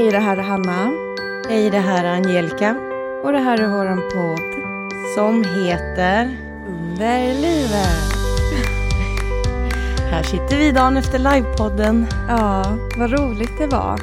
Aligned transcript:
Hej, 0.00 0.10
det 0.10 0.18
här 0.18 0.36
är 0.36 0.42
Hanna. 0.42 0.92
Hej, 1.48 1.70
det 1.70 1.78
här 1.78 2.04
är 2.04 2.08
Angelica. 2.08 2.76
Och 3.24 3.32
det 3.32 3.38
här 3.38 3.58
är 3.58 3.68
våran 3.68 4.02
podd. 4.14 4.54
Som 5.14 5.44
heter 5.44 6.36
Under 6.68 7.34
livet. 7.34 8.12
Här 10.10 10.22
sitter 10.22 10.58
vi 10.58 10.72
dagen 10.72 10.96
efter 10.96 11.18
livepodden. 11.18 12.06
Ja, 12.28 12.78
vad 12.98 13.10
roligt 13.10 13.58
det 13.58 13.66
var. 13.66 14.00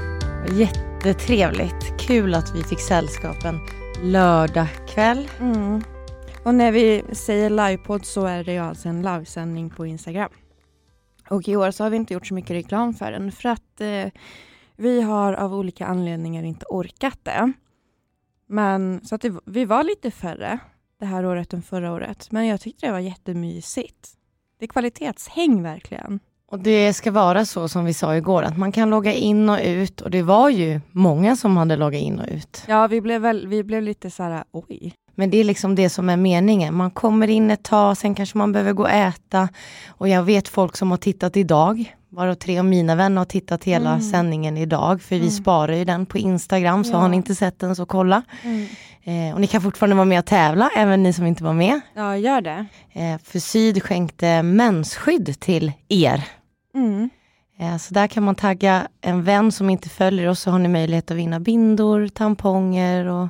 Jättetrevligt. 0.51 1.99
Kul 1.99 2.35
att 2.35 2.55
vi 2.55 2.63
fick 2.63 2.79
sällskap 2.79 3.45
en 3.45 3.59
lördagkväll. 4.11 5.29
Mm. 5.39 5.83
Och 6.43 6.55
när 6.55 6.71
vi 6.71 7.03
säger 7.11 7.49
livepodd 7.49 8.05
så 8.05 8.25
är 8.25 8.43
det 8.43 8.53
ju 8.53 8.59
alltså 8.59 8.89
en 8.89 9.01
livesändning 9.01 9.69
på 9.69 9.85
Instagram. 9.85 10.29
Och 11.29 11.47
i 11.47 11.55
år 11.55 11.71
så 11.71 11.83
har 11.83 11.89
vi 11.89 11.97
inte 11.97 12.13
gjort 12.13 12.27
så 12.27 12.33
mycket 12.33 12.51
reklam 12.51 12.93
för 12.93 13.11
den 13.11 13.31
för 13.31 13.49
att 13.49 13.81
eh, 13.81 14.11
vi 14.77 15.01
har 15.01 15.33
av 15.33 15.53
olika 15.53 15.85
anledningar 15.85 16.43
inte 16.43 16.65
orkat 16.69 17.19
det. 17.23 17.53
Men 18.47 19.01
så 19.03 19.15
att 19.15 19.21
det, 19.21 19.33
vi 19.45 19.65
var 19.65 19.83
lite 19.83 20.11
färre 20.11 20.59
det 20.99 21.05
här 21.05 21.25
året 21.25 21.53
än 21.53 21.61
förra 21.61 21.93
året. 21.93 22.31
Men 22.31 22.47
jag 22.47 22.61
tyckte 22.61 22.85
det 22.85 22.91
var 22.91 22.99
jättemysigt. 22.99 24.09
Det 24.59 24.65
är 24.65 24.69
kvalitetshäng 24.69 25.63
verkligen. 25.63 26.19
Och 26.51 26.59
det 26.59 26.93
ska 26.93 27.11
vara 27.11 27.45
så 27.45 27.67
som 27.67 27.85
vi 27.85 27.93
sa 27.93 28.15
igår, 28.15 28.43
att 28.43 28.57
man 28.57 28.71
kan 28.71 28.89
logga 28.89 29.13
in 29.13 29.49
och 29.49 29.59
ut. 29.63 30.01
Och 30.01 30.11
det 30.11 30.21
var 30.21 30.49
ju 30.49 30.81
många 30.91 31.35
som 31.35 31.57
hade 31.57 31.75
loggat 31.75 32.01
in 32.01 32.19
och 32.19 32.27
ut. 32.29 32.63
Ja, 32.67 32.87
vi 32.87 33.01
blev, 33.01 33.21
väl, 33.21 33.47
vi 33.47 33.63
blev 33.63 33.83
lite 33.83 34.11
så 34.11 34.23
här, 34.23 34.43
oj. 34.51 34.93
Men 35.15 35.29
det 35.29 35.37
är 35.37 35.43
liksom 35.43 35.75
det 35.75 35.89
som 35.89 36.09
är 36.09 36.17
meningen. 36.17 36.75
Man 36.75 36.91
kommer 36.91 37.27
in 37.27 37.51
ett 37.51 37.63
tag, 37.63 37.97
sen 37.97 38.15
kanske 38.15 38.37
man 38.37 38.51
behöver 38.51 38.73
gå 38.73 38.83
och 38.83 38.89
äta. 38.89 39.49
Och 39.87 40.07
jag 40.07 40.23
vet 40.23 40.47
folk 40.47 40.77
som 40.77 40.91
har 40.91 40.97
tittat 40.97 41.37
idag. 41.37 41.95
Varav 42.17 42.35
tre 42.35 42.59
av 42.59 42.65
mina 42.65 42.95
vänner 42.95 43.17
har 43.17 43.25
tittat 43.25 43.63
hela 43.63 43.89
Mm. 43.89 44.01
sändningen 44.01 44.57
idag. 44.57 45.01
För 45.01 45.15
vi 45.15 45.21
Mm. 45.21 45.31
sparar 45.31 45.73
ju 45.73 45.85
den 45.85 46.05
på 46.05 46.17
Instagram, 46.17 46.83
så 46.83 46.91
Ja. 46.91 46.97
har 46.97 47.09
ni 47.09 47.17
inte 47.17 47.35
sett 47.35 47.59
den 47.59 47.75
så 47.75 47.85
kolla. 47.85 48.23
Eh, 49.03 49.33
och 49.35 49.41
ni 49.41 49.47
kan 49.47 49.61
fortfarande 49.61 49.95
vara 49.95 50.05
med 50.05 50.19
och 50.19 50.25
tävla, 50.25 50.69
även 50.77 51.03
ni 51.03 51.13
som 51.13 51.25
inte 51.25 51.43
var 51.43 51.53
med. 51.53 51.79
Ja, 51.95 52.17
gör 52.17 52.41
det. 52.41 52.65
Eh, 52.93 53.17
för 53.23 53.39
Syd 53.39 53.83
skänkte 53.83 54.43
mensskydd 54.43 55.39
till 55.39 55.71
er. 55.89 56.23
Mm. 56.75 57.09
Eh, 57.59 57.77
så 57.77 57.93
där 57.93 58.07
kan 58.07 58.23
man 58.23 58.35
tagga 58.35 58.87
en 59.01 59.23
vän 59.23 59.51
som 59.51 59.69
inte 59.69 59.89
följer 59.89 60.27
oss, 60.29 60.39
så 60.41 60.51
har 60.51 60.59
ni 60.59 60.67
möjlighet 60.69 61.11
att 61.11 61.17
vinna 61.17 61.39
bindor, 61.39 62.07
tamponger 62.07 63.05
och 63.05 63.27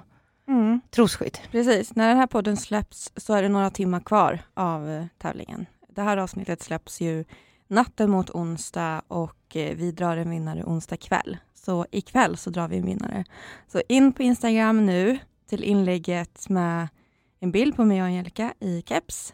Mm. 0.47 0.81
trosskydd. 0.91 1.37
Precis, 1.51 1.95
när 1.95 2.07
den 2.07 2.17
här 2.17 2.27
podden 2.27 2.57
släpps 2.57 3.11
så 3.17 3.33
är 3.33 3.43
det 3.43 3.49
några 3.49 3.69
timmar 3.69 3.99
kvar 3.99 4.39
av 4.53 4.89
eh, 4.89 5.05
tävlingen. 5.21 5.65
Det 5.95 6.01
här 6.01 6.17
avsnittet 6.17 6.63
släpps 6.63 7.01
ju 7.01 7.25
natten 7.67 8.09
mot 8.09 8.29
onsdag 8.29 9.01
och 9.07 9.55
eh, 9.55 9.75
vi 9.75 9.91
drar 9.91 10.17
en 10.17 10.29
vinnare 10.29 10.63
onsdag 10.63 10.97
kväll. 10.97 11.37
Så 11.53 11.85
ikväll 11.91 12.37
så 12.37 12.49
drar 12.49 12.67
vi 12.67 12.77
en 12.77 12.85
vinnare. 12.85 13.25
Så 13.67 13.81
in 13.89 14.13
på 14.13 14.23
Instagram 14.23 14.85
nu 14.85 15.17
till 15.49 15.63
inlägget 15.63 16.49
med 16.49 16.87
en 17.39 17.51
bild 17.51 17.75
på 17.75 17.85
mig 17.85 18.01
och 18.01 18.07
Angelica 18.07 18.53
i 18.59 18.83
keps 18.85 19.33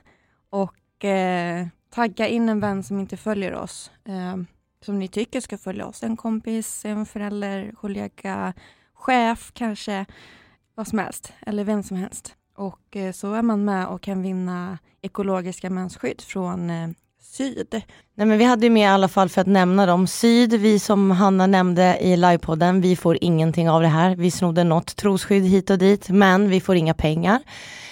och 0.50 1.06
eh, 1.06 1.68
tagga 1.90 2.28
in 2.28 2.50
en 2.50 2.60
vän 2.60 2.84
som 2.84 3.00
inte 3.00 3.18
följer 3.18 3.54
oss. 3.54 3.92
Eh, 4.06 4.38
som 4.86 5.00
ni 5.00 5.08
tycker 5.08 5.42
ska 5.42 5.58
följa 5.58 5.86
oss. 5.86 6.04
En 6.04 6.18
kompis, 6.18 6.86
en 6.86 7.06
förälder, 7.06 7.72
kollega, 7.72 8.54
chef 8.94 9.52
kanske 9.54 10.06
vad 10.76 10.88
som 10.88 11.00
helst, 11.00 11.34
eller 11.42 11.64
vem 11.64 11.84
som 11.84 11.98
helst. 11.98 12.36
Och 12.56 12.96
eh, 12.96 13.12
så 13.12 13.34
är 13.34 13.42
man 13.42 13.66
med 13.66 13.88
och 13.88 14.02
kan 14.02 14.22
vinna 14.22 14.78
ekologiska 15.02 15.70
mensskydd 15.70 16.22
från 16.22 16.70
eh, 16.70 16.90
Syd. 17.24 17.68
Nej, 18.16 18.28
men 18.28 18.38
vi 18.38 18.44
hade 18.44 18.66
ju 18.66 18.70
med 18.70 18.84
i 18.84 18.86
alla 18.86 19.08
fall 19.08 19.30
för 19.30 19.42
att 19.42 19.48
nämna 19.48 19.86
dem. 19.86 20.08
Syd, 20.08 20.54
vi 20.54 20.80
som 20.80 21.12
Hanna 21.12 21.48
nämnde 21.48 21.98
i 22.02 22.18
livepodden, 22.18 22.82
vi 22.82 22.96
får 22.96 23.18
ingenting 23.22 23.70
av 23.70 23.82
det 23.82 23.88
här. 23.88 24.16
Vi 24.16 24.32
snodde 24.32 24.64
något 24.64 24.96
trosskydd 24.96 25.44
hit 25.44 25.70
och 25.70 25.78
dit, 25.78 26.10
men 26.10 26.50
vi 26.50 26.62
får 26.62 26.76
inga 26.76 26.94
pengar. 26.94 27.40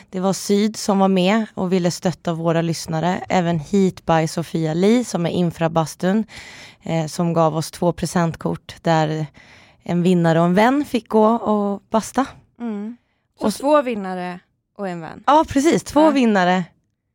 Det 0.09 0.19
var 0.19 0.33
Syd 0.33 0.77
som 0.77 0.99
var 0.99 1.07
med 1.07 1.45
och 1.53 1.73
ville 1.73 1.91
stötta 1.91 2.33
våra 2.33 2.61
lyssnare. 2.61 3.23
Även 3.29 3.59
Heat 3.59 4.05
by 4.05 4.27
Sofia 4.27 4.73
Li 4.73 5.03
som 5.03 5.25
är 5.25 5.29
infrabastun 5.29 6.23
eh, 6.83 7.05
som 7.05 7.33
gav 7.33 7.57
oss 7.57 7.71
två 7.71 7.91
presentkort 7.93 8.75
där 8.81 9.25
en 9.83 10.03
vinnare 10.03 10.39
och 10.39 10.45
en 10.45 10.53
vän 10.53 10.85
fick 10.85 11.07
gå 11.09 11.25
och 11.25 11.81
basta. 11.89 12.25
Så 13.39 13.47
Och- 13.47 13.53
två 13.53 13.81
vinnare 13.81 14.39
och 14.77 14.87
en 14.89 15.01
vän. 15.01 15.23
Ja 15.27 15.45
precis, 15.49 15.83
två 15.83 16.01
Ja. 16.01 16.09
vinnare 16.09 16.63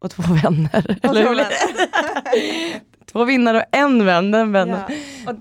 och 0.07 0.11
två 0.11 0.23
vänner. 0.43 0.97
Och 1.03 1.05
Eller 1.11 1.23
två 1.25 1.35
vänner. 1.35 2.81
två 3.07 3.25
vinnare 3.25 3.59
och 3.59 3.77
en 3.77 4.05
vän, 4.07 4.31
den 4.31 4.53
vännen. 4.53 4.81
Ja. 5.27 5.35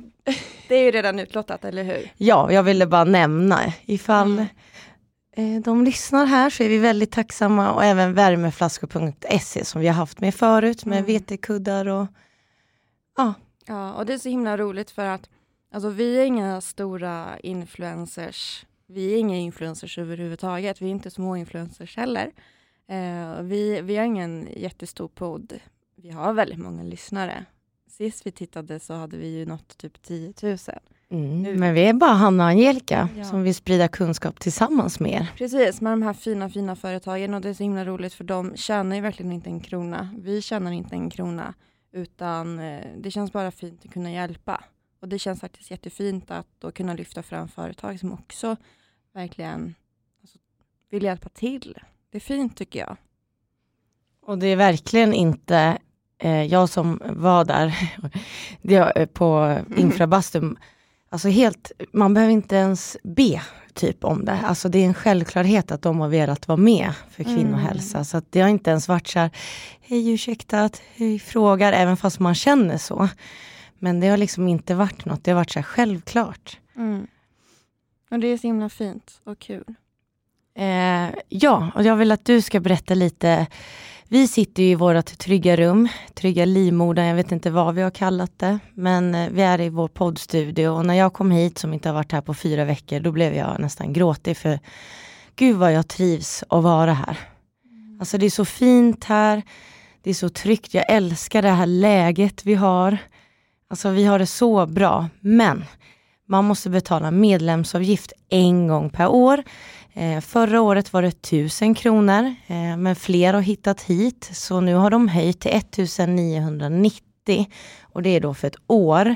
Det 0.67 0.75
är 0.75 0.83
ju 0.83 0.91
redan 0.91 1.19
utlottat, 1.19 1.65
eller 1.65 1.83
hur? 1.83 2.11
Ja, 2.17 2.51
jag 2.51 2.63
ville 2.63 2.85
bara 2.87 3.03
nämna 3.03 3.59
ifall 3.85 4.45
Mm. 5.37 5.55
eh, 5.57 5.61
de 5.61 5.83
lyssnar 5.83 6.25
här 6.25 6.49
så 6.49 6.63
är 6.63 6.69
vi 6.69 6.77
väldigt 6.77 7.11
tacksamma 7.11 7.71
och 7.71 7.83
även 7.83 8.13
värmeflaskor.se 8.13 9.65
som 9.65 9.81
vi 9.81 9.87
har 9.87 9.93
haft 9.93 10.19
med 10.19 10.35
förut 10.35 10.85
med 10.85 10.97
Mm. 10.97 11.07
vetekuddar 11.13 11.87
och 11.87 12.07
ja, 13.17 13.33
Ja, 13.67 13.93
och 13.93 14.05
det 14.05 14.13
är 14.13 14.17
så 14.17 14.29
himla 14.29 14.57
roligt 14.57 14.91
för 14.91 15.05
att 15.05 15.29
alltså, 15.73 15.89
vi 15.89 16.17
är 16.19 16.25
inga 16.25 16.61
stora 16.61 17.39
influencers. 17.43 18.65
Vi 18.87 19.13
är 19.13 19.17
inga 19.17 19.35
influencers 19.37 19.97
överhuvudtaget. 19.97 20.81
Vi 20.81 20.85
är 20.85 20.91
inte 20.91 21.11
små 21.11 21.35
influencers 21.37 21.97
heller. 21.97 22.31
Eh, 22.87 23.41
vi, 23.41 23.81
vi 23.81 23.97
har 23.97 24.05
ingen 24.05 24.47
jättestor 24.55 25.07
podd. 25.07 25.53
Vi 25.95 26.09
har 26.09 26.33
väldigt 26.33 26.59
många 26.59 26.83
lyssnare. 26.83 27.45
Sist 27.89 28.25
vi 28.27 28.31
tittade 28.31 28.79
så 28.79 28.93
hade 28.93 29.17
vi 29.17 29.27
ju 29.39 29.45
nått 29.45 29.77
typ 29.77 30.01
10 30.01 30.33
000. 30.43 30.57
mm. 31.09 31.41
Nu- 31.41 31.55
men 31.55 31.73
vi 31.73 31.81
är 31.85 31.93
bara 31.93 32.11
Hanna 32.13 32.43
och 32.43 32.49
Angelica 32.49 33.09
Ja. 33.17 33.23
som 33.23 33.43
vill 33.43 33.55
sprida 33.55 33.87
kunskap 33.87 34.39
tillsammans 34.39 34.99
med 34.99 35.11
er. 35.11 35.31
Precis, 35.37 35.81
med 35.81 35.93
de 35.93 36.01
här 36.01 36.13
fina, 36.13 36.49
fina 36.49 36.75
företagen 36.75 37.33
och 37.33 37.41
det 37.41 37.49
är 37.49 37.53
så 37.53 37.63
himla 37.63 37.85
roligt 37.85 38.13
för 38.13 38.23
de 38.23 38.55
tjänar 38.57 38.95
ju 38.95 39.01
verkligen 39.01 39.31
inte 39.31 39.49
en 39.49 39.59
krona. 39.59 40.15
Vi 40.19 40.41
tjänar 40.41 40.71
inte 40.71 40.95
en 40.95 41.09
krona 41.09 41.53
utan 41.91 42.59
eh, 42.59 42.85
det 42.97 43.11
känns 43.11 43.31
bara 43.33 43.51
fint 43.51 43.85
att 43.85 43.91
kunna 43.93 44.11
hjälpa. 44.11 44.63
Och 44.99 45.09
det 45.09 45.19
känns 45.19 45.41
faktiskt 45.41 45.71
jättefint 45.71 46.31
att 46.31 46.47
då 46.59 46.71
kunna 46.71 46.93
lyfta 46.93 47.23
fram 47.23 47.47
företag 47.47 47.99
som 47.99 48.11
också 48.13 48.55
verkligen 49.13 49.75
alltså, 50.21 50.37
vill 50.89 51.03
hjälpa 51.03 51.29
till. 51.29 51.77
Det 52.15 52.19
är 52.19 52.35
fint 52.35 52.57
tycker 52.57 52.79
jag. 52.79 52.97
Och 54.25 54.37
det 54.37 54.47
är 54.47 54.55
verkligen 54.55 55.13
inte 55.13 55.77
eh, 56.17 56.43
jag 56.43 56.69
som 56.69 57.01
var 57.05 57.45
där 57.45 57.91
det, 58.61 58.75
är 58.75 59.05
på 59.05 59.59
infrabastun. 59.77 60.57
Alltså 61.09 61.27
helt, 61.27 61.71
man 61.93 62.13
behöver 62.13 62.33
inte 62.33 62.55
ens 62.55 62.97
be 63.03 63.41
typ 63.73 64.03
om 64.03 64.25
det. 64.25 64.39
Alltså 64.43 64.69
det 64.69 64.79
är 64.79 64.85
en 64.85 64.93
självklarhet 64.93 65.71
att 65.71 65.81
de 65.81 65.99
har 65.99 66.07
velat 66.07 66.47
vara 66.47 66.57
med 66.57 66.93
för 67.11 67.23
Mm. 67.23 67.35
kvinnohälsa. 67.35 68.03
Så 68.03 68.17
att 68.17 68.31
det 68.31 68.41
har 68.41 68.49
inte 68.49 68.69
ens 68.69 68.87
varit 68.87 69.07
så 69.07 69.19
här, 69.19 69.29
hej 69.81 70.09
ursäkta 70.13 70.63
att 70.63 70.81
vi 70.97 71.19
frågar, 71.19 71.73
även 71.73 71.97
fast 71.97 72.19
man 72.19 72.35
känner 72.35 72.77
så. 72.77 73.09
Men 73.79 73.99
det 73.99 74.07
har 74.07 74.17
liksom 74.17 74.47
inte 74.47 74.75
varit 74.75 75.05
något, 75.05 75.23
det 75.23 75.31
har 75.31 75.35
varit 75.35 75.51
så 75.51 75.59
här 75.59 75.63
självklart. 75.63 76.59
Mm. 76.75 77.07
Och 78.11 78.19
det 78.19 78.27
är 78.27 78.37
så 78.37 78.47
himla 78.47 78.69
fint 78.69 79.21
och 79.23 79.39
kul. 79.39 79.75
Eh, 80.57 81.09
ja, 81.29 81.71
och 81.75 81.83
jag 81.83 81.95
vill 81.95 82.11
att 82.11 82.25
du 82.25 82.41
ska 82.41 82.59
berätta 82.59 82.93
lite. 82.93 83.47
Vi 84.07 84.27
sitter 84.27 84.63
i 84.63 84.75
vårt 84.75 85.17
trygga 85.17 85.55
rum, 85.55 85.87
trygga 86.13 86.45
livmodern, 86.45 87.05
jag 87.05 87.15
vet 87.15 87.31
inte 87.31 87.49
vad 87.49 87.75
vi 87.75 87.81
har 87.81 87.91
kallat 87.91 88.39
det. 88.39 88.59
Men 88.73 89.15
eh, 89.15 89.29
vi 89.29 89.41
är 89.41 89.61
i 89.61 89.69
vår 89.69 89.87
poddstudio 89.87 90.67
och 90.67 90.85
när 90.85 90.93
jag 90.93 91.13
kom 91.13 91.31
hit, 91.31 91.57
som 91.57 91.73
inte 91.73 91.89
har 91.89 91.93
varit 91.93 92.11
här 92.11 92.21
på 92.21 92.33
fyra 92.33 92.65
veckor, 92.65 92.99
då 92.99 93.11
blev 93.11 93.33
jag 93.35 93.59
nästan 93.59 93.93
gråtig 93.93 94.37
för 94.37 94.59
gud 95.35 95.55
vad 95.55 95.73
jag 95.73 95.87
trivs 95.87 96.43
att 96.49 96.63
vara 96.63 96.93
här. 96.93 97.17
Alltså 97.99 98.17
det 98.17 98.25
är 98.25 98.29
så 98.29 98.45
fint 98.45 99.03
här, 99.03 99.41
det 100.03 100.09
är 100.09 100.13
så 100.13 100.29
tryggt, 100.29 100.73
jag 100.73 100.85
älskar 100.89 101.41
det 101.41 101.49
här 101.49 101.65
läget 101.65 102.45
vi 102.45 102.55
har. 102.55 102.97
Alltså 103.69 103.89
vi 103.89 104.05
har 104.05 104.19
det 104.19 104.27
så 104.27 104.65
bra, 104.65 105.09
men 105.19 105.65
man 106.27 106.45
måste 106.45 106.69
betala 106.69 107.11
medlemsavgift 107.11 108.13
en 108.29 108.67
gång 108.67 108.89
per 108.89 109.07
år. 109.07 109.43
Eh, 109.97 110.21
förra 110.21 110.61
året 110.61 110.93
var 110.93 111.01
det 111.01 111.07
1000 111.07 111.75
kronor, 111.75 112.35
eh, 112.47 112.77
men 112.77 112.95
fler 112.95 113.33
har 113.33 113.41
hittat 113.41 113.81
hit, 113.81 114.29
så 114.33 114.61
nu 114.61 114.73
har 114.73 114.89
de 114.89 115.07
höjt 115.07 115.39
till 115.39 115.51
1990 115.51 117.47
och 117.81 118.01
det 118.01 118.09
är 118.09 118.19
då 118.19 118.33
för 118.33 118.47
ett 118.47 118.55
år. 118.67 119.15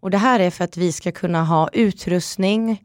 Och 0.00 0.10
det 0.10 0.18
här 0.18 0.40
är 0.40 0.50
för 0.50 0.64
att 0.64 0.76
vi 0.76 0.92
ska 0.92 1.12
kunna 1.12 1.44
ha 1.44 1.68
utrustning 1.72 2.82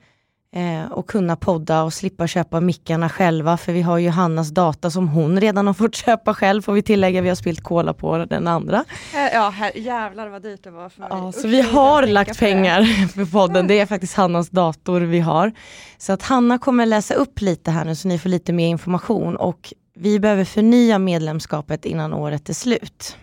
eh, 0.56 0.92
och 0.92 1.08
kunna 1.08 1.36
podda 1.36 1.84
och 1.84 1.94
slippa 1.94 2.28
köpa 2.28 2.60
mickarna 2.60 3.10
själva, 3.10 3.58
för 3.58 3.74
vi 3.74 3.82
har 3.82 3.98
ju 3.98 4.10
Hannas 4.10 4.50
data 4.50 4.92
som 4.92 5.08
hon 5.08 5.42
redan 5.42 5.68
har 5.68 5.74
fått 5.74 5.96
köpa 6.06 6.34
själv, 6.34 6.62
får 6.62 6.74
vi 6.74 6.82
tillägga, 6.82 7.22
vi 7.22 7.30
har 7.30 7.36
spilt 7.36 7.64
cola 7.64 7.94
på 7.94 8.26
den 8.26 8.48
andra. 8.48 8.86
Ja, 9.34 9.50
här, 9.50 9.78
jävlar 9.78 10.28
vad 10.28 10.42
dyrt 10.42 10.64
det 10.64 10.72
var 10.72 10.90
för 10.90 11.00
mig. 11.00 11.10
Ja, 11.12 11.30
Usch, 11.30 11.36
så 11.36 11.48
vi 11.48 11.62
har 11.62 12.08
lagt 12.08 12.40
pengar 12.40 13.08
för 13.14 13.26
podden, 13.26 13.68
det 13.68 13.80
är 13.80 13.86
faktiskt 13.86 14.14
Hannas 14.14 14.50
dator 14.50 15.02
vi 15.02 15.20
har. 15.20 15.52
Så 15.98 16.14
att 16.14 16.24
Hanna 16.24 16.58
kommer 16.58 16.86
läsa 16.86 17.14
upp 17.14 17.42
lite 17.42 17.72
här 17.72 17.86
nu 17.86 17.96
så 17.96 18.08
ni 18.08 18.20
får 18.20 18.30
lite 18.30 18.54
mer 18.54 18.68
information 18.68 19.36
och 19.36 19.74
vi 19.96 20.20
behöver 20.20 20.46
förnya 20.46 21.00
medlemskapet 21.00 21.86
innan 21.86 22.14
året 22.14 22.50
är 22.50 22.54
slut. 22.54 23.18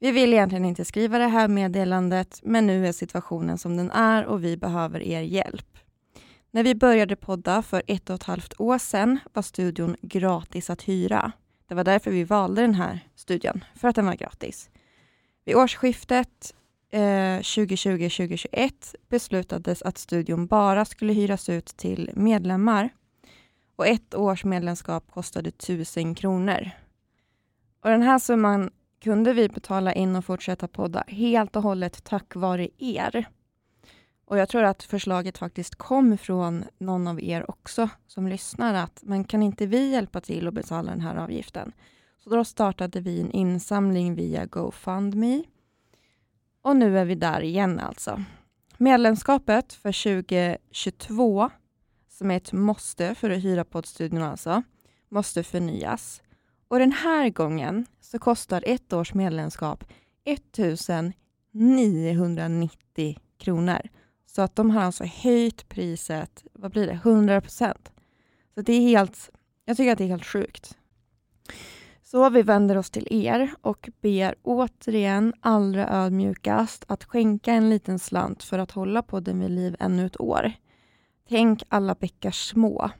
Vi 0.00 0.10
vill 0.10 0.32
egentligen 0.32 0.64
inte 0.64 0.84
skriva 0.84 1.18
det 1.18 1.26
här 1.26 1.48
meddelandet, 1.48 2.40
men 2.42 2.66
nu 2.66 2.86
är 2.86 2.92
situationen 2.92 3.58
som 3.58 3.76
den 3.76 3.90
är 3.90 4.24
och 4.24 4.44
vi 4.44 4.56
behöver 4.56 5.02
er 5.02 5.20
hjälp. 5.20 5.67
När 6.58 6.64
vi 6.64 6.74
började 6.74 7.16
podda 7.16 7.62
för 7.62 7.82
ett 7.86 8.10
och 8.10 8.14
ett 8.14 8.22
halvt 8.22 8.60
år 8.60 8.78
sedan 8.78 9.18
var 9.32 9.42
studion 9.42 9.96
gratis 10.02 10.70
att 10.70 10.82
hyra. 10.82 11.32
Det 11.68 11.74
var 11.74 11.84
därför 11.84 12.10
vi 12.10 12.24
valde 12.24 12.62
den 12.62 12.74
här 12.74 13.00
studion, 13.14 13.64
för 13.74 13.88
att 13.88 13.96
den 13.96 14.06
var 14.06 14.14
gratis. 14.14 14.70
Vid 15.44 15.56
årsskiftet 15.56 16.54
eh, 16.90 17.00
2020-2021 17.00 18.72
beslutades 19.08 19.82
att 19.82 19.98
studion 19.98 20.46
bara 20.46 20.84
skulle 20.84 21.12
hyras 21.12 21.48
ut 21.48 21.66
till 21.66 22.10
medlemmar 22.14 22.88
och 23.76 23.86
ett 23.86 24.14
års 24.14 24.44
medlemskap 24.44 25.10
kostade 25.10 25.48
1000 25.48 26.14
kronor. 26.14 26.70
Och 27.84 27.90
den 27.90 28.02
här 28.02 28.18
summan 28.18 28.70
kunde 29.00 29.32
vi 29.32 29.48
betala 29.48 29.92
in 29.92 30.16
och 30.16 30.24
fortsätta 30.24 30.68
podda 30.68 31.04
helt 31.08 31.56
och 31.56 31.62
hållet 31.62 32.04
tack 32.04 32.34
vare 32.34 32.68
er. 32.78 33.28
Och 34.28 34.38
jag 34.38 34.48
tror 34.48 34.64
att 34.64 34.82
förslaget 34.82 35.38
faktiskt 35.38 35.74
kom 35.74 36.18
från 36.18 36.64
någon 36.78 37.08
av 37.08 37.22
er 37.22 37.50
också 37.50 37.88
som 38.06 38.28
lyssnar 38.28 38.74
att 38.74 39.00
men 39.02 39.24
kan 39.24 39.42
inte 39.42 39.66
vi 39.66 39.90
hjälpa 39.90 40.20
till 40.20 40.48
att 40.48 40.54
betala 40.54 40.90
den 40.90 41.00
här 41.00 41.16
avgiften? 41.16 41.72
Så 42.18 42.30
då 42.30 42.44
startade 42.44 43.00
vi 43.00 43.20
en 43.20 43.30
insamling 43.30 44.14
via 44.14 44.46
GoFundMe. 44.46 45.42
Och 46.62 46.76
nu 46.76 46.98
är 46.98 47.04
vi 47.04 47.14
där 47.14 47.40
igen 47.40 47.80
alltså. 47.80 48.22
Medlemskapet 48.76 49.72
för 49.72 50.22
2022, 50.22 51.50
som 52.08 52.30
är 52.30 52.36
ett 52.36 52.52
måste 52.52 53.14
för 53.14 53.30
att 53.30 53.44
hyra 53.44 53.64
poddstudion 53.64 54.22
alltså, 54.22 54.62
måste 55.08 55.42
förnyas. 55.42 56.22
Och 56.68 56.78
den 56.78 56.92
här 56.92 57.28
gången 57.28 57.86
så 58.00 58.18
kostar 58.18 58.64
ett 58.66 58.92
års 58.92 59.14
medlemskap 59.14 59.84
1990 60.24 63.18
kronor. 63.38 63.80
Så 64.28 64.42
att 64.42 64.56
de 64.56 64.70
har 64.70 64.82
alltså 64.82 65.04
höjt 65.04 65.68
priset, 65.68 66.44
vad 66.52 66.70
blir 66.70 66.86
det, 66.86 66.92
100 66.92 67.40
procent. 67.40 67.92
Så 68.54 68.62
det 68.62 68.72
är 68.72 68.80
helt, 68.80 69.30
jag 69.64 69.76
tycker 69.76 69.92
att 69.92 69.98
det 69.98 70.04
är 70.04 70.08
helt 70.08 70.26
sjukt. 70.26 70.76
Så 72.02 72.30
vi 72.30 72.42
vänder 72.42 72.76
oss 72.76 72.90
till 72.90 73.08
er 73.10 73.54
och 73.60 73.88
ber 74.00 74.34
återigen 74.42 75.34
allra 75.40 75.88
ödmjukast 75.88 76.84
att 76.88 77.04
skänka 77.04 77.52
en 77.52 77.70
liten 77.70 77.98
slant 77.98 78.42
för 78.42 78.58
att 78.58 78.70
hålla 78.70 79.02
podden 79.02 79.40
vid 79.40 79.50
liv 79.50 79.76
ännu 79.78 80.06
ett 80.06 80.20
år. 80.20 80.52
Tänk 81.28 81.62
alla 81.68 81.94
bäckar 81.94 82.30
små. 82.30 82.90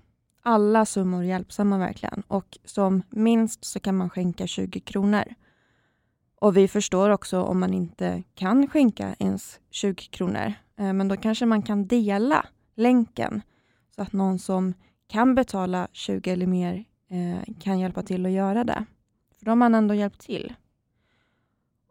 Alla 0.42 0.86
summor 0.86 1.24
hjälpsamma 1.24 1.78
verkligen 1.78 2.22
och 2.28 2.58
som 2.64 3.02
minst 3.10 3.64
så 3.64 3.80
kan 3.80 3.96
man 3.96 4.10
skänka 4.10 4.46
20 4.46 4.80
kronor. 4.80 5.24
Och 6.40 6.56
vi 6.56 6.68
förstår 6.68 7.10
också 7.10 7.42
om 7.42 7.60
man 7.60 7.74
inte 7.74 8.22
kan 8.34 8.68
skänka 8.68 9.14
ens 9.18 9.60
20 9.70 9.94
kronor. 9.94 10.54
Eh, 10.78 10.92
men 10.92 11.08
då 11.08 11.16
kanske 11.16 11.46
man 11.46 11.62
kan 11.62 11.86
dela 11.86 12.46
länken 12.74 13.42
så 13.94 14.02
att 14.02 14.12
någon 14.12 14.38
som 14.38 14.74
kan 15.08 15.34
betala 15.34 15.88
20 15.92 16.30
eller 16.30 16.46
mer 16.46 16.84
eh, 17.10 17.54
kan 17.60 17.78
hjälpa 17.78 18.02
till 18.02 18.26
att 18.26 18.32
göra 18.32 18.64
det. 18.64 18.84
För 19.38 19.44
då 19.44 19.50
har 19.50 19.56
man 19.56 19.74
ändå 19.74 19.94
hjälpt 19.94 20.20
till. 20.20 20.54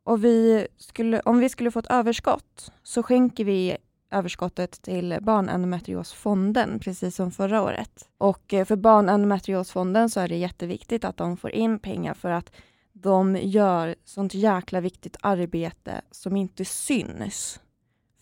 Och 0.03 0.23
vi 0.23 0.67
skulle, 0.77 1.19
om 1.19 1.39
vi 1.39 1.49
skulle 1.49 1.71
få 1.71 1.79
ett 1.79 1.91
överskott 1.91 2.71
så 2.83 3.03
skänker 3.03 3.45
vi 3.45 3.77
överskottet 4.11 4.81
till 4.81 5.17
Barnendometriosfonden, 5.21 6.79
precis 6.79 7.15
som 7.15 7.31
förra 7.31 7.61
året. 7.61 8.09
Och 8.17 8.53
eh, 8.53 8.65
för 8.65 8.75
Barnendometriosfonden 8.75 10.09
så 10.09 10.19
är 10.19 10.27
det 10.27 10.37
jätteviktigt 10.37 11.05
att 11.05 11.17
de 11.17 11.37
får 11.37 11.51
in 11.51 11.79
pengar 11.79 12.13
för 12.13 12.31
att 12.31 12.51
de 12.93 13.35
gör 13.35 13.95
sånt 14.03 14.33
jäkla 14.33 14.81
viktigt 14.81 15.17
arbete 15.21 16.01
som 16.11 16.35
inte 16.35 16.65
syns 16.65 17.59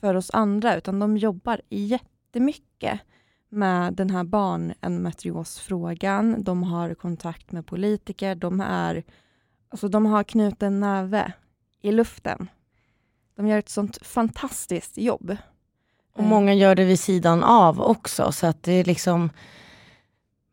för 0.06 0.16
oss 0.16 0.30
andra, 0.34 0.76
utan 0.76 1.00
de 1.00 1.18
jobbar 1.18 1.62
jättemycket 1.70 3.00
med 3.50 3.94
den 3.94 4.10
här 4.10 4.24
barnendometriosfrågan. 4.24 6.44
De 6.44 6.64
har 6.64 6.94
kontakt 6.94 7.52
med 7.52 7.66
politiker, 7.66 8.36
de, 8.36 8.62
är, 8.62 9.04
alltså 9.70 9.88
de 9.88 10.06
har 10.06 10.24
knuten 10.24 10.80
näve 10.80 11.34
i 11.82 11.92
luften. 11.92 12.50
De 13.36 13.48
gör 13.48 13.58
ett 13.58 13.70
sånt 13.70 14.08
fantastiskt 14.08 14.98
jobb. 14.98 15.38
Och 16.14 16.24
många 16.24 16.54
gör 16.54 16.76
det 16.76 16.86
vid 16.86 17.00
sidan 17.00 17.44
av 17.44 17.82
också, 17.82 18.32
så 18.32 18.48
att 18.48 18.64
det 18.64 18.72
är 18.72 18.84
liksom 18.84 19.30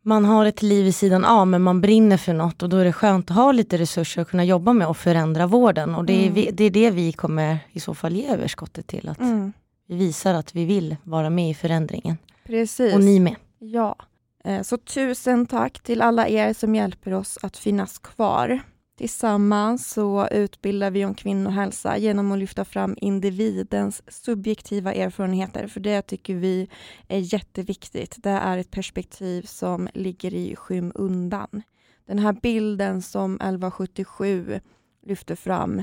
man 0.03 0.25
har 0.25 0.47
ett 0.47 0.63
liv 0.63 0.85
vid 0.85 0.95
sidan 0.95 1.25
av 1.25 1.47
men 1.47 1.63
man 1.63 1.81
brinner 1.81 2.17
för 2.17 2.33
något 2.33 2.63
och 2.63 2.69
då 2.69 2.77
är 2.77 2.85
det 2.85 2.93
skönt 2.93 3.31
att 3.31 3.37
ha 3.37 3.53
lite 3.53 3.79
resurser 3.79 4.23
att 4.23 4.29
kunna 4.29 4.45
jobba 4.45 4.73
med 4.73 4.89
och 4.89 4.97
förändra 4.97 5.47
vården. 5.47 5.95
Och 5.95 6.05
det 6.05 6.13
är, 6.13 6.31
mm. 6.31 6.57
det, 6.57 6.65
är 6.65 6.71
det 6.71 6.91
vi 6.91 7.13
kommer 7.13 7.59
i 7.73 7.81
så 7.81 7.95
fall 7.95 8.13
ge 8.13 8.29
överskottet 8.29 8.87
till. 8.87 9.09
Att 9.09 9.21
mm. 9.21 9.53
Vi 9.89 9.97
visar 9.97 10.35
att 10.35 10.55
vi 10.55 10.65
vill 10.65 10.97
vara 11.03 11.31
med 11.31 11.51
i 11.51 11.55
förändringen. 11.55 12.19
Precis. 12.47 12.95
Och 12.95 13.01
ni 13.01 13.21
med. 13.21 13.37
Ja. 13.59 13.97
Eh, 14.45 14.63
så 14.63 14.77
tusen 14.77 15.47
tack 15.47 15.83
till 15.83 16.03
alla 16.03 16.29
er 16.29 16.53
som 16.53 16.75
hjälper 16.75 17.15
oss 17.15 17.39
att 17.43 17.57
finnas 17.57 17.99
kvar. 17.99 18.61
Tillsammans 18.97 19.91
så 19.91 20.29
utbildar 20.29 20.91
vi 20.91 21.05
om 21.05 21.15
kvinnohälsa 21.15 21.99
genom 21.99 22.33
att 22.33 22.39
lyfta 22.39 22.65
fram 22.65 22.97
individens 23.01 24.03
subjektiva 24.25 24.95
erfarenheter, 24.95 25.67
för 25.67 25.81
det 25.81 26.03
tycker 26.03 26.35
vi 26.35 26.69
är 27.09 27.35
jätteviktigt. 27.35 28.17
Det 28.23 28.31
är 28.31 28.59
ett 28.59 28.71
perspektiv 28.71 29.43
som 29.43 29.89
ligger 29.95 30.35
i 30.35 30.57
skymundan. 30.57 31.63
Den 32.07 32.19
här 32.19 32.33
bilden 32.33 33.03
som 33.03 33.35
1177 33.35 34.61
lyfter 35.03 35.35
fram, 35.35 35.83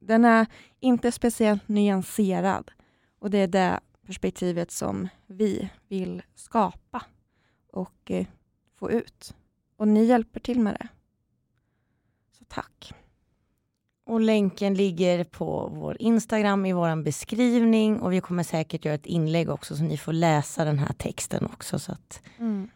den 0.00 0.24
är 0.24 0.46
inte 0.80 1.12
speciellt 1.12 1.68
nyanserad 1.68 2.70
och 3.18 3.30
det 3.30 3.38
är 3.38 3.48
det 3.48 3.80
perspektivet 4.06 4.70
som 4.70 5.08
vi 5.26 5.70
vill 5.88 6.22
skapa 6.34 7.02
och 7.72 8.10
eh, 8.10 8.26
få 8.78 8.90
ut. 8.90 9.34
Och 9.76 9.88
ni 9.88 10.04
hjälper 10.04 10.40
till 10.40 10.60
med 10.60 10.74
det. 10.74 10.88
Tack. 12.54 12.92
Och 14.06 14.20
länken 14.20 14.74
ligger 14.74 15.24
på 15.24 15.70
vår 15.74 15.96
Instagram 16.00 16.66
i 16.66 16.72
vår 16.72 17.02
beskrivning 17.02 18.00
och 18.00 18.12
vi 18.12 18.20
kommer 18.20 18.42
säkert 18.42 18.84
göra 18.84 18.94
ett 18.94 19.06
inlägg 19.06 19.50
också 19.50 19.76
så 19.76 19.82
ni 19.82 19.96
får 19.96 20.12
läsa 20.12 20.64
den 20.64 20.78
här 20.78 20.92
texten 20.92 21.46
också. 21.46 21.78
Så 21.78 21.92
att... 21.92 22.22
Mm. 22.38 22.68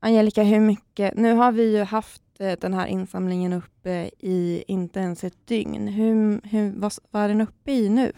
Angelica, 0.00 0.42
hur 0.42 0.60
mycket? 0.60 1.16
Nu 1.16 1.32
har 1.32 1.52
vi 1.52 1.76
ju 1.76 1.82
haft 1.82 2.22
eh, 2.38 2.52
den 2.60 2.74
här 2.74 2.86
insamlingen 2.86 3.52
uppe 3.52 4.10
i 4.18 4.64
inte 4.68 5.00
ens 5.00 5.24
ett 5.24 5.46
dygn. 5.46 5.88
Hur, 5.88 6.40
hur, 6.48 6.72
vad, 6.76 6.92
vad 7.10 7.22
är 7.22 7.28
den 7.28 7.40
uppe 7.40 7.72
i 7.72 7.88
nu? 7.88 8.12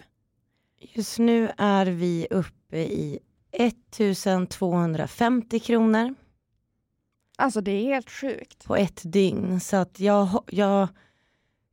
Just 0.81 1.19
nu 1.19 1.51
är 1.57 1.87
vi 1.87 2.27
uppe 2.31 2.79
i 2.79 3.19
1250 3.53 5.61
kronor. 5.61 6.15
Alltså 7.39 7.61
det 7.61 7.71
är 7.71 7.85
helt 7.85 8.11
sjukt. 8.11 8.65
På 8.65 8.77
ett 8.77 9.01
dygn. 9.05 9.61
Så 9.61 9.77
att 9.77 10.01
jag, 10.01 10.29
jag, 10.47 10.89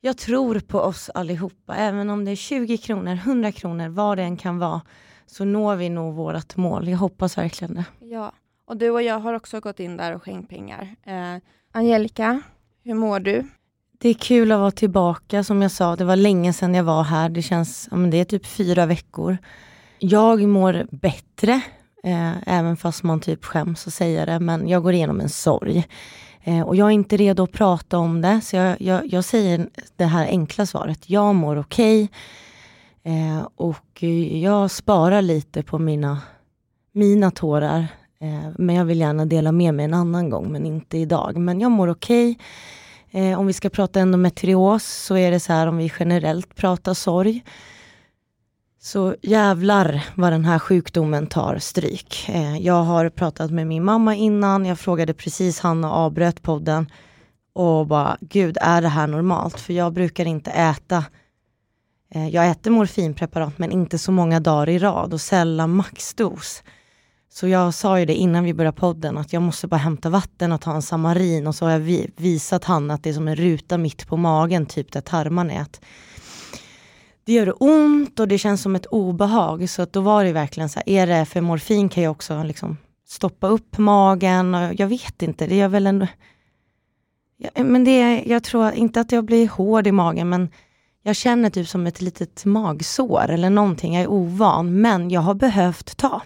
jag 0.01 0.17
tror 0.17 0.60
på 0.60 0.79
oss 0.79 1.10
allihopa. 1.13 1.75
Även 1.75 2.10
om 2.10 2.25
det 2.25 2.31
är 2.31 2.36
20 2.36 2.77
kronor, 2.77 3.13
100 3.13 3.51
kronor, 3.51 3.88
vad 3.88 4.17
det 4.17 4.24
än 4.24 4.38
kan 4.38 4.60
vara, 4.60 4.81
så 5.25 5.45
når 5.45 5.75
vi 5.75 5.89
nog 5.89 6.15
vårt 6.15 6.57
mål. 6.57 6.88
Jag 6.88 6.98
hoppas 6.98 7.38
verkligen 7.38 7.74
det. 7.75 7.86
Ja, 8.00 8.31
och 8.65 8.77
du 8.77 8.89
och 8.89 9.01
jag 9.01 9.19
har 9.19 9.34
också 9.34 9.60
gått 9.60 9.79
in 9.79 9.98
där 9.98 10.15
och 10.15 10.24
skänkt 10.24 10.50
pengar. 10.50 10.95
Eh, 11.03 11.41
Angelica, 11.72 12.41
hur 12.84 12.93
mår 12.93 13.19
du? 13.19 13.48
Det 13.98 14.10
är 14.10 14.13
kul 14.13 14.51
att 14.51 14.60
vara 14.60 14.72
tillbaka. 14.72 15.43
Som 15.43 15.62
jag 15.62 15.72
sa, 15.72 15.95
det 15.95 16.05
var 16.05 16.15
länge 16.15 16.53
sedan 16.53 16.74
jag 16.75 16.84
var 16.84 17.03
här. 17.03 17.29
Det 17.29 17.41
känns, 17.41 17.89
det 18.12 18.17
är 18.17 18.25
typ 18.25 18.45
fyra 18.45 18.86
veckor. 18.86 19.38
Jag 20.00 20.48
mår 20.48 20.88
bättre 20.91 21.62
Eh, 22.05 22.33
även 22.45 22.77
fast 22.77 23.03
man 23.03 23.19
typ 23.19 23.45
skäms 23.45 23.88
att 23.88 23.93
säga 23.93 24.25
det, 24.25 24.39
men 24.39 24.67
jag 24.67 24.83
går 24.83 24.93
igenom 24.93 25.21
en 25.21 25.29
sorg. 25.29 25.88
Eh, 26.43 26.62
och 26.62 26.75
jag 26.75 26.88
är 26.88 26.91
inte 26.91 27.17
redo 27.17 27.43
att 27.43 27.51
prata 27.51 27.97
om 27.97 28.21
det, 28.21 28.41
så 28.41 28.55
jag, 28.55 28.81
jag, 28.81 29.05
jag 29.05 29.24
säger 29.24 29.69
det 29.95 30.05
här 30.05 30.27
enkla 30.27 30.65
svaret. 30.65 31.09
Jag 31.09 31.35
mår 31.35 31.55
okej. 31.57 32.09
Okay, 33.03 33.41
och 33.55 34.03
jag 34.41 34.71
sparar 34.71 35.21
lite 35.21 35.63
på 35.63 35.79
mina, 35.79 36.21
mina 36.91 37.31
tårar. 37.31 37.88
Men 38.57 38.75
jag 38.75 38.85
vill 38.85 39.00
gärna 39.00 39.25
dela 39.25 39.51
med 39.51 39.74
mig 39.74 39.85
en 39.85 39.93
annan 39.93 40.29
gång, 40.29 40.51
men 40.51 40.65
inte 40.65 40.97
idag. 40.97 41.38
Men 41.38 41.62
jag 41.62 41.71
mår 41.71 41.88
okej. 41.88 42.38
Okay. 43.09 43.35
Om 43.35 43.47
vi 43.47 43.53
ska 43.53 43.69
prata 43.69 44.00
endometrios 44.00 44.85
så 44.85 45.17
är 45.17 45.31
det 45.31 45.39
så 45.39 45.53
här 45.53 45.67
om 45.67 45.77
vi 45.77 45.91
generellt 46.00 46.55
pratar 46.55 46.93
sorg 46.93 47.43
så 48.86 49.15
jävlar 49.22 50.04
vad 50.15 50.32
den 50.32 50.46
här 50.46 50.60
sjukdomen 50.60 51.27
tar 51.27 51.58
stryk. 51.58 52.30
Eh, 52.30 52.58
jag 52.58 52.84
har 52.84 53.10
pratat 53.10 53.51
med 53.51 53.68
min 53.68 53.84
mamma 53.84 54.15
innan, 54.15 54.65
jag 54.65 54.80
frågade 54.80 55.13
precis 55.13 55.60
Hanna 55.60 55.92
och 55.92 55.98
avbröt 55.98 56.42
podden 56.42 56.92
och 57.54 57.88
bara, 57.88 58.18
gud 58.22 58.58
är 58.62 58.82
det 58.82 58.88
här 58.88 59.08
normalt? 59.08 59.60
För 59.60 59.74
jag 59.74 59.94
brukar 59.94 60.25
inte 60.25 60.51
äta, 60.51 61.06
eh, 62.13 62.27
jag 62.27 62.50
äter 62.50 62.72
morfinpreparat 62.72 63.58
men 63.58 63.72
inte 63.72 63.98
så 63.98 64.12
många 64.12 64.39
dagar 64.39 64.70
i 64.70 64.80
rad 64.80 65.13
och 65.13 65.22
sällan 65.22 65.75
maxdos. 65.75 66.63
Så 67.34 67.48
jag 67.48 67.74
sa 67.74 68.00
ju 68.00 68.06
det 68.06 68.15
innan 68.15 68.44
vi 68.44 68.54
började 68.54 68.77
podden 68.77 69.18
att 69.18 69.34
jag 69.34 69.42
måste 69.42 69.68
bara 69.68 69.77
hämta 69.77 70.10
vatten 70.10 70.51
och 70.51 70.62
ta 70.62 70.74
en 70.74 70.82
Samarin 70.82 71.48
och 71.48 71.56
så 71.56 71.65
har 71.65 71.72
jag 71.72 72.10
visat 72.18 72.63
Hanna 72.63 72.94
att 72.94 73.04
det 73.04 73.10
är 73.10 73.13
som 73.13 73.27
en 73.27 73.36
ruta 73.36 73.77
mitt 73.77 74.08
på 74.08 74.18
magen, 74.18 74.65
typ 74.65 74.92
där 74.92 75.01
tarmarna 75.01 75.54
är 75.54 75.62
det 77.25 77.34
gör 77.34 77.63
ont 77.63 78.20
och 78.20 78.27
det 78.27 78.38
känns 78.38 78.62
som 78.62 78.75
ett 78.75 78.86
obehag. 78.86 79.70
Så 79.70 79.82
att 79.82 79.94
då 79.94 80.01
var 80.01 80.24
det 80.24 80.34
verkligen 80.34 80.70
så 80.70 80.79
här, 80.79 80.89
är 80.89 81.08
det, 81.08 81.25
för 81.25 81.41
morfin 81.41 81.89
kan 81.89 82.03
ju 82.03 82.10
också 82.10 82.44
liksom 82.44 82.77
stoppa 83.08 83.48
upp 83.48 83.77
magen. 83.77 84.55
Och 84.55 84.79
jag 84.79 84.88
vet 84.88 85.22
inte, 85.22 85.48
det 85.48 85.55
gör 85.55 85.67
väl 85.67 85.88
ändå... 85.88 86.08
Ja, 87.38 87.63
men 87.63 87.84
det, 87.84 88.24
jag 88.25 88.44
tror 88.44 88.72
inte 88.72 89.01
att 89.01 89.12
jag 89.12 89.25
blir 89.25 89.48
hård 89.50 89.88
i 89.88 89.91
magen, 89.91 90.29
men 90.29 90.50
jag 91.03 91.15
känner 91.15 91.50
typ 91.50 91.67
som 91.67 91.88
ett 91.88 92.01
litet 92.01 92.46
magsår 92.46 93.29
eller 93.29 93.50
någonting. 93.50 93.94
Jag 93.94 94.03
är 94.03 94.12
ovan, 94.12 94.82
men 94.82 95.10
jag 95.10 95.22
har 95.22 95.34
behövt 95.34 95.98
ta. 95.98 96.22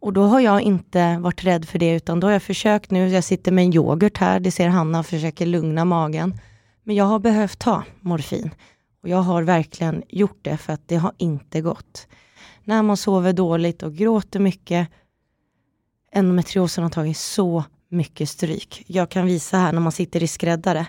Och 0.00 0.12
då 0.12 0.22
har 0.22 0.40
jag 0.40 0.60
inte 0.60 1.18
varit 1.18 1.44
rädd 1.44 1.68
för 1.68 1.78
det, 1.78 1.94
utan 1.94 2.20
då 2.20 2.26
har 2.26 2.32
jag 2.32 2.42
försökt 2.42 2.90
nu. 2.90 3.08
Jag 3.08 3.24
sitter 3.24 3.52
med 3.52 3.64
en 3.64 3.74
yoghurt 3.74 4.18
här, 4.18 4.40
det 4.40 4.50
ser 4.50 4.68
Hanna 4.68 4.98
och 4.98 5.06
försöker 5.06 5.46
lugna 5.46 5.84
magen. 5.84 6.40
Men 6.82 6.96
jag 6.96 7.04
har 7.04 7.18
behövt 7.18 7.58
ta 7.58 7.82
morfin. 8.00 8.50
Och 9.06 9.10
jag 9.10 9.22
har 9.22 9.42
verkligen 9.42 10.02
gjort 10.08 10.38
det 10.42 10.56
för 10.56 10.72
att 10.72 10.88
det 10.88 10.96
har 10.96 11.12
inte 11.18 11.60
gått. 11.60 12.06
När 12.64 12.82
man 12.82 12.96
sover 12.96 13.32
dåligt 13.32 13.82
och 13.82 13.94
gråter 13.94 14.40
mycket. 14.40 14.88
Endometriosen 16.12 16.84
har 16.84 16.90
tagit 16.90 17.16
så 17.16 17.64
mycket 17.88 18.28
stryk. 18.28 18.84
Jag 18.86 19.10
kan 19.10 19.26
visa 19.26 19.58
här 19.58 19.72
när 19.72 19.80
man 19.80 19.92
sitter 19.92 20.22
i 20.22 20.26
skräddare. 20.26 20.86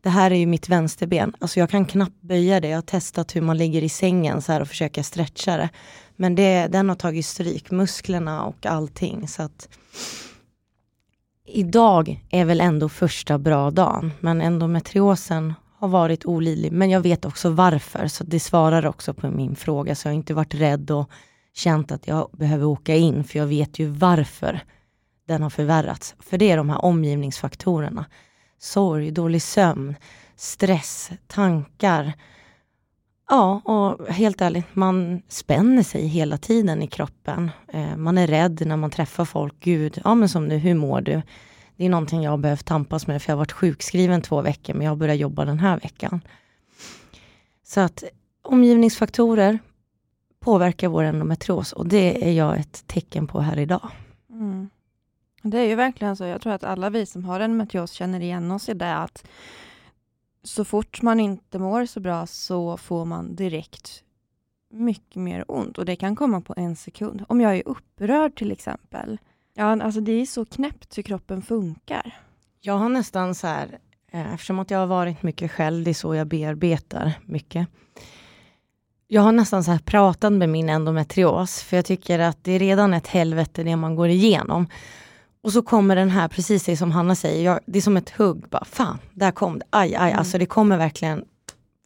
Det 0.00 0.08
här 0.08 0.30
är 0.30 0.34
ju 0.34 0.46
mitt 0.46 0.68
vänsterben. 0.68 1.34
Alltså 1.38 1.60
jag 1.60 1.70
kan 1.70 1.84
knappt 1.84 2.20
böja 2.20 2.60
det. 2.60 2.68
Jag 2.68 2.76
har 2.76 2.82
testat 2.82 3.36
hur 3.36 3.40
man 3.40 3.58
ligger 3.58 3.82
i 3.82 3.88
sängen 3.88 4.42
så 4.42 4.52
här 4.52 4.60
och 4.60 4.68
försöker 4.68 5.02
stretcha 5.02 5.56
det. 5.56 5.68
Men 6.16 6.34
det, 6.34 6.66
den 6.66 6.88
har 6.88 6.96
tagit 6.96 7.26
stryk, 7.26 7.70
musklerna 7.70 8.44
och 8.44 8.66
allting. 8.66 9.28
Så 9.28 9.42
att 9.42 9.68
Idag 11.46 12.24
är 12.30 12.44
väl 12.44 12.60
ändå 12.60 12.88
första 12.88 13.38
bra 13.38 13.70
dagen, 13.70 14.12
men 14.20 14.40
endometriosen 14.40 15.54
har 15.80 15.88
varit 15.88 16.26
olidlig. 16.26 16.72
Men 16.72 16.90
jag 16.90 17.00
vet 17.00 17.24
också 17.24 17.50
varför, 17.50 18.06
så 18.06 18.24
det 18.24 18.40
svarar 18.40 18.86
också 18.86 19.14
på 19.14 19.30
min 19.30 19.56
fråga. 19.56 19.94
Så 19.94 20.08
jag 20.08 20.12
har 20.12 20.16
inte 20.16 20.34
varit 20.34 20.54
rädd 20.54 20.90
och 20.90 21.10
känt 21.54 21.92
att 21.92 22.08
jag 22.08 22.30
behöver 22.32 22.64
åka 22.64 22.96
in, 22.96 23.24
för 23.24 23.38
jag 23.38 23.46
vet 23.46 23.78
ju 23.78 23.86
varför 23.86 24.60
den 25.26 25.42
har 25.42 25.50
förvärrats. 25.50 26.14
För 26.18 26.38
det 26.38 26.50
är 26.50 26.56
de 26.56 26.70
här 26.70 26.84
omgivningsfaktorerna. 26.84 28.04
Sorg, 28.58 29.10
dålig 29.10 29.42
sömn, 29.42 29.94
stress, 30.36 31.10
tankar. 31.26 32.12
Ja, 33.28 33.60
och 33.64 34.08
helt 34.08 34.40
ärligt, 34.40 34.66
man 34.72 35.22
spänner 35.28 35.82
sig 35.82 36.06
hela 36.06 36.38
tiden 36.38 36.82
i 36.82 36.86
kroppen. 36.86 37.50
Eh, 37.72 37.96
man 37.96 38.18
är 38.18 38.26
rädd 38.26 38.66
när 38.66 38.76
man 38.76 38.90
träffar 38.90 39.24
folk. 39.24 39.54
Gud, 39.60 40.00
ja 40.04 40.14
men 40.14 40.28
som 40.28 40.46
nu, 40.48 40.56
hur 40.56 40.74
mår 40.74 41.00
du? 41.00 41.22
Det 41.80 41.86
är 41.86 41.90
någonting 41.90 42.22
jag 42.22 42.30
har 42.30 42.38
behövt 42.38 42.66
tampas 42.66 43.06
med, 43.06 43.22
för 43.22 43.30
jag 43.30 43.36
har 43.36 43.38
varit 43.38 43.52
sjukskriven 43.52 44.22
två 44.22 44.40
veckor, 44.42 44.74
men 44.74 44.82
jag 44.84 44.90
har 44.90 44.96
börjat 44.96 45.18
jobba 45.18 45.44
den 45.44 45.58
här 45.58 45.80
veckan. 45.80 46.20
Så 47.62 47.80
att 47.80 48.04
omgivningsfaktorer 48.42 49.58
påverkar 50.40 50.88
vår 50.88 51.02
endometrios 51.02 51.72
och 51.72 51.88
det 51.88 52.28
är 52.28 52.32
jag 52.32 52.58
ett 52.58 52.86
tecken 52.86 53.26
på 53.26 53.40
här 53.40 53.58
idag. 53.58 53.88
Mm. 54.30 54.70
Det 55.42 55.58
är 55.58 55.64
ju 55.64 55.74
verkligen 55.74 56.16
så. 56.16 56.24
Jag 56.24 56.40
tror 56.40 56.52
att 56.52 56.64
alla 56.64 56.90
vi 56.90 57.06
som 57.06 57.24
har 57.24 57.40
endometrios 57.40 57.92
känner 57.92 58.20
igen 58.20 58.50
oss 58.50 58.68
i 58.68 58.74
det 58.74 58.96
att 58.96 59.26
så 60.42 60.64
fort 60.64 61.02
man 61.02 61.20
inte 61.20 61.58
mår 61.58 61.86
så 61.86 62.00
bra 62.00 62.26
så 62.26 62.76
får 62.76 63.04
man 63.04 63.34
direkt 63.34 64.04
mycket 64.70 65.16
mer 65.16 65.44
ont 65.48 65.78
och 65.78 65.84
det 65.84 65.96
kan 65.96 66.16
komma 66.16 66.40
på 66.40 66.54
en 66.56 66.76
sekund. 66.76 67.24
Om 67.28 67.40
jag 67.40 67.56
är 67.56 67.68
upprörd 67.68 68.36
till 68.36 68.52
exempel. 68.52 69.18
Ja, 69.60 69.82
alltså 69.82 70.00
det 70.00 70.12
är 70.12 70.26
så 70.26 70.44
knäppt 70.44 70.98
hur 70.98 71.02
kroppen 71.02 71.42
funkar. 71.42 72.14
Jag 72.60 72.74
har 72.74 72.88
nästan 72.88 73.34
så 73.34 73.46
här, 73.46 73.78
eh, 74.12 74.34
eftersom 74.34 74.58
att 74.58 74.70
jag 74.70 74.78
har 74.78 74.86
varit 74.86 75.22
mycket 75.22 75.50
själv, 75.50 75.84
det 75.84 75.90
är 75.90 75.94
så 75.94 76.14
jag 76.14 76.26
bearbetar 76.26 77.12
mycket. 77.26 77.68
Jag 79.08 79.22
har 79.22 79.32
nästan 79.32 79.64
så 79.64 79.70
här 79.70 79.78
pratat 79.78 80.32
med 80.32 80.48
min 80.48 80.68
endometrios, 80.68 81.62
för 81.62 81.76
jag 81.76 81.84
tycker 81.84 82.18
att 82.18 82.44
det 82.44 82.52
är 82.52 82.58
redan 82.58 82.94
ett 82.94 83.06
helvete 83.06 83.62
det 83.62 83.76
man 83.76 83.96
går 83.96 84.08
igenom. 84.08 84.66
Och 85.42 85.52
så 85.52 85.62
kommer 85.62 85.96
den 85.96 86.10
här, 86.10 86.28
precis 86.28 86.64
det 86.64 86.76
som 86.76 86.90
Hanna 86.90 87.14
säger, 87.14 87.44
jag, 87.44 87.60
det 87.66 87.78
är 87.78 87.82
som 87.82 87.96
ett 87.96 88.10
hugg. 88.10 88.48
Bara, 88.48 88.64
fan, 88.64 88.98
där 89.12 89.30
kom 89.30 89.58
det. 89.58 89.64
Aj, 89.70 89.94
aj, 89.94 90.10
mm. 90.10 90.18
alltså 90.18 90.38
det 90.38 90.46
kommer 90.46 90.76
verkligen 90.76 91.24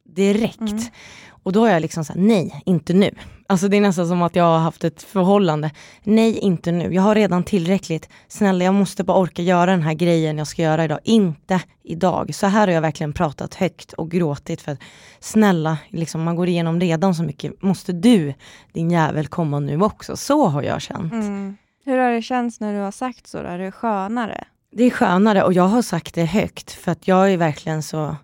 direkt. 0.04 0.60
Mm. 0.60 0.84
Och 1.28 1.52
då 1.52 1.64
är 1.64 1.72
jag 1.72 1.82
liksom 1.82 2.04
såhär, 2.04 2.20
nej, 2.20 2.62
inte 2.66 2.92
nu. 2.92 3.10
Alltså 3.54 3.68
det 3.68 3.76
är 3.76 3.80
nästan 3.80 4.08
som 4.08 4.22
att 4.22 4.36
jag 4.36 4.44
har 4.44 4.58
haft 4.58 4.84
ett 4.84 5.02
förhållande. 5.02 5.70
Nej, 6.02 6.38
inte 6.38 6.72
nu. 6.72 6.94
Jag 6.94 7.02
har 7.02 7.14
redan 7.14 7.44
tillräckligt. 7.44 8.08
Snälla, 8.28 8.64
jag 8.64 8.74
måste 8.74 9.04
bara 9.04 9.18
orka 9.18 9.42
göra 9.42 9.70
den 9.70 9.82
här 9.82 9.94
grejen 9.94 10.38
jag 10.38 10.46
ska 10.46 10.62
göra 10.62 10.84
idag. 10.84 10.98
Inte 11.04 11.60
idag. 11.82 12.34
Så 12.34 12.46
här 12.46 12.66
har 12.66 12.74
jag 12.74 12.80
verkligen 12.80 13.12
pratat 13.12 13.54
högt 13.54 13.92
och 13.92 14.10
gråtit 14.10 14.60
för 14.60 14.72
att 14.72 14.78
snälla, 15.20 15.78
liksom, 15.88 16.22
man 16.22 16.36
går 16.36 16.48
igenom 16.48 16.80
redan 16.80 17.14
så 17.14 17.22
mycket. 17.22 17.62
Måste 17.62 17.92
du, 17.92 18.34
din 18.72 18.90
jävel, 18.90 19.26
komma 19.26 19.60
nu 19.60 19.82
också? 19.82 20.16
Så 20.16 20.46
har 20.46 20.62
jag 20.62 20.82
känt. 20.82 21.12
Mm. 21.12 21.56
Hur 21.84 21.98
har 21.98 22.10
det 22.10 22.22
känts 22.22 22.60
när 22.60 22.72
du 22.72 22.78
har 22.78 22.92
sagt 22.92 23.26
så? 23.26 23.42
Då? 23.42 23.48
Är 23.48 23.58
det 23.58 23.72
skönare? 23.72 24.44
Det 24.72 24.84
är 24.84 24.90
skönare 24.90 25.42
och 25.42 25.52
jag 25.52 25.68
har 25.68 25.82
sagt 25.82 26.14
det 26.14 26.24
högt 26.24 26.72
för 26.72 26.92
att 26.92 27.08
jag 27.08 27.32
är 27.32 27.36
verkligen 27.36 27.82
så 27.82 28.16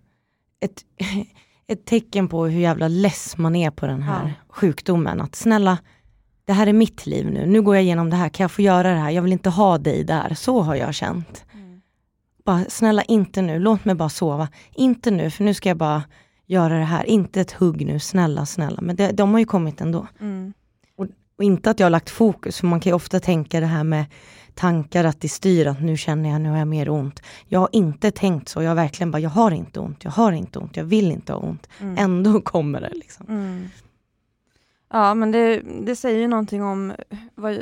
ett, 0.60 0.84
ett 1.72 1.84
tecken 1.84 2.28
på 2.28 2.46
hur 2.46 2.60
jävla 2.60 2.88
less 2.88 3.38
man 3.38 3.56
är 3.56 3.70
på 3.70 3.86
den 3.86 4.02
här 4.02 4.24
ja. 4.24 4.54
sjukdomen. 4.54 5.20
Att 5.20 5.34
snälla, 5.34 5.78
det 6.44 6.52
här 6.52 6.66
är 6.66 6.72
mitt 6.72 7.06
liv 7.06 7.30
nu. 7.30 7.46
Nu 7.46 7.62
går 7.62 7.74
jag 7.74 7.84
igenom 7.84 8.10
det 8.10 8.16
här. 8.16 8.28
Kan 8.28 8.44
jag 8.44 8.50
få 8.50 8.62
göra 8.62 8.90
det 8.90 8.98
här? 8.98 9.10
Jag 9.10 9.22
vill 9.22 9.32
inte 9.32 9.50
ha 9.50 9.78
dig 9.78 10.04
där. 10.04 10.34
Så 10.34 10.60
har 10.60 10.74
jag 10.74 10.94
känt. 10.94 11.44
Mm. 11.54 11.80
Bara, 12.44 12.64
snälla 12.68 13.02
inte 13.02 13.42
nu. 13.42 13.58
Låt 13.58 13.84
mig 13.84 13.94
bara 13.94 14.08
sova. 14.08 14.48
Inte 14.74 15.10
nu, 15.10 15.30
för 15.30 15.44
nu 15.44 15.54
ska 15.54 15.68
jag 15.68 15.76
bara 15.76 16.02
göra 16.46 16.78
det 16.78 16.84
här. 16.84 17.04
Inte 17.04 17.40
ett 17.40 17.52
hugg 17.52 17.86
nu. 17.86 17.98
Snälla, 18.00 18.46
snälla. 18.46 18.80
Men 18.80 18.96
det, 18.96 19.12
de 19.12 19.32
har 19.32 19.38
ju 19.38 19.46
kommit 19.46 19.80
ändå. 19.80 20.06
Mm. 20.20 20.52
Och 21.40 21.44
inte 21.44 21.70
att 21.70 21.80
jag 21.80 21.84
har 21.84 21.90
lagt 21.90 22.10
fokus, 22.10 22.60
för 22.60 22.66
man 22.66 22.80
kan 22.80 22.90
ju 22.90 22.94
ofta 22.94 23.20
tänka 23.20 23.60
det 23.60 23.66
här 23.66 23.84
med 23.84 24.04
tankar 24.60 25.04
att 25.04 25.20
det 25.20 25.28
styr, 25.28 25.66
att 25.66 25.82
nu 25.82 25.96
känner 25.96 26.30
jag, 26.30 26.40
nu 26.40 26.50
har 26.50 26.58
jag 26.58 26.68
mer 26.68 26.88
ont. 26.88 27.22
Jag 27.46 27.60
har 27.60 27.68
inte 27.72 28.10
tänkt 28.10 28.48
så, 28.48 28.62
jag 28.62 28.70
har 28.70 28.74
verkligen 28.74 29.10
bara, 29.10 29.18
jag 29.18 29.30
har 29.30 29.50
inte 29.50 29.80
ont, 29.80 30.04
jag 30.04 30.10
har 30.10 30.32
inte 30.32 30.58
ont, 30.58 30.76
jag 30.76 30.84
vill 30.84 31.12
inte 31.12 31.32
ha 31.32 31.40
ont. 31.40 31.68
Mm. 31.80 31.98
Ändå 31.98 32.40
kommer 32.44 32.80
det 32.80 32.94
liksom. 32.94 33.26
Mm. 33.28 33.68
Ja, 34.90 35.14
men 35.14 35.32
det, 35.32 35.62
det 35.82 35.96
säger 35.96 36.18
ju 36.18 36.28
någonting 36.28 36.62
om 36.62 36.92
vad, 37.34 37.58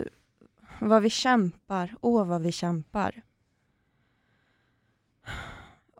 vad 0.81 1.03
vi 1.03 1.11
kämpar, 1.11 1.95
åh 2.01 2.27
vad 2.27 2.43
vi 2.43 2.53
kämpar. 2.53 3.23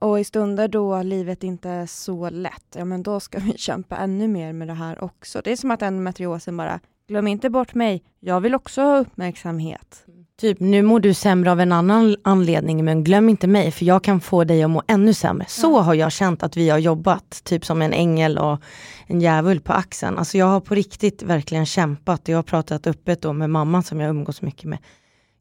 Och 0.01 0.21
i 0.21 0.25
stunder 0.25 0.69
då 0.69 1.03
livet 1.03 1.45
inte 1.45 1.71
är 1.71 1.87
så 1.87 2.31
lätt, 2.31 2.77
ja 2.77 2.85
men 2.85 3.03
då 3.03 3.21
ska 3.21 3.39
vi 3.53 3.59
kämpa 3.59 3.97
ännu 3.97 4.29
mer 4.29 4.53
med 4.53 4.69
det 4.69 4.75
här 4.75 5.05
också. 5.05 5.41
Det 5.45 5.53
är 5.53 5.57
som 5.57 5.71
att 5.71 5.83
endometriosen 5.83 6.57
bara 6.57 6.81
Glöm 7.09 7.27
inte 7.27 7.51
bort 7.51 7.75
mig, 7.75 8.05
jag 8.21 8.41
vill 8.41 8.55
också 8.55 8.83
ha 8.83 8.99
uppmärksamhet. 8.99 10.05
Typ, 10.41 10.61
nu 10.61 10.83
mår 10.83 11.01
du 11.01 11.15
sämre 11.15 11.53
av 11.53 11.61
en 11.61 11.73
annan 11.73 12.17
anledning, 12.23 12.85
men 12.85 13.05
glöm 13.05 13.29
inte 13.29 13.47
mig, 13.47 13.71
för 13.71 13.85
jag 13.85 14.05
kan 14.05 14.21
få 14.21 14.45
dig 14.45 14.63
att 14.63 14.71
må 14.71 14.83
ännu 14.87 15.15
sämre. 15.15 15.47
Så 15.49 15.81
har 15.81 15.95
jag 15.95 16.13
känt 16.13 16.43
att 16.43 16.57
vi 16.57 16.69
har 16.69 16.79
jobbat, 16.79 17.41
typ 17.45 17.65
som 17.65 17.83
en 17.83 17.93
ängel 17.93 18.39
och 18.39 18.63
en 19.07 19.21
djävul 19.21 19.61
på 19.61 19.73
axeln. 19.73 20.19
Alltså 20.19 20.39
jag 20.39 20.47
har 20.47 20.61
på 20.61 20.75
riktigt 20.75 21.23
verkligen 21.23 21.67
kämpat. 21.67 22.29
Jag 22.29 22.39
har 22.39 22.43
pratat 22.43 22.87
öppet 22.87 23.23
då 23.23 23.33
med 23.33 23.51
mamma 23.51 23.83
som 23.83 24.01
jag 24.01 24.11
umgås 24.11 24.43
mycket 24.43 24.65
med. 24.65 24.79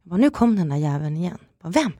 Jag 0.04 0.10
bara, 0.10 0.18
nu 0.18 0.30
kom 0.30 0.56
den 0.56 0.70
där 0.70 0.78
jäveln 0.78 1.18
igen. 1.18 1.38
Jag 1.62 1.72
bara, 1.72 1.84
Vem? 1.84 1.92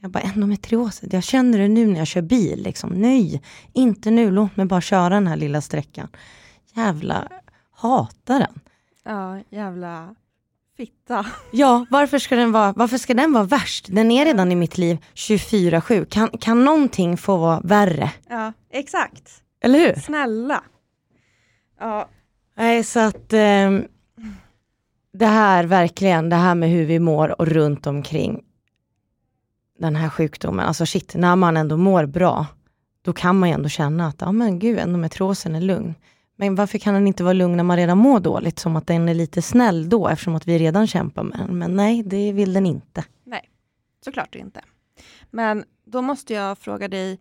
Jag 0.00 0.10
bara, 0.10 0.20
endometrios. 0.20 1.00
Jag 1.10 1.24
känner 1.24 1.58
det 1.58 1.68
nu 1.68 1.86
när 1.86 1.98
jag 1.98 2.06
kör 2.06 2.22
bil. 2.22 2.62
Liksom. 2.62 2.90
Nej, 2.90 3.42
inte 3.72 4.10
nu. 4.10 4.30
Låt 4.30 4.56
mig 4.56 4.66
bara 4.66 4.80
köra 4.80 5.08
den 5.08 5.26
här 5.26 5.36
lilla 5.36 5.60
sträckan. 5.60 6.08
Jävla 6.74 7.28
hatar 7.72 8.38
den. 8.38 8.60
Ja, 9.04 9.40
jävla 9.50 10.14
fitta. 10.76 11.26
Ja, 11.52 11.86
varför 11.90 12.18
ska, 12.18 12.36
den 12.36 12.52
vara, 12.52 12.72
varför 12.76 12.98
ska 12.98 13.14
den 13.14 13.32
vara 13.32 13.44
värst? 13.44 13.86
Den 13.90 14.10
är 14.10 14.24
redan 14.24 14.52
i 14.52 14.54
mitt 14.54 14.78
liv 14.78 14.98
24-7. 15.14 16.04
Kan, 16.04 16.28
kan 16.28 16.64
någonting 16.64 17.16
få 17.16 17.36
vara 17.36 17.60
värre? 17.60 18.10
Ja, 18.28 18.52
exakt. 18.72 19.42
Eller 19.60 19.78
hur? 19.78 20.00
Snälla. 20.00 20.62
Ja. 21.80 22.08
Nej, 22.56 22.84
så 22.84 23.00
att 23.00 23.32
eh, 23.32 23.70
det 25.12 25.26
här 25.26 25.64
verkligen, 25.64 26.30
det 26.30 26.36
här 26.36 26.54
med 26.54 26.70
hur 26.70 26.84
vi 26.84 26.98
mår 26.98 27.40
och 27.40 27.46
runt 27.46 27.86
omkring 27.86 28.42
den 29.78 29.96
här 29.96 30.08
sjukdomen. 30.08 30.66
Alltså 30.66 30.86
shit, 30.86 31.14
när 31.14 31.36
man 31.36 31.56
ändå 31.56 31.76
mår 31.76 32.06
bra, 32.06 32.46
då 33.02 33.12
kan 33.12 33.38
man 33.38 33.48
ju 33.48 33.54
ändå 33.54 33.68
känna 33.68 34.06
att, 34.06 34.16
ja 34.20 34.32
men 34.32 34.58
gud, 34.58 34.78
endometriosen 34.78 35.54
är 35.54 35.60
lugn. 35.60 35.94
Men 36.36 36.54
varför 36.54 36.78
kan 36.78 36.94
den 36.94 37.06
inte 37.06 37.24
vara 37.24 37.32
lugn 37.32 37.56
när 37.56 37.64
man 37.64 37.76
redan 37.76 37.98
mår 37.98 38.20
dåligt? 38.20 38.58
Som 38.58 38.76
att 38.76 38.86
den 38.86 39.08
är 39.08 39.14
lite 39.14 39.42
snäll 39.42 39.88
då, 39.88 40.08
eftersom 40.08 40.34
att 40.34 40.46
vi 40.48 40.58
redan 40.58 40.86
kämpar 40.86 41.22
med 41.22 41.38
den. 41.38 41.58
Men 41.58 41.76
nej, 41.76 42.02
det 42.02 42.32
vill 42.32 42.52
den 42.52 42.66
inte. 42.66 43.04
Nej, 43.24 43.50
såklart 44.04 44.34
inte. 44.34 44.60
Men 45.30 45.64
då 45.84 46.02
måste 46.02 46.34
jag 46.34 46.58
fråga 46.58 46.88
dig, 46.88 47.18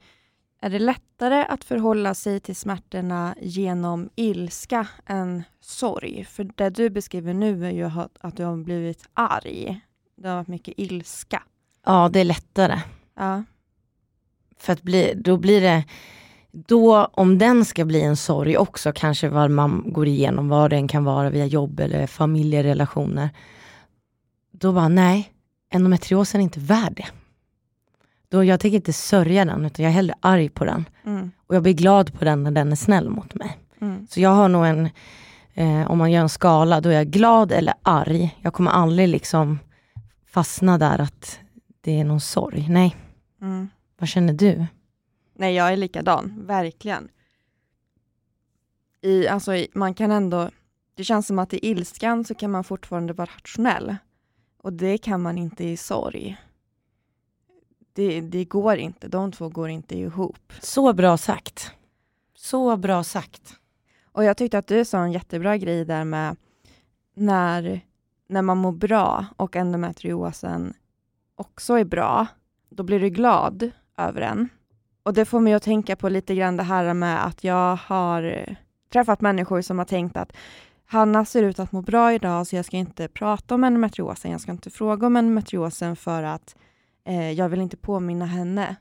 är 0.61 0.69
det 0.69 0.79
lättare 0.79 1.45
att 1.49 1.63
förhålla 1.63 2.13
sig 2.13 2.39
till 2.39 2.55
smärtorna 2.55 3.35
genom 3.41 4.09
ilska 4.15 4.87
än 5.05 5.43
sorg? 5.59 6.25
För 6.25 6.43
det 6.55 6.69
du 6.69 6.89
beskriver 6.89 7.33
nu 7.33 7.65
är 7.65 7.71
ju 7.71 7.83
att 8.19 8.37
du 8.37 8.43
har 8.43 8.57
blivit 8.57 9.09
arg. 9.13 9.81
Det 10.17 10.27
har 10.27 10.35
varit 10.35 10.47
mycket 10.47 10.73
ilska. 10.77 11.43
Ja, 11.85 12.09
det 12.13 12.19
är 12.19 12.23
lättare. 12.25 12.79
Ja. 13.15 13.43
För 14.57 14.73
att 14.73 14.81
bli, 14.81 15.13
då 15.15 15.37
blir 15.37 15.61
det 15.61 15.83
då, 16.67 17.05
om 17.13 17.37
den 17.37 17.65
ska 17.65 17.85
bli 17.85 18.01
en 18.01 18.15
sorg 18.17 18.57
också, 18.57 18.91
kanske 18.95 19.29
vad 19.29 19.51
man 19.51 19.83
går 19.93 20.07
igenom, 20.07 20.49
vad 20.49 20.69
den 20.69 20.87
kan 20.87 21.03
vara 21.03 21.29
via 21.29 21.45
jobb 21.45 21.79
eller 21.79 22.07
familjerelationer. 22.07 23.29
Då 24.51 24.71
bara, 24.73 24.87
nej, 24.87 25.31
endometriosen 25.69 26.41
är 26.41 26.43
inte 26.43 26.59
värd 26.59 26.93
det. 26.95 27.05
Då 28.29 28.43
jag 28.43 28.59
tänker 28.59 28.75
inte 28.75 28.93
sörja 28.93 29.45
den, 29.45 29.65
utan 29.65 29.83
jag 29.83 29.89
är 29.89 29.95
hellre 29.95 30.15
arg 30.19 30.49
på 30.49 30.65
den. 30.65 30.85
Mm. 31.05 31.31
Och 31.47 31.55
jag 31.55 31.63
blir 31.63 31.73
glad 31.73 32.13
på 32.13 32.25
den 32.25 32.43
när 32.43 32.51
den 32.51 32.71
är 32.71 32.75
snäll 32.75 33.09
mot 33.09 33.33
mig. 33.35 33.57
Mm. 33.81 34.07
Så 34.09 34.19
jag 34.21 34.29
har 34.29 34.47
nog 34.47 34.65
en, 34.65 34.89
eh, 35.53 35.91
om 35.91 35.97
man 35.97 36.11
gör 36.11 36.21
en 36.21 36.29
skala, 36.29 36.81
då 36.81 36.89
är 36.89 36.93
jag 36.93 37.07
glad 37.07 37.51
eller 37.51 37.73
arg. 37.81 38.37
Jag 38.41 38.53
kommer 38.53 38.71
aldrig 38.71 39.07
liksom 39.09 39.59
fastna 40.27 40.77
där 40.77 41.01
att 41.01 41.39
det 41.81 41.99
är 41.99 42.03
någon 42.03 42.21
sorg. 42.21 42.65
Nej, 42.69 42.95
Mm. 43.41 43.69
vad 43.99 44.09
känner 44.09 44.33
du? 44.33 44.65
Nej, 45.35 45.55
jag 45.55 45.73
är 45.73 45.77
likadan, 45.77 46.33
verkligen. 46.45 47.09
I, 49.01 49.27
alltså, 49.27 49.65
man 49.73 49.93
kan 49.93 50.11
ändå, 50.11 50.49
det 50.95 51.03
känns 51.03 51.27
som 51.27 51.39
att 51.39 51.53
i 51.53 51.67
ilskan 51.67 52.23
så 52.23 52.35
kan 52.35 52.51
man 52.51 52.63
fortfarande 52.63 53.13
vara 53.13 53.29
rationell. 53.35 53.95
Och 54.57 54.73
det 54.73 54.97
kan 54.97 55.21
man 55.21 55.37
inte 55.37 55.63
i 55.63 55.77
sorg. 55.77 56.37
Det, 57.93 58.21
det 58.21 58.45
går 58.45 58.77
inte, 58.77 59.07
de 59.07 59.31
två 59.31 59.49
går 59.49 59.69
inte 59.69 59.97
ihop. 59.97 60.53
Så 60.61 60.93
bra 60.93 61.17
sagt. 61.17 61.71
Så 62.35 62.77
bra 62.77 63.03
sagt. 63.03 63.55
Och 64.11 64.23
jag 64.23 64.37
tyckte 64.37 64.57
att 64.57 64.67
du 64.67 64.85
sa 64.85 65.03
en 65.03 65.11
jättebra 65.11 65.57
grej 65.57 65.85
där 65.85 66.03
med 66.03 66.35
när, 67.13 67.81
när 68.27 68.41
man 68.41 68.57
mår 68.57 68.71
bra 68.71 69.25
och 69.37 69.55
endometriosen 69.55 70.73
också 71.35 71.73
är 71.73 71.85
bra, 71.85 72.27
då 72.69 72.83
blir 72.83 72.99
du 72.99 73.09
glad 73.09 73.71
över 73.97 74.21
den. 74.21 74.49
Och 75.05 75.13
det 75.13 75.25
får 75.25 75.39
mig 75.39 75.53
att 75.53 75.63
tänka 75.63 75.95
på 75.95 76.09
lite 76.09 76.35
grann 76.35 76.57
det 76.57 76.63
här 76.63 76.93
med 76.93 77.25
att 77.25 77.43
jag 77.43 77.75
har 77.75 78.23
eh, 78.23 78.55
träffat 78.93 79.21
människor 79.21 79.61
som 79.61 79.77
har 79.77 79.85
tänkt 79.85 80.17
att 80.17 80.33
Hanna 80.85 81.25
ser 81.25 81.43
ut 81.43 81.59
att 81.59 81.71
må 81.71 81.81
bra 81.81 82.13
idag 82.13 82.47
så 82.47 82.55
jag 82.55 82.65
ska 82.65 82.77
inte 82.77 83.07
prata 83.07 83.55
om 83.55 83.63
endometriosen, 83.63 84.31
jag 84.31 84.41
ska 84.41 84.51
inte 84.51 84.69
fråga 84.69 85.07
om 85.07 85.15
endometriosen 85.15 85.95
för 85.95 86.23
att 86.23 86.55
eh, 87.03 87.31
jag 87.31 87.49
vill 87.49 87.61
inte 87.61 87.77
påminna 87.77 88.25
henne. 88.25 88.75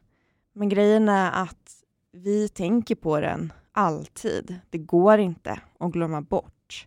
Men 0.52 0.68
grejen 0.68 1.08
är 1.08 1.42
att 1.42 1.72
vi 2.12 2.48
tänker 2.48 2.94
på 2.94 3.20
den 3.20 3.52
alltid. 3.72 4.58
Det 4.70 4.78
går 4.78 5.18
inte 5.18 5.60
att 5.78 5.92
glömma 5.92 6.20
bort. 6.20 6.86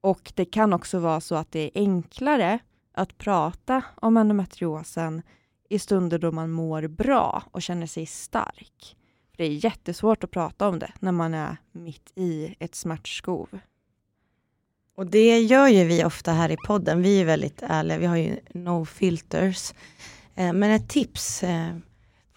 Och 0.00 0.32
det 0.34 0.44
kan 0.44 0.72
också 0.72 0.98
vara 0.98 1.20
så 1.20 1.34
att 1.34 1.52
det 1.52 1.60
är 1.60 1.70
enklare 1.74 2.58
att 2.94 3.18
prata 3.18 3.82
om 3.94 4.16
endometriosen 4.16 5.22
i 5.68 5.78
stunder 5.78 6.18
då 6.18 6.32
man 6.32 6.50
mår 6.50 6.86
bra 6.86 7.42
och 7.50 7.62
känner 7.62 7.86
sig 7.86 8.06
stark. 8.06 8.96
För 9.30 9.36
Det 9.36 9.44
är 9.44 9.64
jättesvårt 9.64 10.24
att 10.24 10.30
prata 10.30 10.68
om 10.68 10.78
det 10.78 10.92
när 11.00 11.12
man 11.12 11.34
är 11.34 11.56
mitt 11.72 12.12
i 12.14 12.54
ett 12.58 12.74
smärtskov. 12.74 13.48
Och 14.96 15.06
det 15.06 15.38
gör 15.38 15.68
ju 15.68 15.84
vi 15.84 16.04
ofta 16.04 16.32
här 16.32 16.50
i 16.50 16.56
podden. 16.66 17.02
Vi 17.02 17.20
är 17.20 17.24
väldigt 17.24 17.62
ärliga, 17.62 17.98
vi 17.98 18.06
har 18.06 18.16
ju 18.16 18.38
no 18.54 18.84
filters. 18.84 19.72
Eh, 20.34 20.52
men 20.52 20.70
ett 20.70 20.88
tips, 20.88 21.42
eh, 21.42 21.76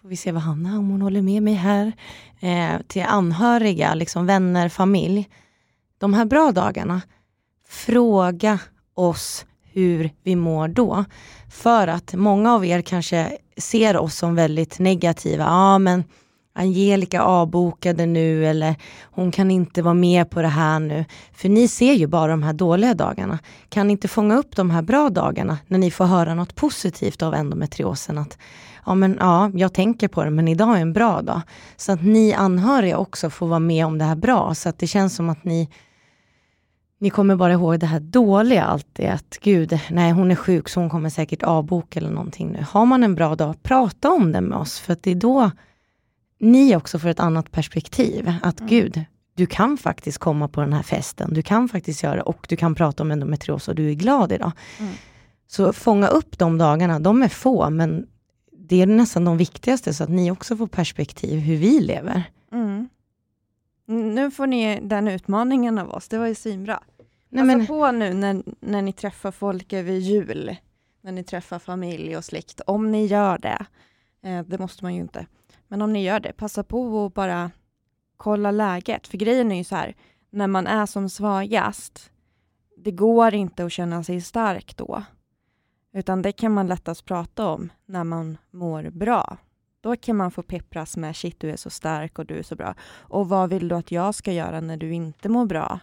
får 0.02 0.10
vi 0.10 0.18
se 0.18 0.32
vad 0.32 0.42
Hanna, 0.42 0.80
om 0.80 0.90
hon 0.90 1.02
håller 1.02 1.22
med 1.22 1.44
mig 1.44 1.54
här, 1.54 1.92
eh, 2.40 2.82
till 2.88 3.04
anhöriga, 3.04 3.94
liksom 3.94 4.26
vänner, 4.26 4.70
familj. 4.70 5.30
De 5.98 6.14
här 6.14 6.26
bra 6.26 6.52
dagarna, 6.52 7.02
fråga 7.68 8.60
oss 8.94 9.46
hur 9.78 10.10
vi 10.24 10.36
mår 10.36 10.68
då. 10.68 11.06
För 11.50 11.88
att 11.88 12.14
många 12.14 12.54
av 12.54 12.66
er 12.66 12.82
kanske 12.82 13.38
ser 13.58 13.98
oss 13.98 14.16
som 14.16 14.36
väldigt 14.36 14.80
negativa. 14.80 15.44
Ja 15.44 15.80
men 15.80 16.04
Angelica 16.54 17.22
avbokade 17.22 18.06
nu 18.06 18.46
eller 18.46 18.76
hon 19.04 19.32
kan 19.32 19.52
inte 19.52 19.82
vara 19.82 19.94
med 19.94 20.30
på 20.30 20.42
det 20.42 20.48
här 20.48 20.80
nu. 20.80 21.06
För 21.34 21.50
ni 21.50 21.68
ser 21.68 21.94
ju 21.94 22.08
bara 22.08 22.32
de 22.32 22.44
här 22.44 22.54
dåliga 22.54 22.94
dagarna. 22.94 23.40
Kan 23.70 23.88
ni 23.88 23.92
inte 23.92 24.08
fånga 24.08 24.38
upp 24.38 24.56
de 24.56 24.70
här 24.70 24.82
bra 24.82 25.10
dagarna 25.10 25.58
när 25.68 25.80
ni 25.80 25.92
får 25.92 26.06
höra 26.06 26.36
något 26.36 26.56
positivt 26.56 27.22
av 27.22 27.34
endometriosen? 27.34 28.18
Att 28.18 28.38
ja, 28.86 28.96
men 28.96 29.18
ja, 29.20 29.52
jag 29.54 29.74
tänker 29.74 30.08
på 30.08 30.24
det, 30.24 30.30
men 30.30 30.48
idag 30.48 30.78
är 30.78 30.82
en 30.82 30.94
bra 30.94 31.22
dag. 31.22 31.42
Så 31.76 31.92
att 31.92 32.04
ni 32.04 32.34
anhöriga 32.34 32.98
också 32.98 33.30
får 33.30 33.48
vara 33.48 33.60
med 33.60 33.86
om 33.86 33.98
det 33.98 34.06
här 34.06 34.16
bra, 34.16 34.56
så 34.56 34.70
att 34.70 34.80
det 34.80 34.88
känns 34.88 35.16
som 35.16 35.30
att 35.30 35.44
ni 35.44 35.70
ni 37.00 37.10
kommer 37.10 37.36
bara 37.36 37.54
ihåg 37.54 37.80
det 37.80 37.86
här 37.86 38.00
dåliga 38.00 38.64
alltid, 38.64 39.06
att 39.06 39.38
gud, 39.42 39.80
nej 39.92 40.12
hon 40.12 40.32
är 40.32 40.36
sjuk 40.36 40.70
så 40.70 40.80
hon 40.80 40.90
kommer 40.90 41.10
säkert 41.10 41.44
avboka 41.44 42.00
eller 42.00 42.10
någonting 42.10 42.52
nu. 42.52 42.66
Har 42.70 42.86
man 42.86 43.04
en 43.04 43.16
bra 43.16 43.36
dag, 43.36 43.64
prata 43.64 44.12
om 44.12 44.32
det 44.32 44.42
med 44.42 44.58
oss, 44.58 44.80
för 44.80 44.94
att 44.94 45.04
det 45.04 45.12
är 45.12 45.16
då 45.16 45.52
ni 46.40 46.76
också 46.76 47.00
får 47.00 47.10
ett 47.10 47.20
annat 47.20 47.52
perspektiv. 47.52 48.34
Att 48.42 48.60
Mm. 48.60 48.70
gud, 48.70 49.06
du 49.36 49.46
kan 49.46 49.78
faktiskt 49.78 50.18
komma 50.18 50.48
på 50.48 50.62
den 50.62 50.74
här 50.74 50.84
festen, 50.84 51.34
du 51.34 51.42
kan 51.42 51.70
faktiskt 51.70 52.04
göra 52.04 52.16
det 52.16 52.22
och 52.22 52.46
du 52.50 52.56
kan 52.56 52.76
prata 52.76 53.04
om 53.04 53.12
endometrios 53.12 53.68
och 53.68 53.76
du 53.76 53.90
är 53.90 53.94
glad 53.94 54.32
idag. 54.32 54.52
Mm. 54.80 54.94
Så 55.48 55.74
fånga 55.74 56.08
upp 56.08 56.38
de 56.38 56.58
dagarna, 56.58 57.00
de 57.00 57.24
är 57.24 57.28
få, 57.28 57.70
men 57.70 58.06
det 58.70 58.82
är 58.82 58.86
nästan 58.86 59.26
de 59.26 59.38
viktigaste, 59.38 59.94
så 59.94 60.04
att 60.04 60.10
ni 60.10 60.32
också 60.32 60.58
får 60.58 60.68
perspektiv 60.68 61.40
hur 61.40 61.58
vi 61.58 61.80
lever. 61.80 62.24
Mm. 62.52 62.90
Nu 63.88 64.32
får 64.32 64.48
ni 64.48 64.80
den 64.82 65.08
utmaningen 65.08 65.78
av 65.78 65.90
oss, 65.90 66.08
det 66.08 66.18
var 66.18 66.28
ju 66.28 66.36
svinbra. 66.36 66.84
Nej, 67.30 67.44
Passa 67.44 67.58
men, 67.58 67.68
på 67.68 67.92
nu 67.92 68.14
när, 68.14 68.44
när 68.60 68.82
ni 68.82 68.94
träffar 68.94 69.32
folk 69.32 69.74
över 69.74 69.94
jul, 69.94 70.56
när 71.02 71.12
ni 71.12 71.24
träffar 71.24 71.60
familj 71.60 72.18
och 72.18 72.26
släkt, 72.26 72.62
om 72.68 72.92
ni 72.92 73.06
gör 73.06 73.38
det. 73.38 73.66
Eh, 74.24 74.46
det 74.46 74.60
måste 74.60 74.84
man 74.84 74.96
ju 74.96 75.02
inte. 75.02 75.26
Men 75.68 75.82
om 75.82 75.94
ni 75.94 76.04
gör 76.04 76.20
det, 76.20 76.34
passa 76.34 76.64
på 76.64 77.06
att 77.06 77.14
bara 77.14 77.52
kolla 78.18 78.52
läget. 78.52 79.08
För 79.08 79.18
grejen 79.18 79.52
är 79.52 79.56
ju 79.56 79.64
så 79.64 79.76
här, 79.76 79.96
när 80.30 80.48
man 80.48 80.68
är 80.68 80.86
som 80.86 81.10
svagast, 81.10 82.12
det 82.78 82.92
går 82.92 83.34
inte 83.34 83.66
att 83.66 83.72
känna 83.72 84.04
sig 84.04 84.22
stark 84.22 84.78
då. 84.78 85.04
Utan 85.94 86.22
det 86.22 86.32
kan 86.32 86.52
man 86.52 86.68
lättast 86.68 87.06
prata 87.06 87.48
om 87.48 87.70
när 87.86 88.04
man 88.04 88.38
mår 88.52 88.90
bra. 88.90 89.38
Då 89.82 89.96
kan 89.96 90.16
man 90.16 90.32
få 90.32 90.44
peppras 90.44 90.98
med 90.98 91.16
shit 91.16 91.40
du 91.40 91.52
är 91.52 91.58
så 91.58 91.70
stark 91.70 92.20
och 92.20 92.26
du 92.26 92.38
är 92.38 92.44
så 92.44 92.56
bra. 92.56 92.76
Och 93.00 93.30
vad 93.30 93.50
vill 93.50 93.68
du 93.68 93.76
att 93.76 93.92
jag 93.92 94.16
ska 94.16 94.32
göra 94.32 94.62
när 94.62 94.78
du 94.78 94.94
inte 94.94 95.30
mår 95.30 95.46
bra? 95.46 95.80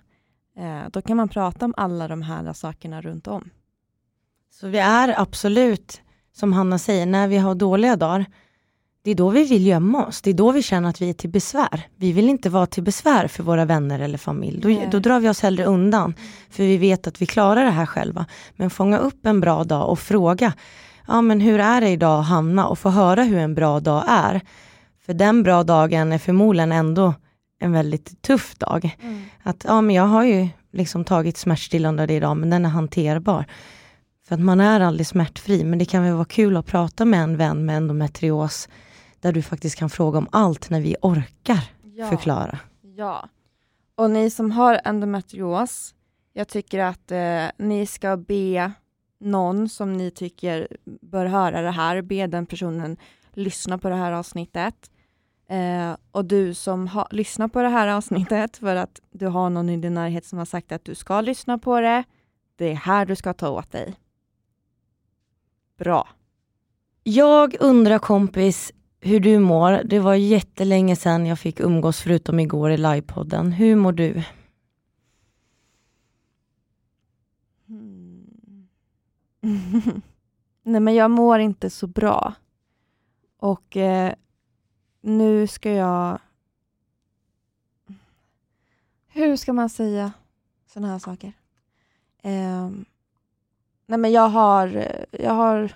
Eh, 0.56 0.90
då 0.92 1.02
kan 1.02 1.16
man 1.16 1.28
prata 1.28 1.64
om 1.64 1.74
alla 1.76 2.08
de 2.08 2.22
här 2.22 2.52
sakerna 2.52 3.00
runt 3.00 3.26
om. 3.26 3.50
så 4.50 4.68
vi 4.68 4.78
är 4.78 5.20
absolut, 5.20 6.02
som 6.32 6.52
Hanna 6.52 6.78
säger, 6.78 7.06
när 7.06 7.28
vi 7.28 7.36
har 7.36 7.54
dåliga 7.54 7.96
dagar, 7.96 8.26
det 9.04 9.10
är 9.10 9.14
då 9.14 9.30
vi 9.30 9.44
vill 9.44 9.66
gömma 9.66 10.06
oss. 10.06 10.22
Det 10.22 10.30
är 10.30 10.34
då 10.34 10.52
vi 10.52 10.62
känner 10.62 10.88
att 10.88 11.02
vi 11.02 11.10
är 11.10 11.14
till 11.14 11.30
besvär. 11.30 11.88
Vi 11.96 12.12
vill 12.12 12.28
inte 12.28 12.50
vara 12.50 12.66
till 12.66 12.82
besvär 12.82 13.28
för 13.28 13.42
våra 13.42 13.64
vänner 13.64 14.00
eller 14.00 14.18
familj. 14.18 14.60
Då, 14.60 14.90
då 14.90 14.98
drar 14.98 15.20
vi 15.20 15.28
oss 15.28 15.40
hellre 15.40 15.64
undan. 15.64 16.14
För 16.50 16.62
vi 16.62 16.76
vet 16.76 17.06
att 17.06 17.22
vi 17.22 17.26
klarar 17.26 17.64
det 17.64 17.70
här 17.70 17.86
själva. 17.86 18.26
Men 18.56 18.70
fånga 18.70 18.98
upp 18.98 19.26
en 19.26 19.40
bra 19.40 19.64
dag 19.64 19.90
och 19.90 19.98
fråga, 19.98 20.52
ja 21.06 21.20
men 21.22 21.40
hur 21.40 21.60
är 21.60 21.80
det 21.80 21.88
idag 21.88 22.22
Hanna? 22.22 22.66
Och 22.68 22.78
få 22.78 22.90
höra 22.90 23.22
hur 23.22 23.38
en 23.38 23.54
bra 23.54 23.80
dag 23.80 24.04
är. 24.08 24.40
För 25.06 25.14
den 25.14 25.42
bra 25.42 25.62
dagen 25.64 26.12
är 26.12 26.18
förmodligen 26.18 26.72
ändå 26.72 27.14
en 27.58 27.72
väldigt 27.72 28.22
tuff 28.22 28.54
dag. 28.54 28.96
Att 29.42 29.64
ja 29.68 29.80
men 29.80 29.94
jag 29.94 30.06
har 30.06 30.24
ju 30.24 30.48
liksom 30.72 31.04
tagit 31.04 31.36
smärtstillande 31.36 32.12
idag 32.12 32.36
men 32.36 32.50
den 32.50 32.64
är 32.64 32.68
hanterbar. 32.70 33.44
För 34.28 34.34
att 34.34 34.40
man 34.40 34.60
är 34.60 34.80
aldrig 34.80 35.06
smärtfri 35.06 35.64
men 35.64 35.78
det 35.78 35.84
kan 35.84 36.02
väl 36.02 36.12
vara 36.12 36.24
kul 36.24 36.56
att 36.56 36.66
prata 36.66 37.04
med 37.04 37.20
en 37.22 37.36
vän 37.36 37.64
med 37.66 37.76
endometrios 37.76 38.68
där 39.20 39.32
du 39.32 39.42
faktiskt 39.42 39.76
kan 39.78 39.90
fråga 39.90 40.18
om 40.18 40.28
allt 40.32 40.70
när 40.70 40.80
vi 40.80 40.96
orkar 41.02 41.58
Ja. 41.96 42.10
förklara. 42.10 42.58
Ja. 42.96 43.28
Och 43.96 44.10
ni 44.10 44.30
som 44.30 44.50
har 44.50 44.80
endometrios, 44.84 45.94
jag 46.32 46.48
tycker 46.48 46.78
att 46.78 47.10
eh, 47.10 47.44
ni 47.66 47.86
ska 47.86 48.16
be 48.16 48.72
någon 49.24 49.68
som 49.68 49.92
ni 49.92 50.10
tycker 50.10 50.68
bör 50.84 51.26
höra 51.26 51.62
det 51.62 51.70
här, 51.70 52.02
be 52.02 52.26
den 52.26 52.46
personen 52.46 52.96
lyssna 53.32 53.78
på 53.78 53.88
det 53.88 53.94
här 53.94 54.12
avsnittet. 54.12 54.90
Eh, 55.48 55.96
och 56.10 56.24
du 56.24 56.54
som 56.54 56.88
ha, 56.88 57.08
lyssnar 57.10 57.48
på 57.48 57.62
det 57.62 57.68
här 57.68 57.88
avsnittet 57.88 58.56
för 58.56 58.76
att 58.76 59.00
du 59.10 59.26
har 59.26 59.50
någon 59.50 59.68
i 59.68 59.76
din 59.76 59.94
närhet 59.94 60.24
som 60.24 60.38
har 60.38 60.46
sagt 60.46 60.72
att 60.72 60.84
du 60.84 60.94
ska 60.94 61.20
lyssna 61.20 61.58
på 61.58 61.80
det, 61.80 62.04
det 62.56 62.70
är 62.70 62.74
här 62.74 63.06
du 63.06 63.16
ska 63.16 63.32
ta 63.32 63.48
åt 63.48 63.72
dig. 63.72 63.94
Bra. 65.78 66.08
Jag 67.02 67.56
undrar 67.60 67.98
kompis 67.98 68.72
hur 69.00 69.20
du 69.20 69.38
mår. 69.38 69.82
Det 69.84 69.98
var 69.98 70.14
jättelänge 70.14 70.96
sedan 70.96 71.26
jag 71.26 71.38
fick 71.38 71.60
umgås 71.60 72.00
förutom 72.00 72.40
igår 72.40 72.70
i 72.70 72.76
livepodden. 72.76 73.52
Hur 73.52 73.76
mår 73.76 73.92
du? 73.92 74.22
Nej, 80.62 80.80
men 80.80 80.94
jag 80.94 81.10
mår 81.10 81.38
inte 81.38 81.70
så 81.70 81.86
bra. 81.86 82.34
Och 83.38 83.76
eh, 83.76 84.14
nu 85.00 85.46
ska 85.46 85.70
jag... 85.70 86.18
Hur 89.06 89.36
ska 89.36 89.52
man 89.52 89.70
säga 89.70 90.12
sådana 90.66 90.92
här 90.92 90.98
saker? 90.98 91.32
Eh, 92.22 92.70
nej, 93.86 93.98
men 93.98 94.12
jag 94.12 94.28
har, 94.28 94.88
jag 95.10 95.34
har... 95.34 95.74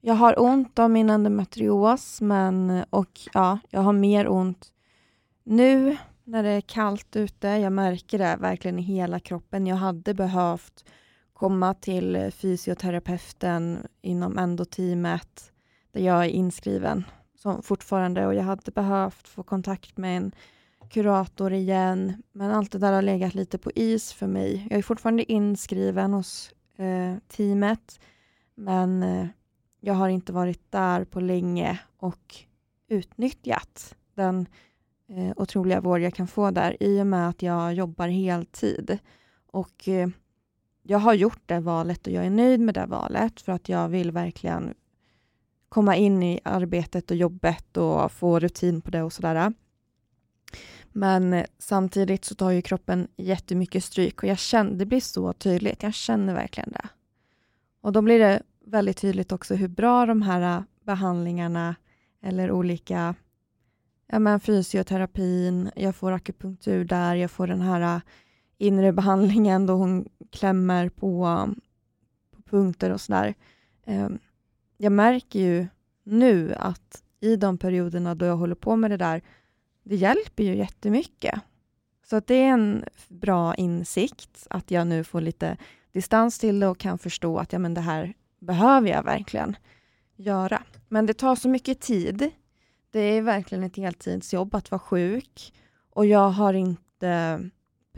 Jag 0.00 0.14
har 0.14 0.40
ont 0.40 0.78
av 0.78 0.90
min 0.90 1.10
endometrios, 1.10 2.20
men 2.20 2.84
och 2.90 3.20
ja, 3.32 3.58
jag 3.70 3.80
har 3.80 3.92
mer 3.92 4.28
ont 4.28 4.72
nu 5.44 5.96
när 6.24 6.42
det 6.42 6.48
är 6.48 6.60
kallt 6.60 7.16
ute. 7.16 7.48
Jag 7.48 7.72
märker 7.72 8.18
det 8.18 8.36
verkligen 8.36 8.78
i 8.78 8.82
hela 8.82 9.20
kroppen. 9.20 9.66
Jag 9.66 9.76
hade 9.76 10.14
behövt 10.14 10.84
komma 11.38 11.74
till 11.74 12.30
fysioterapeuten 12.32 13.86
inom 14.02 14.38
endoteamet 14.38 15.52
där 15.92 16.00
jag 16.00 16.24
är 16.24 16.28
inskriven 16.28 17.04
som 17.34 17.62
fortfarande 17.62 18.26
och 18.26 18.34
jag 18.34 18.42
hade 18.42 18.70
behövt 18.70 19.28
få 19.28 19.42
kontakt 19.42 19.96
med 19.96 20.16
en 20.16 20.32
kurator 20.90 21.52
igen, 21.52 22.22
men 22.32 22.50
allt 22.50 22.72
det 22.72 22.78
där 22.78 22.92
har 22.92 23.02
legat 23.02 23.34
lite 23.34 23.58
på 23.58 23.70
is 23.74 24.12
för 24.12 24.26
mig. 24.26 24.66
Jag 24.70 24.78
är 24.78 24.82
fortfarande 24.82 25.32
inskriven 25.32 26.12
hos 26.12 26.52
eh, 26.76 27.16
teamet, 27.28 28.00
men 28.54 29.02
eh, 29.02 29.26
jag 29.80 29.94
har 29.94 30.08
inte 30.08 30.32
varit 30.32 30.72
där 30.72 31.04
på 31.04 31.20
länge 31.20 31.80
och 31.98 32.36
utnyttjat 32.88 33.96
den 34.14 34.46
eh, 35.08 35.32
otroliga 35.36 35.80
vård 35.80 36.00
jag 36.00 36.14
kan 36.14 36.28
få 36.28 36.50
där 36.50 36.76
i 36.80 37.02
och 37.02 37.06
med 37.06 37.28
att 37.28 37.42
jag 37.42 37.74
jobbar 37.74 38.08
heltid. 38.08 38.98
Och 39.50 39.88
eh, 39.88 40.08
jag 40.90 40.98
har 40.98 41.14
gjort 41.14 41.42
det 41.46 41.60
valet 41.60 42.06
och 42.06 42.12
jag 42.12 42.26
är 42.26 42.30
nöjd 42.30 42.60
med 42.60 42.74
det 42.74 42.86
valet 42.86 43.40
för 43.40 43.52
att 43.52 43.68
jag 43.68 43.88
vill 43.88 44.10
verkligen 44.10 44.74
komma 45.68 45.96
in 45.96 46.22
i 46.22 46.40
arbetet 46.44 47.10
och 47.10 47.16
jobbet 47.16 47.76
och 47.76 48.12
få 48.12 48.38
rutin 48.38 48.80
på 48.80 48.90
det 48.90 49.02
och 49.02 49.12
sådär. 49.12 49.52
Men 50.92 51.44
samtidigt 51.58 52.24
så 52.24 52.34
tar 52.34 52.50
ju 52.50 52.62
kroppen 52.62 53.08
jättemycket 53.16 53.84
stryk 53.84 54.22
och 54.22 54.28
jag 54.28 54.38
känner, 54.38 54.72
det 54.72 54.86
blir 54.86 55.00
så 55.00 55.32
tydligt. 55.32 55.82
Jag 55.82 55.94
känner 55.94 56.34
verkligen 56.34 56.72
det. 56.72 56.88
Och 57.80 57.92
då 57.92 58.02
blir 58.02 58.18
det 58.18 58.42
väldigt 58.64 58.96
tydligt 58.96 59.32
också 59.32 59.54
hur 59.54 59.68
bra 59.68 60.06
de 60.06 60.22
här 60.22 60.64
behandlingarna 60.84 61.76
eller 62.22 62.50
olika 62.50 63.14
ja, 64.06 64.18
men 64.18 64.40
fysioterapin, 64.40 65.70
jag 65.76 65.96
får 65.96 66.12
akupunktur 66.12 66.84
där, 66.84 67.14
jag 67.14 67.30
får 67.30 67.46
den 67.46 67.60
här 67.60 68.00
inre 68.58 68.92
behandlingen 68.92 69.66
då 69.66 69.74
hon 69.74 70.08
klämmer 70.30 70.88
på, 70.88 71.48
på 72.36 72.42
punkter 72.42 72.90
och 72.90 73.00
sådär. 73.00 73.34
Ehm, 73.84 74.18
jag 74.76 74.92
märker 74.92 75.40
ju 75.40 75.66
nu 76.04 76.54
att 76.54 77.02
i 77.20 77.36
de 77.36 77.58
perioderna 77.58 78.14
då 78.14 78.26
jag 78.26 78.36
håller 78.36 78.54
på 78.54 78.76
med 78.76 78.90
det 78.90 78.96
där, 78.96 79.22
det 79.82 79.96
hjälper 79.96 80.42
ju 80.44 80.56
jättemycket. 80.56 81.40
Så 82.04 82.16
att 82.16 82.26
det 82.26 82.34
är 82.34 82.48
en 82.48 82.84
bra 83.08 83.54
insikt 83.54 84.46
att 84.50 84.70
jag 84.70 84.86
nu 84.86 85.04
får 85.04 85.20
lite 85.20 85.56
distans 85.92 86.38
till 86.38 86.60
det 86.60 86.68
och 86.68 86.78
kan 86.78 86.98
förstå 86.98 87.38
att 87.38 87.52
ja, 87.52 87.58
men 87.58 87.74
det 87.74 87.80
här 87.80 88.14
behöver 88.38 88.88
jag 88.88 89.02
verkligen 89.02 89.56
göra. 90.16 90.62
Men 90.88 91.06
det 91.06 91.14
tar 91.14 91.36
så 91.36 91.48
mycket 91.48 91.80
tid. 91.80 92.30
Det 92.90 93.00
är 93.00 93.22
verkligen 93.22 93.64
ett 93.64 93.76
heltidsjobb 93.76 94.54
att 94.54 94.70
vara 94.70 94.78
sjuk 94.78 95.54
och 95.90 96.06
jag 96.06 96.30
har 96.30 96.54
inte 96.54 97.40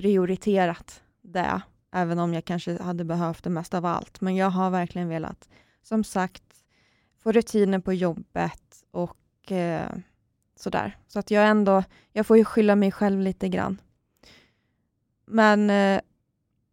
prioriterat 0.00 1.02
det, 1.22 1.62
även 1.92 2.18
om 2.18 2.34
jag 2.34 2.44
kanske 2.44 2.82
hade 2.82 3.04
behövt 3.04 3.44
det 3.44 3.50
mest 3.50 3.74
av 3.74 3.86
allt. 3.86 4.20
Men 4.20 4.36
jag 4.36 4.50
har 4.50 4.70
verkligen 4.70 5.08
velat, 5.08 5.48
som 5.82 6.04
sagt, 6.04 6.42
få 7.22 7.32
rutiner 7.32 7.78
på 7.78 7.92
jobbet 7.92 8.84
och 8.90 9.52
eh, 9.52 9.90
sådär. 10.56 10.98
Så 11.08 11.18
att 11.18 11.30
jag 11.30 11.48
ändå, 11.48 11.84
jag 12.12 12.26
får 12.26 12.36
ju 12.36 12.44
skylla 12.44 12.76
mig 12.76 12.92
själv 12.92 13.20
lite 13.20 13.48
grann. 13.48 13.80
Men, 15.26 15.70
eh, 15.70 16.00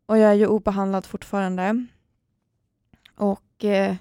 och 0.06 0.18
jag 0.18 0.30
är 0.32 0.36
ju 0.36 0.48
obehandlad 0.48 1.06
fortfarande. 1.06 1.86
Och 3.16 3.66
eh, 3.66 3.96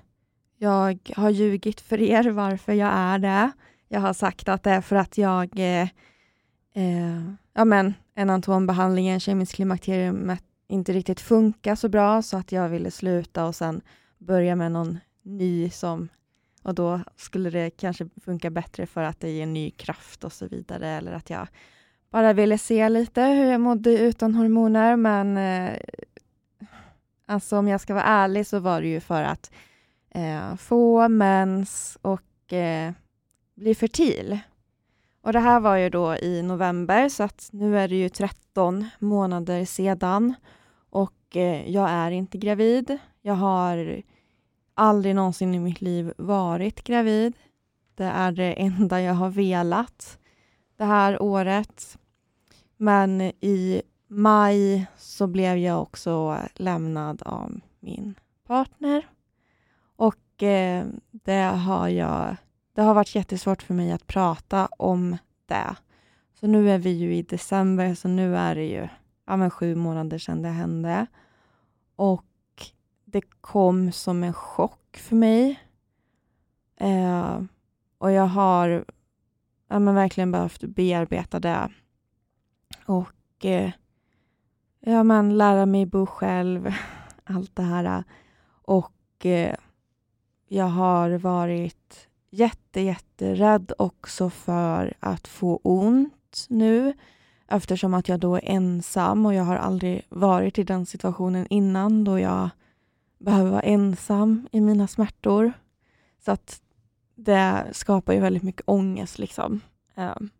jag 0.56 1.12
har 1.16 1.30
ljugit 1.30 1.80
för 1.80 2.00
er 2.00 2.30
varför 2.30 2.72
jag 2.72 2.92
är 2.92 3.18
det. 3.18 3.50
Jag 3.88 4.00
har 4.00 4.12
sagt 4.12 4.48
att 4.48 4.62
det 4.62 4.70
är 4.70 4.80
för 4.80 4.96
att 4.96 5.18
jag, 5.18 5.58
eh, 5.58 5.88
eh, 6.74 7.32
ja 7.52 7.64
men, 7.64 7.94
en 8.16 8.22
enantombehandlingen, 8.22 9.20
kemisk 9.20 9.54
klimakterium, 9.54 10.36
inte 10.68 10.92
riktigt 10.92 11.20
funkar 11.20 11.74
så 11.74 11.88
bra, 11.88 12.22
så 12.22 12.36
att 12.36 12.52
jag 12.52 12.68
ville 12.68 12.90
sluta 12.90 13.46
och 13.46 13.54
sen 13.54 13.80
börja 14.18 14.56
med 14.56 14.72
någon 14.72 14.98
ny 15.22 15.70
som 15.70 16.08
och 16.62 16.74
då 16.74 17.00
skulle 17.16 17.50
det 17.50 17.70
kanske 17.70 18.08
funka 18.24 18.50
bättre 18.50 18.86
för 18.86 19.02
att 19.02 19.20
det 19.20 19.30
ger 19.30 19.46
ny 19.46 19.70
kraft 19.70 20.24
och 20.24 20.32
så 20.32 20.46
vidare, 20.46 20.88
eller 20.88 21.12
att 21.12 21.30
jag 21.30 21.48
bara 22.10 22.32
ville 22.32 22.58
se 22.58 22.88
lite 22.88 23.22
hur 23.22 23.44
jag 23.44 23.60
mådde 23.60 23.98
utan 23.98 24.34
hormoner, 24.34 24.96
men 24.96 25.36
eh, 25.36 25.76
alltså 27.26 27.58
om 27.58 27.68
jag 27.68 27.80
ska 27.80 27.94
vara 27.94 28.04
ärlig 28.04 28.46
så 28.46 28.58
var 28.58 28.80
det 28.80 28.88
ju 28.88 29.00
för 29.00 29.22
att 29.22 29.50
eh, 30.10 30.56
få 30.56 31.08
mens 31.08 31.98
och 32.02 32.52
eh, 32.52 32.92
bli 33.54 33.74
fertil. 33.74 34.38
Och 35.26 35.32
det 35.32 35.40
här 35.40 35.60
var 35.60 35.76
ju 35.76 35.90
då 35.90 36.16
i 36.16 36.42
november, 36.42 37.08
så 37.08 37.22
att 37.22 37.48
nu 37.52 37.78
är 37.78 37.88
det 37.88 37.96
ju 37.96 38.08
13 38.08 38.86
månader 38.98 39.64
sedan 39.64 40.34
och 40.90 41.36
eh, 41.36 41.70
jag 41.70 41.90
är 41.90 42.10
inte 42.10 42.38
gravid. 42.38 42.98
Jag 43.22 43.34
har 43.34 44.02
aldrig 44.74 45.14
någonsin 45.14 45.54
i 45.54 45.58
mitt 45.58 45.80
liv 45.80 46.12
varit 46.18 46.84
gravid. 46.84 47.36
Det 47.94 48.04
är 48.04 48.32
det 48.32 48.52
enda 48.52 49.00
jag 49.00 49.14
har 49.14 49.30
velat 49.30 50.18
det 50.76 50.84
här 50.84 51.22
året. 51.22 51.98
Men 52.76 53.20
i 53.20 53.82
maj 54.08 54.86
så 54.96 55.26
blev 55.26 55.56
jag 55.56 55.82
också 55.82 56.38
lämnad 56.54 57.22
av 57.22 57.60
min 57.80 58.14
partner. 58.46 59.08
Och 59.96 60.42
eh, 60.42 60.86
det 61.10 61.42
har 61.42 61.88
jag... 61.88 62.36
Det 62.76 62.82
har 62.82 62.94
varit 62.94 63.14
jättesvårt 63.14 63.62
för 63.62 63.74
mig 63.74 63.92
att 63.92 64.06
prata 64.06 64.66
om 64.66 65.16
det. 65.46 65.76
Så 66.40 66.46
nu 66.46 66.70
är 66.70 66.78
vi 66.78 66.90
ju 66.90 67.14
i 67.14 67.22
december, 67.22 67.94
så 67.94 68.08
nu 68.08 68.36
är 68.36 68.54
det 68.54 68.64
ju 68.64 68.88
ja, 69.26 69.36
men 69.36 69.50
sju 69.50 69.74
månader 69.74 70.18
sedan 70.18 70.42
det 70.42 70.48
hände. 70.48 71.06
Och 71.96 72.24
det 73.04 73.20
kom 73.40 73.92
som 73.92 74.24
en 74.24 74.32
chock 74.32 74.96
för 74.96 75.16
mig. 75.16 75.60
Eh, 76.76 77.40
och 77.98 78.12
jag 78.12 78.26
har 78.26 78.84
ja, 79.68 79.78
men 79.78 79.94
verkligen 79.94 80.32
behövt 80.32 80.60
bearbeta 80.62 81.40
det. 81.40 81.72
Och 82.86 83.44
eh, 83.44 83.70
ja, 84.80 85.02
men 85.02 85.36
lära 85.38 85.66
mig 85.66 85.86
bo 85.86 86.06
själv, 86.06 86.74
allt 87.24 87.56
det 87.56 87.62
här. 87.62 88.04
Och 88.62 89.26
eh, 89.26 89.56
jag 90.48 90.68
har 90.68 91.10
varit 91.10 92.08
jätte, 92.36 92.80
jätterädd 92.80 93.72
också 93.78 94.30
för 94.30 94.94
att 95.00 95.28
få 95.28 95.60
ont 95.62 96.46
nu 96.48 96.94
eftersom 97.48 97.94
att 97.94 98.08
jag 98.08 98.20
då 98.20 98.34
är 98.34 98.40
ensam 98.44 99.26
och 99.26 99.34
jag 99.34 99.44
har 99.44 99.56
aldrig 99.56 100.06
varit 100.08 100.58
i 100.58 100.64
den 100.64 100.86
situationen 100.86 101.46
innan 101.50 102.04
då 102.04 102.18
jag 102.18 102.48
behöver 103.18 103.50
vara 103.50 103.60
ensam 103.60 104.48
i 104.52 104.60
mina 104.60 104.86
smärtor. 104.86 105.52
Så 106.24 106.32
att 106.32 106.60
det 107.14 107.66
skapar 107.72 108.12
ju 108.12 108.20
väldigt 108.20 108.42
mycket 108.42 108.62
ångest. 108.66 109.18
Liksom. 109.18 109.60
Ehm, 109.94 110.30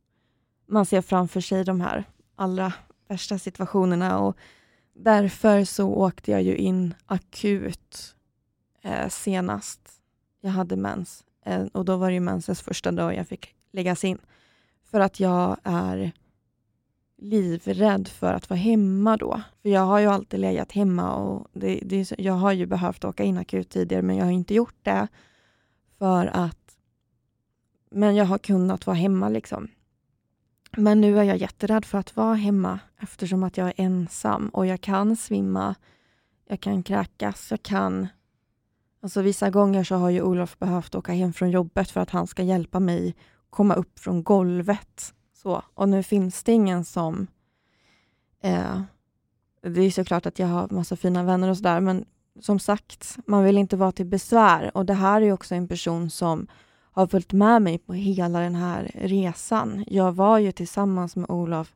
man 0.66 0.86
ser 0.86 1.02
framför 1.02 1.40
sig 1.40 1.64
de 1.64 1.80
här 1.80 2.04
allra 2.36 2.72
värsta 3.08 3.38
situationerna 3.38 4.18
och 4.18 4.36
därför 4.94 5.64
så 5.64 5.88
åkte 5.88 6.30
jag 6.30 6.42
ju 6.42 6.56
in 6.56 6.94
akut 7.06 8.14
eh, 8.82 9.08
senast 9.08 9.80
jag 10.40 10.50
hade 10.50 10.76
mens. 10.76 11.24
Eh, 11.46 11.66
och 11.72 11.84
då 11.84 11.96
var 11.96 12.08
det 12.08 12.14
ju 12.14 12.20
mensens 12.20 12.60
första 12.60 12.92
dag 12.92 13.14
jag 13.14 13.28
fick 13.28 13.54
läggas 13.72 14.04
in. 14.04 14.18
För 14.90 15.00
att 15.00 15.20
jag 15.20 15.56
är 15.62 16.12
livrädd 17.18 18.08
för 18.08 18.32
att 18.32 18.50
vara 18.50 18.60
hemma 18.60 19.16
då. 19.16 19.42
För 19.62 19.68
jag 19.68 19.80
har 19.80 19.98
ju 19.98 20.06
alltid 20.06 20.40
legat 20.40 20.72
hemma 20.72 21.14
och 21.14 21.48
det, 21.52 21.80
det, 21.82 22.12
jag 22.18 22.34
har 22.34 22.52
ju 22.52 22.66
behövt 22.66 23.04
åka 23.04 23.24
in 23.24 23.38
akut 23.38 23.68
tidigare 23.70 24.02
men 24.02 24.16
jag 24.16 24.24
har 24.24 24.32
inte 24.32 24.54
gjort 24.54 24.76
det 24.82 25.08
för 25.98 26.26
att 26.26 26.58
men 27.90 28.16
jag 28.16 28.24
har 28.24 28.38
kunnat 28.38 28.86
vara 28.86 28.96
hemma 28.96 29.28
liksom. 29.28 29.68
Men 30.76 31.00
nu 31.00 31.18
är 31.18 31.22
jag 31.22 31.36
jätterädd 31.36 31.84
för 31.84 31.98
att 31.98 32.16
vara 32.16 32.34
hemma 32.34 32.80
eftersom 32.98 33.42
att 33.42 33.56
jag 33.56 33.68
är 33.68 33.74
ensam 33.76 34.48
och 34.48 34.66
jag 34.66 34.80
kan 34.80 35.16
svimma, 35.16 35.74
jag 36.48 36.60
kan 36.60 36.82
kräkas, 36.82 37.50
jag 37.50 37.62
kan... 37.62 38.08
Alltså 39.00 39.22
vissa 39.22 39.50
gånger 39.50 39.84
så 39.84 39.94
har 39.94 40.10
ju 40.10 40.22
Olof 40.22 40.58
behövt 40.58 40.94
åka 40.94 41.12
hem 41.12 41.32
från 41.32 41.50
jobbet 41.50 41.90
för 41.90 42.00
att 42.00 42.10
han 42.10 42.26
ska 42.26 42.42
hjälpa 42.42 42.80
mig 42.80 43.14
komma 43.50 43.74
upp 43.74 43.98
från 43.98 44.22
golvet 44.22 45.14
så, 45.34 45.62
och 45.74 45.88
nu 45.88 46.02
finns 46.02 46.42
det 46.42 46.52
ingen 46.52 46.84
som... 46.84 47.26
Eh, 48.40 48.80
det 49.62 49.80
är 49.80 49.90
såklart 49.90 50.26
att 50.26 50.38
jag 50.38 50.46
har 50.46 50.68
massa 50.70 50.96
fina 50.96 51.22
vänner 51.22 51.50
och 51.50 51.56
sådär, 51.56 51.80
men 51.80 52.04
som 52.40 52.58
sagt, 52.58 53.18
man 53.26 53.44
vill 53.44 53.58
inte 53.58 53.76
vara 53.76 53.92
till 53.92 54.06
besvär. 54.06 54.76
Och 54.76 54.86
det 54.86 54.94
här 54.94 55.22
är 55.22 55.32
också 55.32 55.54
en 55.54 55.68
person 55.68 56.10
som 56.10 56.46
har 56.92 57.06
följt 57.06 57.32
med 57.32 57.62
mig 57.62 57.78
på 57.78 57.92
hela 57.92 58.40
den 58.40 58.54
här 58.54 58.90
resan. 58.94 59.84
Jag 59.86 60.12
var 60.12 60.38
ju 60.38 60.52
tillsammans 60.52 61.16
med 61.16 61.30
Olof 61.30 61.74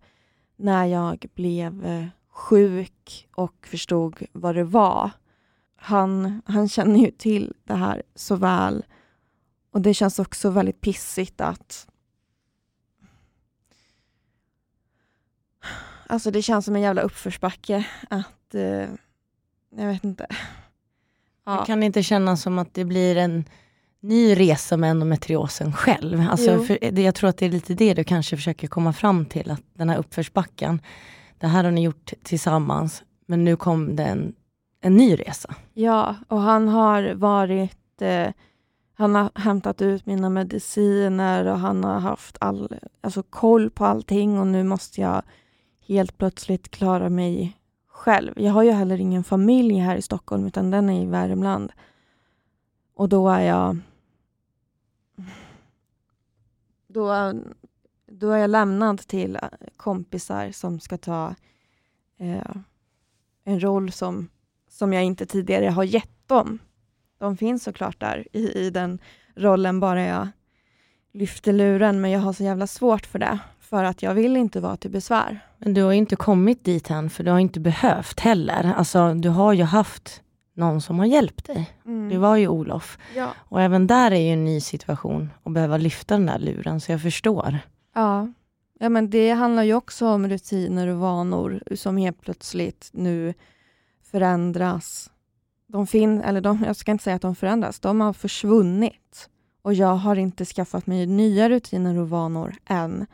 när 0.57 0.87
jag 0.87 1.27
blev 1.35 1.87
eh, 1.87 2.07
sjuk 2.31 3.29
och 3.35 3.67
förstod 3.67 4.17
vad 4.33 4.55
det 4.55 4.65
var. 4.65 5.11
Han, 5.83 6.43
han 6.45 6.69
känner 6.69 7.01
ju 7.01 7.11
till 7.11 7.55
det 7.65 7.75
här 7.75 8.03
så 8.15 8.37
väl. 8.37 8.85
Och 9.73 9.81
det 9.81 9.95
känns 9.95 10.19
också 10.19 10.51
väldigt 10.51 10.81
pissigt 10.81 11.41
att 11.41 11.87
Alltså 16.07 16.31
det 16.31 16.43
känns 16.43 16.65
som 16.65 16.77
en 16.77 16.83
jävla 16.83 17.03
uppförsbacke 17.03 17.87
att, 18.11 18.55
eh, 18.55 18.89
jag 19.77 19.87
vet 19.87 20.05
inte. 20.05 20.27
Ja. 21.47 21.65
Kan 21.65 21.81
det 21.81 21.87
inte 21.87 22.03
kännas 22.03 22.43
som 22.43 22.59
att 22.59 22.75
det 22.75 22.85
blir 22.85 23.17
en 23.17 23.45
ny 24.01 24.35
resa 24.35 24.77
med 24.77 24.91
endometriosen 24.91 25.73
själv? 25.73 26.27
Alltså, 26.31 26.65
för 26.65 26.79
det, 26.93 27.03
jag 27.03 27.15
tror 27.15 27.31
att 27.31 27.37
det 27.37 27.47
är 27.47 27.51
lite 27.51 27.75
det 27.75 27.95
du 27.95 28.05
kanske 28.05 28.37
försöker 28.37 28.69
komma 28.69 28.93
fram 28.93 29.27
till, 29.27 29.51
att 29.51 29.63
den 29.75 29.89
här 29.89 29.99
uppförsbacken, 29.99 30.83
det 31.39 31.47
här 31.47 31.65
har 31.65 31.71
ni 31.71 31.83
gjort 31.83 32.13
tillsammans, 32.23 33.03
men 33.27 33.45
nu 33.45 33.57
kom 33.57 33.97
det 33.97 34.33
en, 34.81 34.97
ny 34.97 35.17
resa. 35.17 35.55
Ja, 35.75 36.17
och 36.29 36.41
han 36.41 36.69
har 36.69 37.15
varit 37.15 38.03
eh, 38.03 38.31
han 39.01 39.15
har 39.15 39.31
hämtat 39.35 39.83
ut 39.83 40.07
mina 40.07 40.31
mediciner 40.31 41.45
och 41.45 41.59
han 41.59 41.85
har 41.85 42.01
haft 42.01 42.37
all, 42.41 42.81
alltså 43.01 43.23
koll 43.23 43.71
på 43.71 43.85
allting 43.85 44.39
och 44.39 44.47
nu 44.47 44.65
måste 44.65 45.01
jag 45.01 45.23
helt 45.87 46.19
plötsligt 46.19 46.71
klara 46.71 47.09
mig 47.09 47.61
själv. 47.89 48.33
Jag 48.37 48.53
har 48.53 48.63
ju 48.63 48.71
heller 48.71 49.01
ingen 49.01 49.25
familj 49.25 49.75
här 49.75 49.97
i 49.97 50.03
Stockholm 50.03 50.47
utan 50.47 50.71
den 50.71 50.91
är 50.91 51.03
i 51.03 51.07
Värmland. 51.07 51.73
Och 52.95 53.09
då 53.09 53.29
är 53.29 53.41
jag... 53.41 53.79
Då, 56.87 57.33
då 58.07 58.31
är 58.31 58.39
jag 58.39 58.51
lämnad 58.51 58.99
till 58.99 59.39
kompisar 59.77 60.51
som 60.51 60.81
ska 60.81 60.99
ta 60.99 61.35
eh, 62.19 62.57
en 63.45 63.61
roll 63.61 63.93
som, 63.93 64.29
som 64.81 64.93
jag 64.93 65.05
inte 65.05 65.27
tidigare 65.27 65.67
har 65.67 65.85
gett 65.85 66.29
dem. 66.29 66.59
De 67.19 67.37
finns 67.37 67.65
såklart 67.65 68.01
där 68.01 68.27
i, 68.33 68.59
i 68.59 68.71
den 68.71 68.99
rollen 69.37 69.81
bara 69.81 70.03
jag 70.03 70.29
lyfter 71.13 71.53
luren, 71.53 72.01
men 72.01 72.11
jag 72.11 72.21
har 72.21 72.33
så 72.33 72.45
jävla 72.45 72.67
svårt 72.67 73.07
för 73.07 73.19
det, 73.19 73.39
för 73.61 73.85
att 73.85 74.03
jag 74.03 74.15
vill 74.15 74.37
inte 74.37 74.61
vara 74.61 74.77
till 74.77 74.91
besvär. 74.91 75.41
Men 75.59 75.75
du 75.75 75.83
har 75.83 75.93
inte 75.93 76.17
kommit 76.17 76.65
dit 76.65 76.91
än, 76.91 77.11
för 77.11 77.25
du 77.25 77.31
har 77.31 77.39
inte 77.39 77.61
behövt 77.61 78.21
heller. 78.21 78.75
Alltså, 78.77 79.15
du 79.15 79.29
har 79.29 79.53
ju 79.53 79.63
haft 79.63 80.23
någon 80.55 80.81
som 80.81 80.99
har 80.99 81.07
hjälpt 81.07 81.47
dig. 81.47 81.71
Mm. 81.87 82.09
Det 82.09 82.19
var 82.19 82.37
ju 82.37 82.49
Olof. 82.49 82.99
Ja. 83.17 83.29
Och 83.39 83.63
även 83.63 83.87
där 83.87 84.11
är 84.11 84.21
ju 84.21 84.33
en 84.33 84.45
ny 84.45 84.61
situation 84.61 85.31
att 85.43 85.53
behöva 85.53 85.77
lyfta 85.77 86.15
den 86.15 86.27
där 86.27 86.39
luren, 86.39 86.81
så 86.81 86.93
jag 86.93 87.03
förstår. 87.03 87.59
Ja. 87.95 88.29
ja, 88.79 88.89
men 88.89 89.11
det 89.11 89.31
handlar 89.31 89.63
ju 89.63 89.75
också 89.75 90.09
om 90.09 90.29
rutiner 90.29 90.87
och 90.87 90.99
vanor 90.99 91.63
som 91.75 91.97
helt 91.97 92.21
plötsligt 92.21 92.91
nu 92.93 93.35
förändras. 94.11 95.11
De 95.67 95.87
fin 95.87 96.21
eller 96.21 96.41
de, 96.41 96.65
jag 96.67 96.77
ska 96.77 96.91
inte 96.91 97.05
säga 97.05 97.17
att 97.17 97.23
de 97.23 97.35
förändras, 97.35 97.81
de 97.81 98.01
har 98.01 98.13
försvunnit. 98.13 99.29
Och 99.63 99.75
jag 99.75 99.95
har 99.97 100.17
inte 100.17 100.45
skaffat 100.45 100.87
mig 100.87 101.07
nya 101.07 101.49
rutiner 101.49 101.99
och 101.99 102.11
vanor 102.11 102.55
än. 102.67 103.07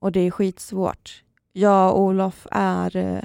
Och 0.00 0.12
det 0.12 0.20
är 0.20 0.30
skitsvårt. 0.30 1.24
Jag 1.52 1.94
och 1.94 2.00
Olof 2.00 2.46
är 2.50 2.96
eh, 2.96 3.24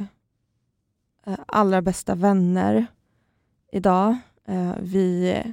eh 1.25 1.39
allra 1.45 1.81
bästa 1.81 2.15
vänner 2.15 2.85
idag. 3.71 4.17
Eh, 4.47 4.73
vi 4.79 5.43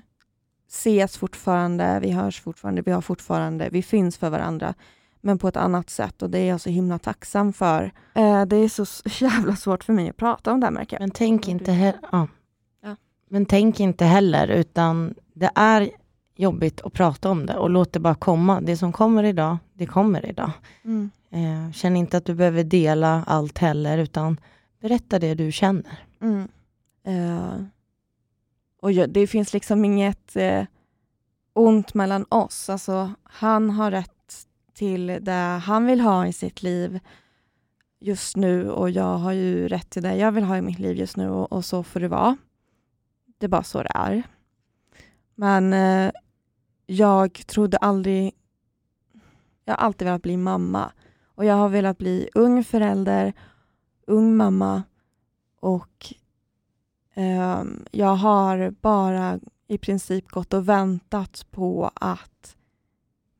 ses 0.68 1.18
fortfarande, 1.18 1.98
vi 2.02 2.10
hörs 2.10 2.40
fortfarande, 2.40 2.82
vi 2.82 2.90
har 2.90 3.00
fortfarande, 3.00 3.68
vi 3.72 3.82
finns 3.82 4.18
för 4.18 4.30
varandra 4.30 4.74
men 5.22 5.38
på 5.38 5.48
ett 5.48 5.56
annat 5.56 5.90
sätt 5.90 6.22
och 6.22 6.30
det 6.30 6.38
är 6.38 6.48
jag 6.48 6.60
så 6.60 6.70
himla 6.70 6.98
tacksam 6.98 7.52
för. 7.52 7.92
Eh, 8.14 8.44
det 8.44 8.56
är 8.56 8.68
så 8.68 8.86
jävla 9.24 9.56
svårt 9.56 9.84
för 9.84 9.92
mig 9.92 10.08
att 10.10 10.16
prata 10.16 10.52
om 10.52 10.60
det 10.60 10.66
här 10.66 10.72
märker 10.72 10.96
jag. 10.96 11.00
Men 11.00 11.10
tänk 11.10 11.48
inte, 11.48 11.72
he 11.72 11.94
ja. 12.12 12.28
ja. 12.82 12.96
Men 13.28 13.46
tänk 13.46 13.80
inte 13.80 14.04
heller 14.04 14.48
utan 14.48 15.14
det 15.34 15.50
är 15.54 15.90
jobbigt 16.36 16.80
att 16.80 16.92
prata 16.92 17.30
om 17.30 17.46
det 17.46 17.56
och 17.56 17.70
låt 17.70 17.92
det 17.92 18.00
bara 18.00 18.14
komma. 18.14 18.60
Det 18.60 18.76
som 18.76 18.92
kommer 18.92 19.24
idag, 19.24 19.58
det 19.72 19.86
kommer 19.86 20.26
idag. 20.26 20.50
Mm. 20.84 21.10
Eh, 21.30 21.72
känn 21.72 21.96
inte 21.96 22.16
att 22.16 22.24
du 22.24 22.34
behöver 22.34 22.64
dela 22.64 23.24
allt 23.26 23.58
heller, 23.58 23.98
utan 23.98 24.40
berätta 24.80 25.18
det 25.18 25.34
du 25.34 25.52
känner. 25.52 26.04
Mm. 26.20 26.48
Eh, 27.04 27.64
och 28.82 28.92
ja, 28.92 29.06
det 29.06 29.26
finns 29.26 29.52
liksom 29.52 29.84
inget 29.84 30.36
eh, 30.36 30.64
ont 31.52 31.94
mellan 31.94 32.24
oss. 32.28 32.70
Alltså, 32.70 33.12
han 33.22 33.70
har 33.70 33.90
rätt 33.90 34.21
till 34.74 35.18
det 35.20 35.60
han 35.64 35.86
vill 35.86 36.00
ha 36.00 36.26
i 36.26 36.32
sitt 36.32 36.62
liv 36.62 37.00
just 38.00 38.36
nu 38.36 38.70
och 38.70 38.90
jag 38.90 39.18
har 39.18 39.32
ju 39.32 39.68
rätt 39.68 39.90
till 39.90 40.02
det 40.02 40.16
jag 40.16 40.32
vill 40.32 40.44
ha 40.44 40.56
i 40.56 40.62
mitt 40.62 40.78
liv 40.78 40.96
just 40.96 41.16
nu 41.16 41.30
och, 41.30 41.52
och 41.52 41.64
så 41.64 41.82
får 41.82 42.00
det 42.00 42.08
vara. 42.08 42.36
Det 43.38 43.46
är 43.46 43.48
bara 43.48 43.62
så 43.62 43.82
det 43.82 43.92
är. 43.94 44.22
Men 45.34 45.72
eh, 45.72 46.12
jag 46.86 47.32
trodde 47.46 47.76
aldrig... 47.76 48.32
Jag 49.64 49.72
har 49.72 49.78
alltid 49.86 50.06
velat 50.06 50.22
bli 50.22 50.36
mamma. 50.36 50.92
Och 51.34 51.44
jag 51.44 51.54
har 51.54 51.68
velat 51.68 51.98
bli 51.98 52.28
ung 52.34 52.64
förälder, 52.64 53.32
ung 54.06 54.36
mamma 54.36 54.82
och 55.60 56.14
eh, 57.14 57.64
jag 57.90 58.14
har 58.14 58.70
bara 58.80 59.40
i 59.68 59.78
princip 59.78 60.28
gått 60.28 60.52
och 60.52 60.68
väntat 60.68 61.46
på 61.50 61.90
att 61.94 62.56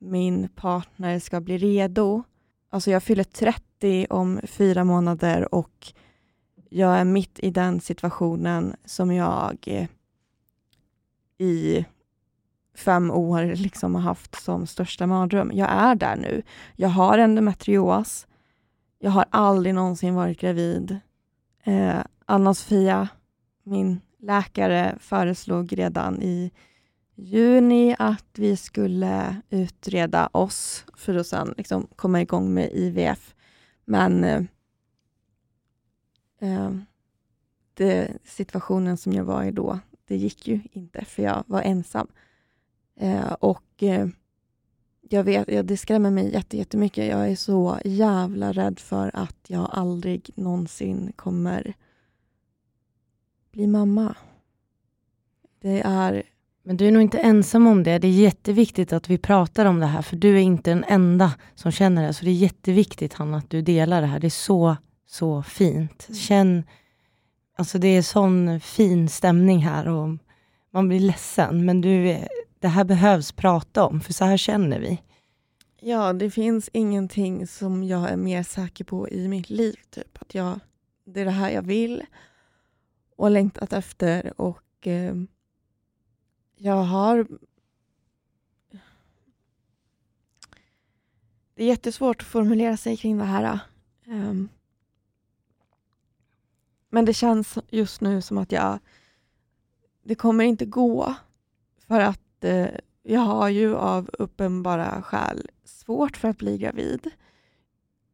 min 0.02 0.48
partner 0.48 1.18
ska 1.18 1.40
bli 1.40 1.58
redo. 1.58 2.22
Alltså 2.70 2.90
jag 2.90 3.02
fyller 3.02 3.24
30 3.24 4.06
om 4.10 4.40
fyra 4.44 4.84
månader 4.84 5.54
och 5.54 5.92
jag 6.68 6.98
är 6.98 7.04
mitt 7.04 7.38
i 7.38 7.50
den 7.50 7.80
situationen 7.80 8.76
som 8.84 9.12
jag 9.12 9.58
eh, 9.66 9.88
i 11.38 11.84
fem 12.74 13.10
år 13.10 13.44
liksom 13.44 13.94
har 13.94 14.02
haft 14.02 14.42
som 14.42 14.66
största 14.66 15.06
mardröm. 15.06 15.50
Jag 15.54 15.70
är 15.70 15.94
där 15.94 16.16
nu. 16.16 16.42
Jag 16.76 16.88
har 16.88 17.18
endometrios. 17.18 18.26
Jag 18.98 19.10
har 19.10 19.24
aldrig 19.30 19.74
någonsin 19.74 20.14
varit 20.14 20.40
gravid. 20.40 20.98
Eh, 21.64 21.98
Anna-Sofia, 22.26 23.08
min 23.62 24.00
läkare, 24.18 24.96
föreslog 25.00 25.78
redan 25.78 26.22
i 26.22 26.50
juni 27.22 27.96
att 27.98 28.38
vi 28.38 28.56
skulle 28.56 29.36
utreda 29.50 30.28
oss 30.32 30.84
för 30.96 31.14
att 31.14 31.26
sen 31.26 31.54
liksom 31.56 31.86
komma 31.96 32.20
igång 32.20 32.54
med 32.54 32.70
IVF. 32.72 33.34
Men 33.84 34.24
eh, 34.24 34.42
eh, 36.38 36.70
det, 37.74 38.18
situationen 38.24 38.96
som 38.96 39.12
jag 39.12 39.24
var 39.24 39.44
i 39.44 39.50
då, 39.50 39.78
det 40.06 40.16
gick 40.16 40.48
ju 40.48 40.60
inte 40.72 41.04
för 41.04 41.22
jag 41.22 41.44
var 41.46 41.62
ensam. 41.62 42.06
Eh, 42.96 43.32
och 43.32 43.82
eh, 43.82 44.08
jag 45.00 45.24
vet, 45.24 45.48
ja, 45.48 45.62
det 45.62 45.76
skrämmer 45.76 46.10
mig 46.10 46.44
jättemycket. 46.50 47.06
Jag 47.06 47.30
är 47.30 47.36
så 47.36 47.78
jävla 47.84 48.52
rädd 48.52 48.78
för 48.78 49.10
att 49.14 49.38
jag 49.46 49.68
aldrig 49.72 50.30
någonsin 50.34 51.12
kommer 51.16 51.74
bli 53.50 53.66
mamma. 53.66 54.16
Det 55.60 55.82
är... 55.84 56.31
Men 56.64 56.76
du 56.76 56.88
är 56.88 56.92
nog 56.92 57.02
inte 57.02 57.18
ensam 57.18 57.66
om 57.66 57.82
det. 57.82 57.98
Det 57.98 58.08
är 58.08 58.12
jätteviktigt 58.12 58.92
att 58.92 59.10
vi 59.10 59.18
pratar 59.18 59.66
om 59.66 59.80
det 59.80 59.86
här, 59.86 60.02
för 60.02 60.16
du 60.16 60.36
är 60.36 60.42
inte 60.42 60.70
den 60.70 60.84
enda 60.84 61.32
som 61.54 61.72
känner 61.72 62.06
det. 62.06 62.14
Så 62.14 62.24
det 62.24 62.30
är 62.30 62.34
jätteviktigt, 62.34 63.14
Hanna, 63.14 63.36
att 63.36 63.50
du 63.50 63.62
delar 63.62 64.00
det 64.00 64.06
här. 64.06 64.20
Det 64.20 64.26
är 64.26 64.30
så, 64.30 64.76
så 65.06 65.42
fint. 65.42 66.06
Mm. 66.08 66.18
Känn... 66.18 66.64
Alltså 67.56 67.78
det 67.78 67.88
är 67.88 68.02
sån 68.02 68.60
fin 68.60 69.08
stämning 69.08 69.58
här 69.58 69.88
och 69.88 70.08
man 70.72 70.88
blir 70.88 71.00
ledsen, 71.00 71.64
men 71.64 71.80
du, 71.80 72.18
det 72.58 72.68
här 72.68 72.84
behövs 72.84 73.32
prata 73.32 73.84
om, 73.84 74.00
för 74.00 74.12
så 74.12 74.24
här 74.24 74.36
känner 74.36 74.80
vi. 74.80 75.02
Ja, 75.80 76.12
det 76.12 76.30
finns 76.30 76.70
ingenting 76.72 77.46
som 77.46 77.84
jag 77.84 78.10
är 78.10 78.16
mer 78.16 78.42
säker 78.42 78.84
på 78.84 79.08
i 79.08 79.28
mitt 79.28 79.50
liv. 79.50 79.76
Typ. 79.90 80.18
Att 80.22 80.34
jag, 80.34 80.60
det 81.04 81.20
är 81.20 81.24
det 81.24 81.30
här 81.30 81.50
jag 81.50 81.62
vill 81.62 82.02
och 83.16 83.30
längtat 83.30 83.72
efter. 83.72 84.40
Och 84.40 84.86
eh, 84.86 85.14
jag 86.62 86.82
har... 86.82 87.26
Det 91.54 91.62
är 91.62 91.66
jättesvårt 91.66 92.22
att 92.22 92.28
formulera 92.28 92.76
sig 92.76 92.96
kring 92.96 93.18
det 93.18 93.24
här. 93.24 93.58
Um, 94.06 94.48
men 96.88 97.04
det 97.04 97.14
känns 97.14 97.58
just 97.68 98.00
nu 98.00 98.22
som 98.22 98.38
att 98.38 98.52
jag... 98.52 98.78
Det 100.02 100.14
kommer 100.14 100.44
inte 100.44 100.66
gå. 100.66 101.14
För 101.78 102.00
att 102.00 102.44
uh, 102.44 102.66
jag 103.02 103.20
har 103.20 103.48
ju 103.48 103.76
av 103.76 104.10
uppenbara 104.12 105.02
skäl 105.02 105.50
svårt 105.64 106.16
för 106.16 106.28
att 106.28 106.38
bli 106.38 106.58
gravid. 106.58 107.10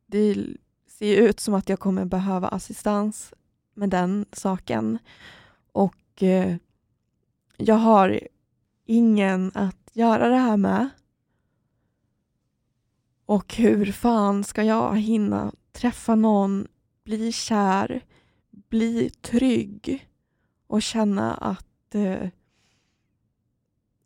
Det 0.06 0.46
ser 0.86 1.16
ut 1.16 1.40
som 1.40 1.54
att 1.54 1.68
jag 1.68 1.80
kommer 1.80 2.04
behöva 2.04 2.48
assistans 2.48 3.34
med 3.74 3.90
den 3.90 4.26
saken. 4.32 4.98
Och 5.72 6.22
uh, 6.22 6.56
jag 7.56 7.74
har 7.74 8.20
ingen 8.88 9.50
att 9.54 9.90
göra 9.92 10.28
det 10.28 10.36
här 10.36 10.56
med. 10.56 10.88
Och 13.26 13.54
hur 13.54 13.92
fan 13.92 14.44
ska 14.44 14.62
jag 14.62 14.98
hinna 14.98 15.52
träffa 15.72 16.14
någon, 16.14 16.66
bli 17.04 17.32
kär, 17.32 18.04
bli 18.50 19.10
trygg 19.10 20.08
och 20.66 20.82
känna 20.82 21.34
att 21.34 21.94
eh, 21.94 22.28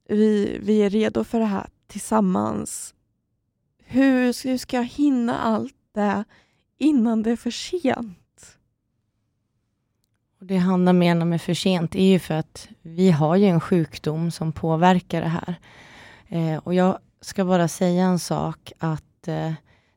vi, 0.09 0.59
vi 0.63 0.83
är 0.83 0.91
redo 0.91 1.25
för 1.25 1.39
det 1.39 1.45
här 1.45 1.69
tillsammans. 1.87 2.95
Hur, 3.79 4.47
hur 4.49 4.59
ska 4.59 4.77
jag 4.77 4.85
hinna 4.85 5.39
allt 5.39 5.77
det 5.93 6.25
innan 6.79 7.23
det 7.23 7.31
är 7.31 7.37
för 7.37 7.51
sent? 7.51 8.22
Och 10.43 10.49
det 10.49 10.57
Hanna 10.57 10.93
menar 10.93 11.27
med 11.27 11.43
för 11.43 11.55
sent 11.55 11.95
är 11.95 12.05
ju 12.05 12.19
för 12.19 12.35
att 12.35 12.69
vi 12.83 13.11
har 13.11 13.37
ju 13.37 13.47
en 13.47 13.61
sjukdom 13.61 14.31
som 14.31 14.53
påverkar 14.53 15.21
det 15.21 15.29
här. 15.29 15.55
Eh, 16.29 16.59
och 16.59 16.75
jag 16.75 16.99
ska 17.21 17.45
bara 17.45 17.69
säga 17.69 18.05
en 18.05 18.19
sak 18.19 18.73
att 18.79 19.29
eh, 19.29 19.53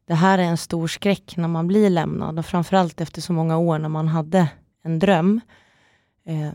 det 0.07 0.13
här 0.13 0.39
är 0.39 0.43
en 0.43 0.57
stor 0.57 0.87
skräck 0.87 1.37
när 1.37 1.47
man 1.47 1.67
blir 1.67 1.89
lämnad 1.89 2.39
och 2.39 2.45
framförallt 2.45 3.01
efter 3.01 3.21
så 3.21 3.33
många 3.33 3.57
år 3.57 3.79
när 3.79 3.89
man 3.89 4.07
hade 4.07 4.47
en 4.83 4.99
dröm. 4.99 5.41
Eh, 6.25 6.51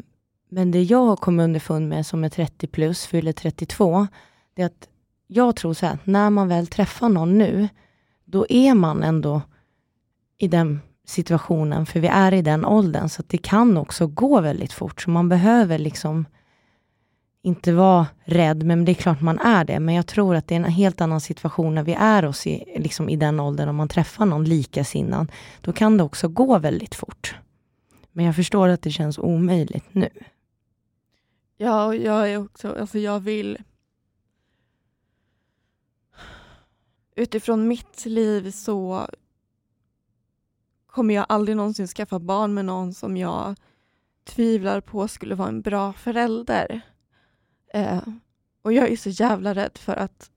men 0.50 0.70
det 0.70 0.82
jag 0.82 1.06
har 1.06 1.16
kommit 1.16 1.44
underfund 1.44 1.88
med 1.88 2.06
som 2.06 2.24
är 2.24 2.28
30 2.28 2.66
plus, 2.66 3.06
fyller 3.06 3.32
32, 3.32 4.06
det 4.54 4.62
är 4.62 4.66
att 4.66 4.88
jag 5.26 5.56
tror 5.56 5.74
så 5.74 5.86
här, 5.86 5.98
när 6.04 6.30
man 6.30 6.48
väl 6.48 6.66
träffar 6.66 7.08
någon 7.08 7.38
nu, 7.38 7.68
då 8.24 8.46
är 8.48 8.74
man 8.74 9.02
ändå 9.02 9.42
i 10.38 10.48
den 10.48 10.80
situationen, 11.10 11.86
för 11.86 12.00
vi 12.00 12.08
är 12.08 12.34
i 12.34 12.42
den 12.42 12.64
åldern, 12.64 13.08
så 13.08 13.22
det 13.26 13.38
kan 13.38 13.76
också 13.76 14.06
gå 14.06 14.40
väldigt 14.40 14.72
fort. 14.72 15.00
Så 15.00 15.10
man 15.10 15.28
behöver 15.28 15.78
liksom 15.78 16.26
inte 17.42 17.72
vara 17.72 18.06
rädd, 18.24 18.62
men 18.62 18.84
det 18.84 18.92
är 18.92 18.94
klart 18.94 19.20
man 19.20 19.38
är 19.38 19.64
det. 19.64 19.80
Men 19.80 19.94
jag 19.94 20.06
tror 20.06 20.34
att 20.34 20.46
det 20.46 20.54
är 20.54 20.56
en 20.56 20.64
helt 20.64 21.00
annan 21.00 21.20
situation 21.20 21.74
när 21.74 21.82
vi 21.82 21.92
är 21.92 22.24
oss 22.24 22.46
i, 22.46 22.64
liksom 22.76 23.08
i 23.08 23.16
den 23.16 23.40
åldern, 23.40 23.68
om 23.68 23.76
man 23.76 23.88
träffar 23.88 24.26
någon 24.26 24.44
likasinnad. 24.44 25.32
Då 25.60 25.72
kan 25.72 25.96
det 25.96 26.04
också 26.04 26.28
gå 26.28 26.58
väldigt 26.58 26.94
fort. 26.94 27.36
Men 28.12 28.24
jag 28.24 28.36
förstår 28.36 28.68
att 28.68 28.82
det 28.82 28.90
känns 28.90 29.18
omöjligt 29.18 29.94
nu. 29.94 30.08
Ja, 31.56 31.86
och 31.86 31.96
jag 31.96 32.30
är 32.32 32.44
också, 32.44 32.76
alltså 32.80 32.98
jag 32.98 33.20
vill 33.20 33.58
utifrån 37.16 37.68
mitt 37.68 38.06
liv 38.06 38.50
så 38.50 39.08
kommer 40.90 41.14
jag 41.14 41.26
aldrig 41.28 41.56
någonsin 41.56 41.86
skaffa 41.86 42.18
barn 42.18 42.54
med 42.54 42.64
någon 42.64 42.94
som 42.94 43.16
jag 43.16 43.56
tvivlar 44.24 44.80
på 44.80 45.08
skulle 45.08 45.34
vara 45.34 45.48
en 45.48 45.62
bra 45.62 45.92
förälder. 45.92 46.80
Eh, 47.74 48.02
och 48.62 48.72
jag 48.72 48.88
är 48.88 48.96
så 48.96 49.10
jävla 49.10 49.54
rädd 49.54 49.78
för 49.78 49.96
att 49.96 50.30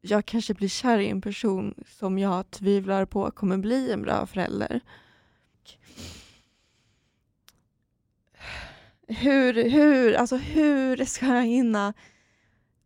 jag 0.00 0.26
kanske 0.26 0.54
blir 0.54 0.68
kär 0.68 0.98
i 0.98 1.08
en 1.08 1.20
person 1.20 1.74
som 1.86 2.18
jag 2.18 2.50
tvivlar 2.50 3.04
på 3.04 3.30
kommer 3.30 3.56
bli 3.56 3.92
en 3.92 4.02
bra 4.02 4.26
förälder. 4.26 4.80
Hur, 9.08 9.70
hur, 9.70 10.14
alltså 10.14 10.36
hur 10.36 11.04
ska 11.04 11.26
jag 11.26 11.44
hinna 11.44 11.94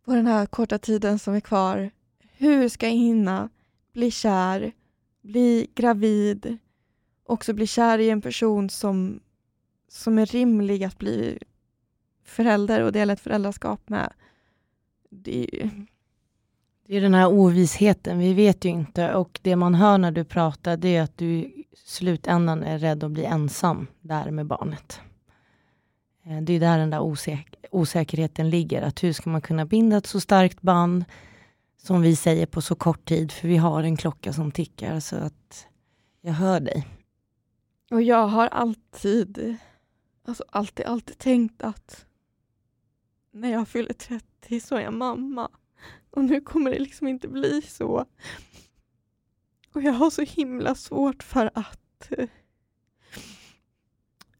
på 0.04 0.14
den 0.14 0.26
här 0.26 0.46
korta 0.46 0.78
tiden 0.78 1.18
som 1.18 1.34
är 1.34 1.40
kvar? 1.40 1.90
Hur 2.32 2.68
ska 2.68 2.86
jag 2.86 2.94
hinna 2.94 3.48
bli 3.92 4.10
kär, 4.10 4.72
bli 5.22 5.70
gravid, 5.74 6.58
också 7.30 7.52
bli 7.52 7.66
kär 7.66 7.98
i 7.98 8.10
en 8.10 8.20
person 8.20 8.70
som, 8.70 9.20
som 9.88 10.18
är 10.18 10.26
rimlig 10.26 10.84
att 10.84 10.98
bli 10.98 11.38
förälder 12.24 12.82
och 12.82 12.92
dela 12.92 13.12
ett 13.12 13.20
föräldraskap 13.20 13.88
med. 13.88 14.12
Det 15.10 15.62
är, 15.62 15.70
det 16.86 16.96
är 16.96 17.00
den 17.00 17.14
här 17.14 17.28
ovissheten, 17.28 18.18
vi 18.18 18.34
vet 18.34 18.64
ju 18.64 18.68
inte 18.68 19.14
och 19.14 19.40
det 19.42 19.56
man 19.56 19.74
hör 19.74 19.98
när 19.98 20.10
du 20.10 20.24
pratar 20.24 20.76
det 20.76 20.96
är 20.96 21.02
att 21.02 21.18
du 21.18 21.26
i 21.26 21.64
slutändan 21.84 22.62
är 22.62 22.78
rädd 22.78 23.04
att 23.04 23.10
bli 23.10 23.24
ensam 23.24 23.86
där 24.00 24.30
med 24.30 24.46
barnet. 24.46 25.00
Eh, 26.24 26.40
det 26.40 26.52
är 26.52 26.60
där 26.60 26.78
den 26.78 26.90
där 26.90 27.00
osäk 27.00 27.54
osäkerheten 27.70 28.50
ligger, 28.50 28.82
att 28.82 29.02
hur 29.02 29.12
ska 29.12 29.30
man 29.30 29.40
kunna 29.40 29.66
binda 29.66 29.96
ett 29.96 30.06
så 30.06 30.20
starkt 30.20 30.62
band 30.62 31.04
som 31.76 32.02
vi 32.02 32.16
säger 32.16 32.46
på 32.46 32.62
så 32.62 32.74
kort 32.74 33.04
tid, 33.04 33.32
för 33.32 33.48
vi 33.48 33.56
har 33.56 33.82
en 33.82 33.96
klocka 33.96 34.32
som 34.32 34.52
tickar, 34.52 35.00
så 35.00 35.16
att 35.16 35.66
jag 36.20 36.32
hör 36.32 36.60
dig. 36.60 36.86
Och 37.90 38.02
jag 38.02 38.26
har 38.26 38.46
alltid, 38.46 39.56
alltså 40.24 40.44
alltid, 40.48 40.86
alltid 40.86 41.18
tänkt 41.18 41.62
att 41.62 42.06
när 43.30 43.52
jag 43.52 43.68
fyller 43.68 43.92
30 43.92 44.60
så 44.60 44.76
är 44.76 44.80
jag 44.80 44.92
mamma. 44.92 45.50
Och 46.10 46.24
nu 46.24 46.40
kommer 46.40 46.70
det 46.70 46.78
liksom 46.78 47.08
inte 47.08 47.28
bli 47.28 47.62
så. 47.62 48.06
Och 49.72 49.82
jag 49.82 49.92
har 49.92 50.10
så 50.10 50.22
himla 50.22 50.74
svårt 50.74 51.22
för 51.22 51.50
att 51.54 52.12
eh, 52.12 52.28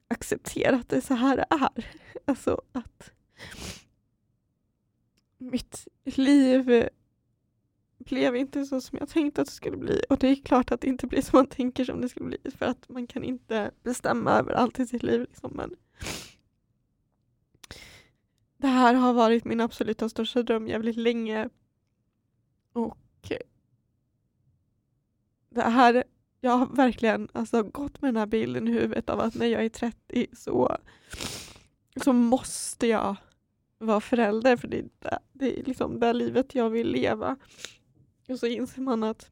acceptera 0.08 0.76
att 0.76 0.88
det 0.88 0.96
är 0.96 1.00
så 1.00 1.14
här 1.14 1.36
det 1.36 1.46
är. 1.50 1.86
Alltså 2.24 2.62
att 2.72 3.10
mitt 5.38 5.88
liv 6.04 6.88
blev 8.10 8.36
inte 8.36 8.64
så 8.64 8.80
som 8.80 8.98
jag 9.00 9.08
tänkte 9.08 9.40
att 9.40 9.48
det 9.48 9.54
skulle 9.54 9.76
bli. 9.76 10.02
Och 10.08 10.18
det 10.18 10.28
är 10.28 10.34
klart 10.34 10.72
att 10.72 10.80
det 10.80 10.86
inte 10.86 11.06
blir 11.06 11.22
som 11.22 11.36
man 11.36 11.46
tänker 11.46 11.84
som 11.84 12.00
det 12.00 12.08
skulle 12.08 12.26
bli 12.26 12.50
för 12.58 12.66
att 12.66 12.88
man 12.88 13.06
kan 13.06 13.24
inte 13.24 13.70
bestämma 13.82 14.32
över 14.32 14.52
allt 14.52 14.78
i 14.80 14.86
sitt 14.86 15.02
liv. 15.02 15.20
Liksom. 15.20 15.52
Men 15.54 15.76
det 18.56 18.68
här 18.68 18.94
har 18.94 19.12
varit 19.12 19.44
min 19.44 19.60
absoluta 19.60 20.08
största 20.08 20.42
dröm 20.42 20.68
jävligt 20.68 20.96
länge. 20.96 21.48
Och 22.72 22.98
det 25.50 25.62
här, 25.62 26.04
jag 26.40 26.50
har 26.50 26.66
verkligen 26.66 27.28
alltså, 27.32 27.62
gått 27.62 28.02
med 28.02 28.08
den 28.08 28.16
här 28.16 28.26
bilden 28.26 28.68
i 28.68 28.70
huvudet 28.70 29.10
av 29.10 29.20
att 29.20 29.34
när 29.34 29.46
jag 29.46 29.64
är 29.64 29.68
30 29.68 30.26
så, 30.32 30.76
så 31.96 32.12
måste 32.12 32.86
jag 32.86 33.16
vara 33.78 34.00
förälder 34.00 34.56
för 34.56 34.68
det 34.68 34.78
är, 34.78 34.88
det, 34.98 35.18
det 35.32 35.60
är 35.60 35.64
liksom 35.64 36.00
det 36.00 36.12
livet 36.12 36.54
jag 36.54 36.70
vill 36.70 36.88
leva. 36.88 37.36
Och 38.30 38.38
så 38.38 38.46
inser 38.46 38.82
man 38.82 39.02
att 39.02 39.30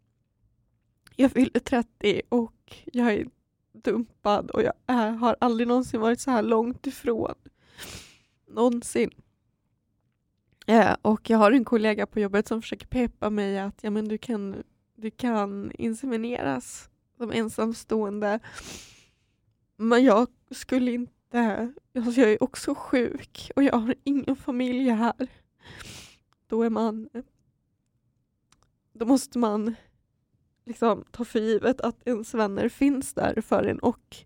jag 1.17 1.33
fyller 1.33 1.61
30 1.61 2.23
och 2.29 2.77
jag 2.85 3.13
är 3.13 3.29
dumpad 3.73 4.51
och 4.51 4.63
jag 4.63 4.73
är, 4.87 5.11
har 5.11 5.37
aldrig 5.41 5.69
någonsin 5.69 6.01
varit 6.01 6.21
så 6.21 6.31
här 6.31 6.43
långt 6.43 6.87
ifrån. 6.87 7.35
Någonsin. 8.47 9.11
Ja, 10.67 10.97
och 11.03 11.31
jag 11.31 11.39
har 11.39 11.53
en 11.53 11.65
kollega 11.65 12.07
på 12.07 12.21
jobbet 12.21 12.49
som 12.49 12.63
försöker 12.63 12.87
peppa 12.87 13.31
mig 13.31 13.59
att 13.59 13.79
ja, 13.81 13.91
men 13.91 14.09
du, 14.09 14.19
kan, 14.19 14.63
du 14.95 15.11
kan 15.11 15.73
insemineras 15.73 16.91
som 17.17 17.33
ensamstående. 17.33 18.41
Men 19.77 20.05
jag 20.05 20.29
skulle 20.51 20.91
inte, 20.91 21.73
alltså 21.95 22.21
jag 22.21 22.33
är 22.33 22.43
också 22.43 22.75
sjuk 22.75 23.51
och 23.57 23.63
jag 23.63 23.77
har 23.77 23.95
ingen 24.05 24.37
familj 24.37 24.91
här. 24.91 25.29
Då 26.47 26.63
är 26.63 26.71
man 26.71 27.09
då 28.99 29.07
måste 29.07 29.39
man 29.39 29.75
liksom 30.65 31.05
ta 31.11 31.25
för 31.25 31.39
givet 31.39 31.81
att 31.81 32.09
ens 32.09 32.35
vänner 32.35 32.69
finns 32.69 33.15
där 33.15 33.41
för 33.41 33.65
en 33.65 33.79
och 33.79 34.17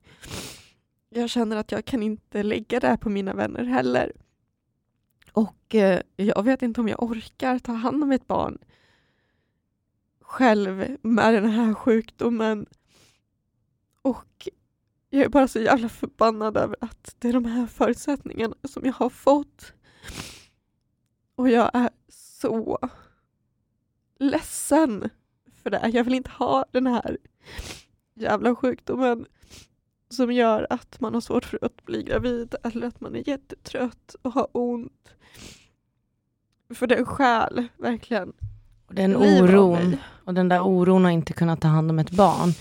jag 1.09 1.31
känner 1.31 1.57
att 1.57 1.73
jag 1.73 1.85
kan 1.85 2.03
inte 2.03 2.43
lägga 2.43 2.81
det 2.81 2.87
här 2.87 2.97
på 2.97 3.11
mina 3.11 3.35
vänner 3.35 3.65
heller. 3.65 4.13
Och 5.33 5.75
eh, 5.75 6.01
jag 6.17 6.43
vet 6.43 6.63
inte 6.63 6.81
om 6.81 6.89
jag 6.89 7.03
orkar 7.03 7.59
ta 7.59 7.73
hand 7.73 8.03
om 8.03 8.13
ett 8.13 8.27
barn 8.27 8.59
själv 10.21 10.97
med 11.03 11.35
den 11.35 11.51
här 11.51 11.75
sjukdomen. 11.75 12.67
Och 14.03 14.49
jag 15.11 15.23
är 15.23 15.29
bara 15.29 15.49
så 15.49 15.61
jävla 15.61 15.89
förbannad 15.89 16.57
över 16.57 16.77
att 16.81 17.17
det 17.19 17.29
är 17.29 17.33
de 17.33 17.45
här 17.45 17.67
förutsättningarna 17.67 18.57
som 18.65 18.85
jag 18.85 18.93
har 18.93 19.11
fått. 19.11 19.73
Och 21.35 21.49
jag 21.49 21.71
är 21.75 21.91
så 22.09 22.79
ledsen 24.23 25.11
för 25.63 25.71
det. 25.71 25.91
Jag 25.93 26.05
vill 26.05 26.15
inte 26.15 26.31
ha 26.31 26.65
den 26.71 26.87
här 26.87 27.19
jävla 28.15 28.57
sjukdomen 28.57 29.27
som 30.11 30.33
gör 30.33 30.67
att 30.71 31.01
man 31.01 31.15
har 31.15 31.21
svårt 31.21 31.45
för 31.45 31.59
att 31.63 31.85
bli 31.85 32.03
gravid 32.03 32.55
eller 32.63 32.87
att 32.87 33.01
man 33.01 33.17
är 33.17 33.29
jättetrött 33.29 34.17
och 34.23 34.33
har 34.33 34.49
ont. 34.53 35.09
För 36.75 36.87
den 36.87 37.05
själ, 37.05 37.69
verkligen. 37.77 38.33
Och 38.87 38.95
den 38.95 39.17
oron, 39.17 39.97
och 40.25 40.35
den 40.35 40.49
där 40.49 40.61
oron 40.61 41.07
att 41.07 41.13
inte 41.13 41.33
kunna 41.33 41.57
ta 41.57 41.69
hand 41.69 41.91
om 41.91 41.99
ett 41.99 42.11
barn. 42.11 42.53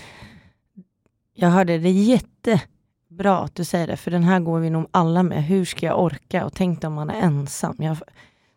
Jag 1.34 1.48
hörde 1.48 1.78
det 1.78 1.90
jättebra 1.90 3.38
att 3.38 3.54
du 3.54 3.64
säger 3.64 3.86
det, 3.86 3.96
för 3.96 4.10
den 4.10 4.22
här 4.22 4.40
går 4.40 4.60
vi 4.60 4.70
nog 4.70 4.86
alla 4.90 5.22
med. 5.22 5.44
Hur 5.44 5.64
ska 5.64 5.86
jag 5.86 6.00
orka? 6.00 6.44
Och 6.44 6.52
tänk 6.54 6.84
om 6.84 6.92
man 6.92 7.10
är 7.10 7.22
ensam. 7.22 7.76
Jag, 7.78 7.96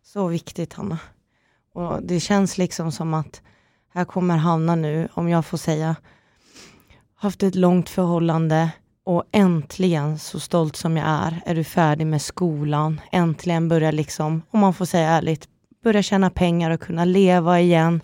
så 0.03 0.27
viktigt, 0.27 0.73
Hanna. 0.73 0.99
Och 1.75 2.03
det 2.03 2.19
känns 2.19 2.57
liksom 2.57 2.91
som 2.91 3.13
att 3.13 3.41
här 3.93 4.05
kommer 4.05 4.37
Hanna 4.37 4.75
nu, 4.75 5.07
om 5.13 5.29
jag 5.29 5.45
får 5.45 5.57
säga, 5.57 5.95
haft 7.15 7.43
ett 7.43 7.55
långt 7.55 7.89
förhållande 7.89 8.69
och 9.05 9.23
äntligen, 9.31 10.19
så 10.19 10.39
stolt 10.39 10.75
som 10.75 10.97
jag 10.97 11.07
är, 11.07 11.41
är 11.45 11.55
du 11.55 11.63
färdig 11.63 12.07
med 12.07 12.21
skolan. 12.21 13.01
Äntligen 13.11 13.67
börjar 13.67 13.91
liksom, 13.91 14.41
om 14.51 14.59
man 14.59 14.73
får 14.73 14.85
säga 14.85 15.09
ärligt, 15.09 15.47
börja 15.83 16.03
tjäna 16.03 16.29
pengar 16.29 16.71
och 16.71 16.81
kunna 16.81 17.05
leva 17.05 17.59
igen. 17.59 18.01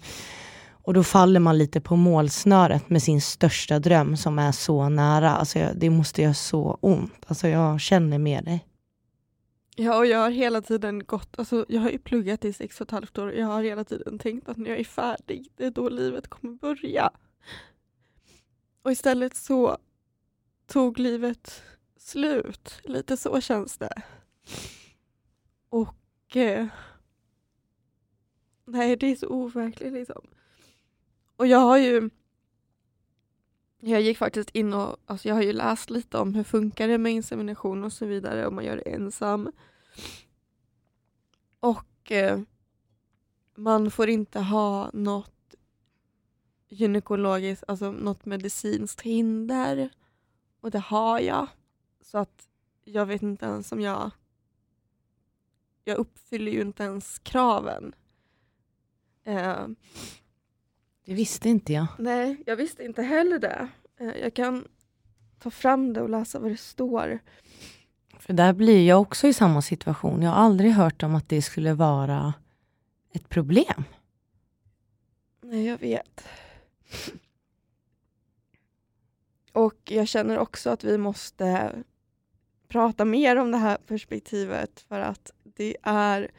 Och 0.83 0.93
då 0.93 1.03
faller 1.03 1.39
man 1.39 1.57
lite 1.57 1.81
på 1.81 1.95
målsnöret 1.95 2.89
med 2.89 3.03
sin 3.03 3.21
största 3.21 3.79
dröm 3.79 4.17
som 4.17 4.39
är 4.39 4.51
så 4.51 4.89
nära. 4.89 5.31
Alltså 5.35 5.59
det 5.75 5.89
måste 5.89 6.21
göra 6.21 6.33
så 6.33 6.77
ont. 6.81 7.25
Alltså 7.27 7.47
jag 7.47 7.81
känner 7.81 8.17
med 8.17 8.43
dig. 8.45 8.65
Ja, 9.75 9.97
och 9.97 10.05
jag 10.05 10.19
har 10.19 10.31
hela 10.31 10.61
tiden 10.61 11.05
gått, 11.05 11.39
alltså 11.39 11.65
jag 11.69 11.81
har 11.81 11.89
ju 11.89 11.99
pluggat 11.99 12.45
i 12.45 12.53
sex 12.53 12.81
och 12.81 12.87
ett 12.87 12.91
halvt 12.91 13.17
år 13.17 13.27
och 13.27 13.35
jag 13.35 13.47
har 13.47 13.63
hela 13.63 13.83
tiden 13.83 14.19
tänkt 14.19 14.49
att 14.49 14.57
när 14.57 14.69
jag 14.69 14.79
är 14.79 14.83
färdig, 14.83 15.51
det 15.55 15.65
är 15.65 15.71
då 15.71 15.89
livet 15.89 16.27
kommer 16.27 16.53
börja. 16.53 17.11
Och 18.81 18.91
istället 18.91 19.35
så 19.35 19.77
tog 20.67 20.99
livet 20.99 21.63
slut. 21.97 22.79
Lite 22.83 23.17
så 23.17 23.41
känns 23.41 23.77
det. 23.77 24.01
Och 25.69 26.35
eh, 26.35 26.67
nej, 28.65 28.95
det 28.95 29.07
är 29.07 29.15
så 29.15 29.27
overkligt 29.27 29.93
liksom. 29.93 30.21
Och 31.35 31.47
jag 31.47 31.59
har 31.59 31.77
ju 31.77 32.09
jag 33.81 34.01
gick 34.01 34.17
faktiskt 34.17 34.49
in 34.49 34.73
och 34.73 34.97
alltså 35.05 35.27
jag 35.27 35.35
har 35.35 35.41
ju 35.41 35.53
läst 35.53 35.89
lite 35.89 36.17
om 36.17 36.35
hur 36.35 36.43
funkar 36.43 36.87
det 36.87 36.97
med 36.97 37.11
insemination 37.13 37.83
och 37.83 37.93
så 37.93 38.05
vidare 38.05 38.47
om 38.47 38.55
man 38.55 38.65
gör 38.65 38.75
det 38.75 38.81
ensam. 38.93 39.51
Och 41.59 42.11
eh, 42.11 42.39
man 43.55 43.91
får 43.91 44.09
inte 44.09 44.39
ha 44.39 44.91
något 44.93 45.55
gynekologiskt, 46.69 47.63
alltså 47.67 47.91
något 47.91 48.25
medicinskt 48.25 49.01
hinder. 49.01 49.89
Och 50.59 50.71
det 50.71 50.79
har 50.79 51.19
jag. 51.19 51.47
Så 52.01 52.17
att 52.17 52.49
jag 52.83 53.05
vet 53.05 53.21
inte 53.21 53.45
ens 53.45 53.71
om 53.71 53.81
jag... 53.81 54.11
Jag 55.83 55.97
uppfyller 55.97 56.51
ju 56.51 56.61
inte 56.61 56.83
ens 56.83 57.19
kraven. 57.19 57.95
Eh, 59.23 59.67
det 61.11 61.15
visste 61.15 61.49
inte 61.49 61.73
jag. 61.73 61.87
nej, 61.99 62.43
jag 62.45 62.55
visste 62.55 62.83
inte 62.83 63.01
heller 63.01 63.39
det. 63.39 63.67
Eh, 63.99 64.17
jag 64.21 64.33
kan 64.33 64.67
ta 65.39 65.49
fram 65.49 65.93
det 65.93 66.01
och 66.01 66.09
läsa 66.09 66.39
vad 66.39 66.51
det 66.51 66.57
står. 66.57 67.19
För 68.19 68.33
där 68.33 68.53
blir 68.53 68.87
jag 68.87 69.01
också 69.01 69.27
i 69.27 69.33
samma 69.33 69.61
situation. 69.61 70.21
Jag 70.21 70.29
har 70.29 70.37
aldrig 70.37 70.71
hört 70.71 71.03
om 71.03 71.15
att 71.15 71.29
det 71.29 71.41
skulle 71.41 71.73
vara 71.73 72.33
ett 73.13 73.29
problem. 73.29 73.83
Nej, 75.41 75.65
jag 75.65 75.77
vet. 75.77 76.23
Och 79.51 79.79
jag 79.83 80.07
känner 80.07 80.37
också 80.37 80.69
att 80.69 80.83
vi 80.83 80.97
måste 80.97 81.71
prata 82.67 83.05
mer 83.05 83.35
om 83.35 83.51
det 83.51 83.57
här 83.57 83.77
perspektivet 83.77 84.79
för 84.79 84.99
att 84.99 85.31
det 85.43 85.77
är, 85.83 86.31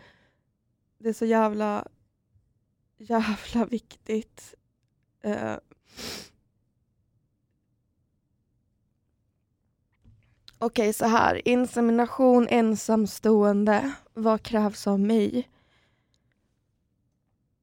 det 0.98 1.08
är 1.08 1.12
så 1.12 1.26
jävla, 1.26 1.88
jävla 2.98 3.64
viktigt. 3.64 4.54
Eh, 5.22 5.56
Okej, 10.58 10.92
så 10.92 11.06
här. 11.06 11.48
Insemination 11.48 12.46
ensamstående. 12.48 13.92
Vad 14.14 14.42
krävs 14.42 14.86
av 14.86 15.00
mig? 15.00 15.48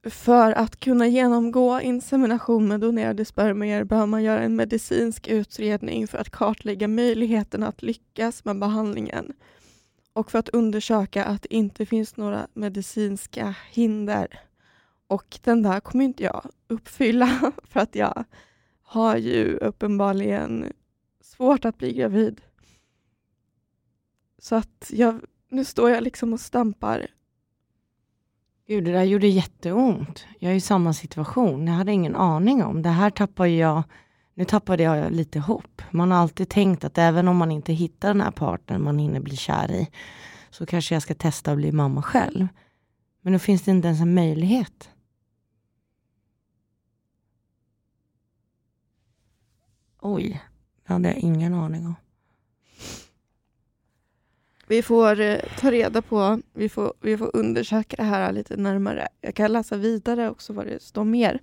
För 0.03 0.51
att 0.51 0.79
kunna 0.79 1.07
genomgå 1.07 1.81
insemination 1.81 2.67
med 2.67 2.79
donerade 2.79 3.25
spermier 3.25 3.83
bör 3.83 4.05
man 4.05 4.23
göra 4.23 4.41
en 4.41 4.55
medicinsk 4.55 5.27
utredning 5.27 6.07
för 6.07 6.17
att 6.17 6.29
kartlägga 6.29 6.87
möjligheten 6.87 7.63
att 7.63 7.81
lyckas 7.81 8.45
med 8.45 8.59
behandlingen 8.59 9.33
och 10.13 10.31
för 10.31 10.39
att 10.39 10.49
undersöka 10.49 11.25
att 11.25 11.41
det 11.41 11.53
inte 11.53 11.85
finns 11.85 12.17
några 12.17 12.47
medicinska 12.53 13.55
hinder. 13.71 14.48
Och 15.09 15.39
den 15.43 15.63
där 15.63 15.79
kommer 15.79 16.05
inte 16.05 16.23
jag 16.23 16.49
uppfylla 16.67 17.51
för 17.63 17.79
att 17.79 17.95
jag 17.95 18.23
har 18.81 19.17
ju 19.17 19.57
uppenbarligen 19.57 20.73
svårt 21.21 21.65
att 21.65 21.77
bli 21.77 21.93
gravid. 21.93 22.41
Så 24.39 24.55
att 24.55 24.91
jag, 24.93 25.21
nu 25.49 25.65
står 25.65 25.89
jag 25.89 26.03
liksom 26.03 26.33
och 26.33 26.39
stampar 26.39 27.07
Gud, 28.67 28.83
det 28.83 28.91
där 28.91 29.03
gjorde 29.03 29.27
jätteont. 29.27 30.25
Jag 30.39 30.51
är 30.51 30.55
i 30.55 30.61
samma 30.61 30.93
situation. 30.93 31.67
Jag 31.67 31.73
hade 31.73 31.91
ingen 31.91 32.15
aning 32.15 32.63
om. 32.63 32.81
Det 32.81 32.89
här 32.89 33.09
tappade 33.09 33.49
jag, 33.49 33.83
nu 34.33 34.45
tappade 34.45 34.83
jag 34.83 35.11
lite 35.11 35.39
hopp. 35.39 35.81
Man 35.91 36.11
har 36.11 36.17
alltid 36.17 36.49
tänkt 36.49 36.83
att 36.83 36.97
även 36.97 37.27
om 37.27 37.37
man 37.37 37.51
inte 37.51 37.73
hittar 37.73 38.07
den 38.07 38.21
här 38.21 38.31
partnern 38.31 38.83
man 38.83 38.99
hinner 38.99 39.19
bli 39.19 39.35
kär 39.35 39.71
i, 39.71 39.89
så 40.49 40.65
kanske 40.65 40.95
jag 40.95 41.01
ska 41.01 41.13
testa 41.13 41.51
att 41.51 41.57
bli 41.57 41.71
mamma 41.71 42.01
själv. 42.01 42.47
Men 43.21 43.33
nu 43.33 43.39
finns 43.39 43.61
det 43.61 43.71
inte 43.71 43.87
ens 43.87 44.01
en 44.01 44.13
möjlighet. 44.13 44.89
Oj, 50.01 50.41
det 50.87 50.93
hade 50.93 51.07
jag 51.07 51.17
ingen 51.17 51.53
aning 51.53 51.85
om. 51.85 51.95
Vi 54.67 54.81
får 54.81 55.19
eh, 55.19 55.39
ta 55.59 55.71
reda 55.71 56.01
på, 56.01 56.41
vi 56.53 56.69
får, 56.69 56.93
vi 57.01 57.17
får 57.17 57.35
undersöka 57.35 57.95
det 57.95 58.03
här 58.03 58.31
lite 58.31 58.57
närmare. 58.57 59.07
Jag 59.21 59.35
kan 59.35 59.53
läsa 59.53 59.77
vidare 59.77 60.29
också 60.29 60.53
vad 60.53 60.65
det 60.65 60.81
står 60.81 61.03
mer. 61.03 61.41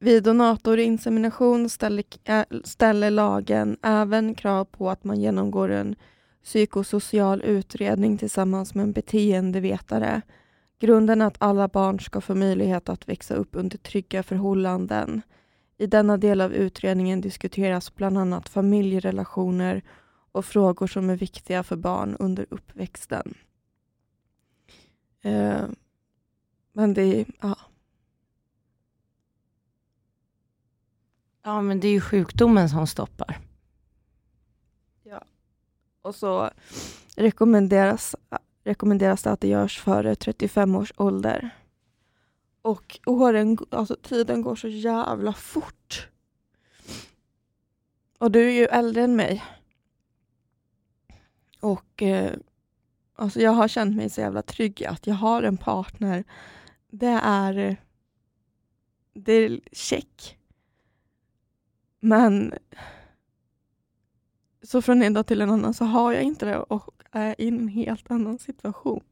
Vid 0.00 0.22
donatorinsemination 0.22 1.68
ställer, 1.68 2.04
äh, 2.24 2.42
ställer 2.64 3.10
lagen 3.10 3.76
även 3.82 4.34
krav 4.34 4.64
på 4.64 4.90
att 4.90 5.04
man 5.04 5.20
genomgår 5.20 5.68
en 5.68 5.96
psykosocial 6.44 7.42
utredning 7.42 8.18
tillsammans 8.18 8.74
med 8.74 8.82
en 8.82 8.92
beteendevetare. 8.92 10.22
Grunden 10.80 11.20
är 11.20 11.26
att 11.26 11.36
alla 11.42 11.68
barn 11.68 12.00
ska 12.00 12.20
få 12.20 12.34
möjlighet 12.34 12.88
att 12.88 13.08
växa 13.08 13.34
upp 13.34 13.50
under 13.52 13.78
trygga 13.78 14.22
förhållanden. 14.22 15.22
I 15.78 15.86
denna 15.86 16.16
del 16.16 16.40
av 16.40 16.52
utredningen 16.52 17.20
diskuteras 17.20 17.94
bland 17.94 18.18
annat 18.18 18.48
familjerelationer 18.48 19.82
och 20.32 20.44
frågor 20.44 20.86
som 20.86 21.10
är 21.10 21.16
viktiga 21.16 21.62
för 21.62 21.76
barn 21.76 22.16
under 22.18 22.46
uppväxten. 22.50 23.34
Eh, 25.20 25.64
men 26.72 26.94
det, 26.94 27.26
ja. 27.40 27.58
Ja, 31.42 31.62
men 31.62 31.80
det 31.80 31.88
är 31.88 31.92
ju 31.92 32.00
sjukdomen 32.00 32.68
som 32.68 32.86
stoppar. 32.86 33.40
Och 36.02 36.14
så 36.14 36.50
rekommenderas, 37.16 38.16
rekommenderas 38.64 39.22
det 39.22 39.30
att 39.30 39.40
det 39.40 39.48
görs 39.48 39.80
före 39.80 40.14
35 40.14 40.76
års 40.76 40.92
ålder. 40.96 41.50
Och 42.68 43.00
åren, 43.06 43.58
alltså 43.70 43.96
tiden 44.02 44.42
går 44.42 44.56
så 44.56 44.68
jävla 44.68 45.32
fort. 45.32 46.08
Och 48.18 48.30
du 48.30 48.48
är 48.48 48.52
ju 48.52 48.64
äldre 48.64 49.02
än 49.02 49.16
mig. 49.16 49.44
Och 51.60 52.02
eh, 52.02 52.32
alltså 53.14 53.40
jag 53.40 53.50
har 53.50 53.68
känt 53.68 53.96
mig 53.96 54.10
så 54.10 54.20
jävla 54.20 54.42
trygg 54.42 54.80
i 54.80 54.86
att 54.86 55.06
jag 55.06 55.14
har 55.14 55.42
en 55.42 55.56
partner. 55.56 56.24
Det 56.90 57.20
är, 57.22 57.76
det 59.12 59.32
är 59.32 59.60
check. 59.72 60.38
Men 62.00 62.54
så 64.62 64.82
från 64.82 65.02
en 65.02 65.14
dag 65.14 65.26
till 65.26 65.40
en 65.40 65.50
annan 65.50 65.74
så 65.74 65.84
har 65.84 66.12
jag 66.12 66.22
inte 66.22 66.46
det 66.46 66.58
och 66.58 67.02
är 67.10 67.40
i 67.40 67.48
en 67.48 67.68
helt 67.68 68.10
annan 68.10 68.38
situation. 68.38 69.04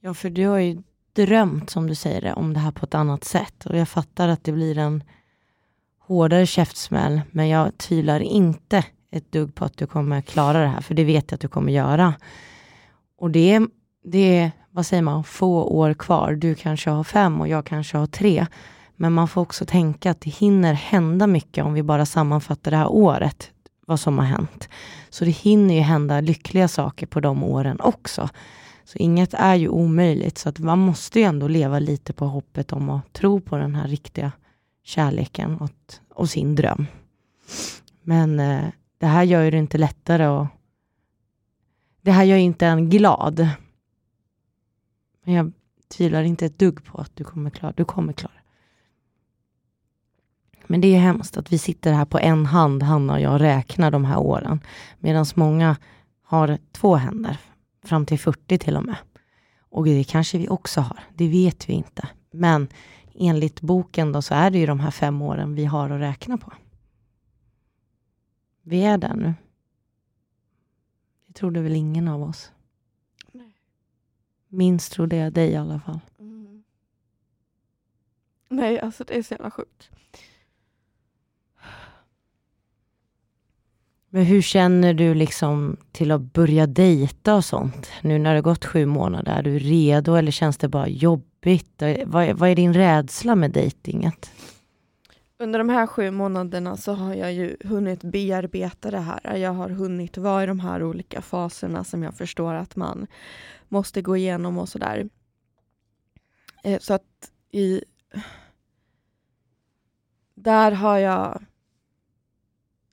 Ja, 0.00 0.14
för 0.14 0.30
du 0.30 0.46
har 0.46 0.58
ju 0.58 0.82
drömt, 1.14 1.70
som 1.70 1.86
du 1.86 1.94
säger 1.94 2.20
det, 2.20 2.32
om 2.32 2.54
det 2.54 2.60
här 2.60 2.70
på 2.70 2.86
ett 2.86 2.94
annat 2.94 3.24
sätt. 3.24 3.66
Och 3.66 3.76
jag 3.76 3.88
fattar 3.88 4.28
att 4.28 4.44
det 4.44 4.52
blir 4.52 4.78
en 4.78 5.04
hårdare 5.98 6.46
käftsmäll, 6.46 7.20
men 7.30 7.48
jag 7.48 7.78
tvivlar 7.78 8.20
inte 8.20 8.84
ett 9.10 9.32
dugg 9.32 9.54
på 9.54 9.64
att 9.64 9.76
du 9.76 9.86
kommer 9.86 10.20
klara 10.20 10.60
det 10.60 10.68
här, 10.68 10.80
för 10.80 10.94
det 10.94 11.04
vet 11.04 11.30
jag 11.30 11.36
att 11.36 11.40
du 11.40 11.48
kommer 11.48 11.72
göra. 11.72 12.14
Och 13.18 13.30
det 13.30 13.54
är, 13.54 13.66
det 14.04 14.38
är, 14.38 14.52
vad 14.70 14.86
säger 14.86 15.02
man, 15.02 15.24
få 15.24 15.62
år 15.64 15.94
kvar. 15.94 16.32
Du 16.32 16.54
kanske 16.54 16.90
har 16.90 17.04
fem 17.04 17.40
och 17.40 17.48
jag 17.48 17.66
kanske 17.66 17.96
har 17.96 18.06
tre. 18.06 18.46
Men 18.96 19.12
man 19.12 19.28
får 19.28 19.40
också 19.40 19.66
tänka 19.66 20.10
att 20.10 20.20
det 20.20 20.30
hinner 20.30 20.74
hända 20.74 21.26
mycket 21.26 21.64
om 21.64 21.74
vi 21.74 21.82
bara 21.82 22.06
sammanfattar 22.06 22.70
det 22.70 22.76
här 22.76 22.92
året, 22.92 23.50
vad 23.86 24.00
som 24.00 24.18
har 24.18 24.24
hänt. 24.24 24.68
Så 25.10 25.24
det 25.24 25.30
hinner 25.30 25.74
ju 25.74 25.80
hända 25.80 26.20
lyckliga 26.20 26.68
saker 26.68 27.06
på 27.06 27.20
de 27.20 27.44
åren 27.44 27.80
också. 27.80 28.28
Så 28.84 28.98
inget 28.98 29.34
är 29.34 29.54
ju 29.54 29.68
omöjligt, 29.68 30.38
så 30.38 30.48
att 30.48 30.58
man 30.58 30.78
måste 30.78 31.20
ju 31.20 31.24
ändå 31.24 31.48
leva 31.48 31.78
lite 31.78 32.12
på 32.12 32.26
hoppet 32.26 32.72
om 32.72 32.90
att 32.90 33.12
tro 33.12 33.40
på 33.40 33.56
den 33.56 33.74
här 33.74 33.88
riktiga 33.88 34.32
kärleken 34.82 35.56
och, 35.56 35.70
och 36.08 36.30
sin 36.30 36.54
dröm. 36.54 36.86
Men 38.02 38.40
eh, 38.40 38.64
det 38.98 39.06
här 39.06 39.22
gör 39.22 39.42
ju 39.42 39.50
det 39.50 39.58
inte 39.58 39.78
lättare 39.78 40.26
och 40.26 40.46
det 42.00 42.10
här 42.10 42.24
gör 42.24 42.36
ju 42.36 42.42
inte 42.42 42.66
en 42.66 42.90
glad. 42.90 43.48
Men 45.24 45.34
jag 45.34 45.52
tvivlar 45.88 46.22
inte 46.22 46.46
ett 46.46 46.58
dugg 46.58 46.84
på 46.84 46.98
att 46.98 47.16
du 47.16 47.24
kommer 47.24 47.50
klara 47.50 47.72
Du 47.76 47.84
kommer 47.84 48.12
klara 48.12 48.32
det. 48.34 48.40
Men 50.66 50.80
det 50.80 50.94
är 50.94 50.98
hemskt 50.98 51.36
att 51.36 51.52
vi 51.52 51.58
sitter 51.58 51.92
här 51.92 52.04
på 52.04 52.18
en 52.18 52.46
hand, 52.46 52.82
Hanna 52.82 53.12
och 53.12 53.20
jag, 53.20 53.32
och 53.32 53.38
räknar 53.38 53.90
de 53.90 54.04
här 54.04 54.18
åren. 54.18 54.60
Medan 54.98 55.26
många 55.34 55.76
har 56.22 56.58
två 56.72 56.96
händer, 56.96 57.38
fram 57.88 58.06
till 58.06 58.18
40 58.18 58.58
till 58.58 58.76
och 58.76 58.84
med. 58.84 58.96
Och 59.58 59.84
det 59.84 60.04
kanske 60.04 60.38
vi 60.38 60.48
också 60.48 60.80
har, 60.80 61.00
det 61.14 61.28
vet 61.28 61.68
vi 61.68 61.72
inte. 61.72 62.08
Men 62.30 62.68
enligt 63.14 63.60
boken 63.60 64.12
då 64.12 64.22
så 64.22 64.34
är 64.34 64.50
det 64.50 64.58
ju 64.58 64.66
de 64.66 64.80
här 64.80 64.90
fem 64.90 65.22
åren 65.22 65.54
vi 65.54 65.64
har 65.64 65.90
att 65.90 66.00
räkna 66.00 66.38
på. 66.38 66.52
Vi 68.62 68.82
är 68.82 68.98
där 68.98 69.14
nu. 69.14 69.34
Det 71.26 71.32
trodde 71.32 71.60
väl 71.60 71.76
ingen 71.76 72.08
av 72.08 72.22
oss. 72.22 72.52
Nej. 73.32 73.54
Minst 74.48 74.92
trodde 74.92 75.16
jag 75.16 75.32
dig 75.32 75.50
i 75.50 75.56
alla 75.56 75.80
fall. 75.80 76.00
Nej, 78.48 78.80
alltså 78.80 79.04
det 79.04 79.18
är 79.18 79.22
så 79.22 79.34
jävla 79.34 79.50
sjukt. 79.50 79.90
Men 84.14 84.24
hur 84.24 84.42
känner 84.42 84.94
du 84.94 85.14
liksom 85.14 85.76
till 85.92 86.10
att 86.10 86.20
börja 86.20 86.66
dejta 86.66 87.34
och 87.34 87.44
sånt? 87.44 87.90
Nu 88.02 88.18
när 88.18 88.34
det 88.34 88.40
gått 88.40 88.64
sju 88.64 88.86
månader, 88.86 89.32
är 89.32 89.42
du 89.42 89.58
redo 89.58 90.14
eller 90.14 90.30
känns 90.30 90.56
det 90.56 90.68
bara 90.68 90.88
jobbigt? 90.88 91.82
Vad, 92.04 92.32
vad 92.32 92.48
är 92.48 92.54
din 92.54 92.74
rädsla 92.74 93.34
med 93.34 93.50
dejtinget? 93.50 94.30
Under 95.38 95.58
de 95.58 95.68
här 95.68 95.86
sju 95.86 96.10
månaderna 96.10 96.76
så 96.76 96.92
har 96.92 97.14
jag 97.14 97.32
ju 97.32 97.56
hunnit 97.64 98.02
bearbeta 98.02 98.90
det 98.90 99.00
här. 99.00 99.36
Jag 99.36 99.52
har 99.52 99.68
hunnit 99.68 100.16
vara 100.18 100.42
i 100.42 100.46
de 100.46 100.60
här 100.60 100.82
olika 100.82 101.22
faserna 101.22 101.84
som 101.84 102.02
jag 102.02 102.14
förstår 102.14 102.54
att 102.54 102.76
man 102.76 103.06
måste 103.68 104.02
gå 104.02 104.16
igenom 104.16 104.58
och 104.58 104.68
sådär. 104.68 105.08
Eh, 106.64 106.78
så 106.80 106.94
att 106.94 107.30
i... 107.50 107.84
Där 110.34 110.72
har 110.72 110.98
jag 110.98 111.42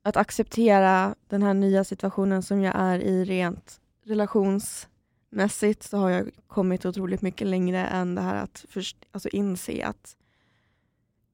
att 0.03 0.17
acceptera 0.17 1.15
den 1.27 1.43
här 1.43 1.53
nya 1.53 1.83
situationen 1.83 2.43
som 2.43 2.61
jag 2.61 2.75
är 2.75 2.99
i 2.99 3.25
rent 3.25 3.81
relationsmässigt 4.05 5.83
så 5.83 5.97
har 5.97 6.09
jag 6.09 6.29
kommit 6.47 6.85
otroligt 6.85 7.21
mycket 7.21 7.47
längre 7.47 7.87
än 7.87 8.15
det 8.15 8.21
här 8.21 8.35
att 8.35 8.65
först, 8.69 8.97
alltså 9.11 9.29
inse 9.29 9.85
att 9.85 10.15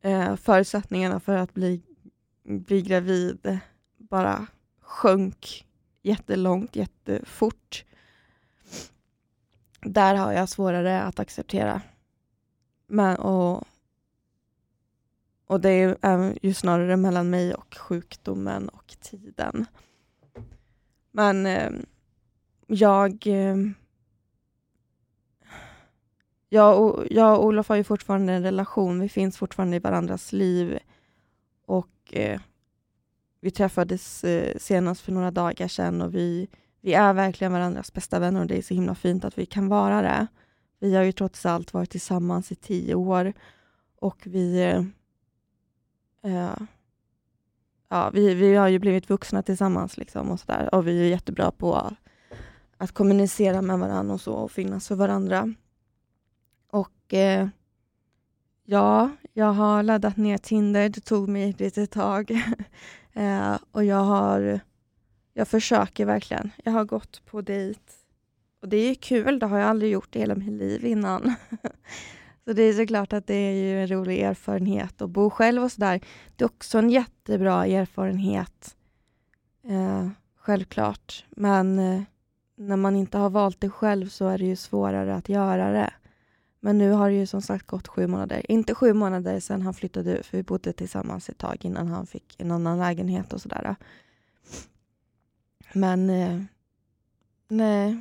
eh, 0.02 0.36
förutsättningarna 0.36 1.20
för 1.20 1.36
att 1.38 1.54
bli, 1.54 1.82
bli 2.44 2.82
gravid 2.82 3.60
bara 3.98 4.48
sjönk 4.82 5.66
jättelångt, 6.02 6.76
jättefort. 6.76 7.86
Där 9.82 10.16
har 10.16 10.34
jag 10.34 10.50
svårare 10.50 11.02
att 11.02 11.20
acceptera. 11.20 11.82
Men, 12.88 13.16
och, 13.16 13.64
och 15.48 15.62
det 15.62 15.98
är 16.02 16.38
ju 16.42 16.54
snarare 16.54 16.98
mellan 16.98 17.30
mig 17.30 17.54
och 17.54 17.78
sjukdomen 17.78 18.70
och 18.70 18.96
tiden. 19.02 19.66
Men 21.12 21.46
eh, 21.46 21.72
jag... 22.68 23.28
Eh, 23.28 23.56
jag, 26.50 26.84
och, 26.84 27.06
jag 27.10 27.40
och 27.40 27.46
Olof 27.46 27.70
har 27.70 27.76
ju 27.76 27.84
fortfarande 27.84 28.34
en 28.34 28.44
relation. 28.44 29.00
Vi 29.00 29.10
finns 29.10 29.38
fortfarande 29.38 29.76
i 29.76 29.80
varandras 29.80 30.34
liv. 30.34 30.80
Och 31.66 32.14
eh, 32.14 32.40
Vi 33.42 33.52
träffades 33.52 34.24
eh, 34.24 34.58
senast 34.58 35.02
för 35.02 35.12
några 35.12 35.32
dagar 35.32 35.68
sedan 35.68 36.02
och 36.02 36.16
vi, 36.16 36.48
vi 36.82 36.94
är 36.94 37.14
verkligen 37.14 37.54
varandras 37.54 37.94
bästa 37.94 38.20
vänner 38.20 38.42
och 38.42 38.48
det 38.48 38.58
är 38.58 38.62
så 38.62 38.74
himla 38.74 38.96
fint 38.96 39.26
att 39.26 39.38
vi 39.38 39.46
kan 39.46 39.68
vara 39.68 40.02
det. 40.02 40.28
Vi 40.80 40.96
har 40.96 41.04
ju 41.04 41.12
trots 41.12 41.46
allt 41.46 41.74
varit 41.74 41.90
tillsammans 41.90 42.52
i 42.52 42.56
tio 42.56 42.96
år 42.96 43.34
och 44.00 44.22
vi 44.24 44.64
eh, 44.64 44.84
eh, 46.24 46.56
ja, 47.90 48.10
vi, 48.14 48.34
vi 48.34 48.56
har 48.56 48.68
ju 48.68 48.80
blivit 48.80 49.10
vuxna 49.10 49.44
tillsammans 49.44 49.98
liksom 49.98 50.32
och, 50.32 50.40
så 50.40 50.46
där, 50.48 50.76
och 50.76 50.88
vi 50.88 51.06
är 51.06 51.10
jättebra 51.10 51.52
på 51.52 51.96
att 52.78 52.92
kommunicera 52.92 53.62
med 53.62 53.80
varandra 53.80 54.14
och 54.14 54.22
så 54.22 54.34
och 54.34 54.52
finnas 54.52 54.88
för 54.88 54.96
varandra. 54.96 55.54
Och 56.72 57.14
eh, 57.14 57.48
ja, 58.64 59.10
jag 59.34 59.54
har 59.54 59.84
laddat 59.84 60.18
ner 60.18 60.38
Tinder. 60.38 60.90
Det 60.90 61.02
tog 61.02 61.30
mig 61.30 61.50
ett 61.50 61.60
litet 61.60 61.92
tag. 61.92 62.32
eh, 63.14 63.58
och 63.72 63.86
jag 63.86 64.04
har 64.04 64.60
jag 65.38 65.48
försöker 65.48 66.06
verkligen. 66.06 66.52
Jag 66.64 66.72
har 66.72 66.86
gått 66.86 67.26
på 67.26 67.42
dejt 67.42 67.82
och 68.62 68.70
det 68.70 68.78
är 68.78 68.96
kul. 68.96 69.40
Det 69.40 69.46
har 69.46 69.58
jag 69.58 69.70
aldrig 69.70 69.92
gjort 69.92 70.16
i 70.16 70.20
hela 70.20 70.36
mitt 70.36 70.52
liv 70.52 70.86
innan. 70.86 71.36
Så 72.48 72.54
det 72.54 72.62
är 72.62 72.74
såklart 72.74 73.14
att 73.14 73.28
det 73.28 73.34
är 73.34 73.54
ju 73.54 73.82
en 73.82 73.88
rolig 73.88 74.22
erfarenhet 74.22 75.02
att 75.02 75.10
bo 75.10 75.30
själv 75.30 75.64
och 75.64 75.72
sådär. 75.72 76.02
Det 76.36 76.44
är 76.44 76.46
också 76.46 76.78
en 76.78 76.90
jättebra 76.90 77.66
erfarenhet. 77.66 78.76
Eh, 79.68 80.10
självklart. 80.38 81.26
Men 81.30 81.80
eh, 81.80 82.02
när 82.56 82.76
man 82.76 82.96
inte 82.96 83.18
har 83.18 83.30
valt 83.30 83.62
det 83.62 83.70
själv 83.70 84.10
så 84.10 84.28
är 84.28 84.38
det 84.38 84.46
ju 84.46 84.56
svårare 84.56 85.16
att 85.16 85.30
göra 85.30 85.72
det. 85.72 85.94
Men 86.60 86.78
nu 86.78 86.92
har 86.92 87.10
det 87.10 87.16
ju 87.16 87.26
som 87.28 87.42
sagt 87.42 87.68
gått 87.68 87.88
sju 87.88 88.08
månader. 88.08 88.52
Inte 88.52 88.76
sju 88.76 88.94
månader 88.94 89.40
sedan 89.40 89.62
han 89.62 89.74
flyttade 89.74 90.18
ut, 90.18 90.26
för 90.26 90.38
vi 90.38 90.44
bodde 90.44 90.74
tillsammans 90.74 91.30
ett 91.30 91.38
tag 91.38 91.58
innan 91.62 91.88
han 91.88 92.08
fick 92.08 92.36
en 92.42 92.52
annan 92.52 92.80
lägenhet 92.80 93.34
och 93.34 93.42
sådär. 93.42 93.76
Men 95.74 96.10
eh, 96.10 96.42
nej, 97.48 97.98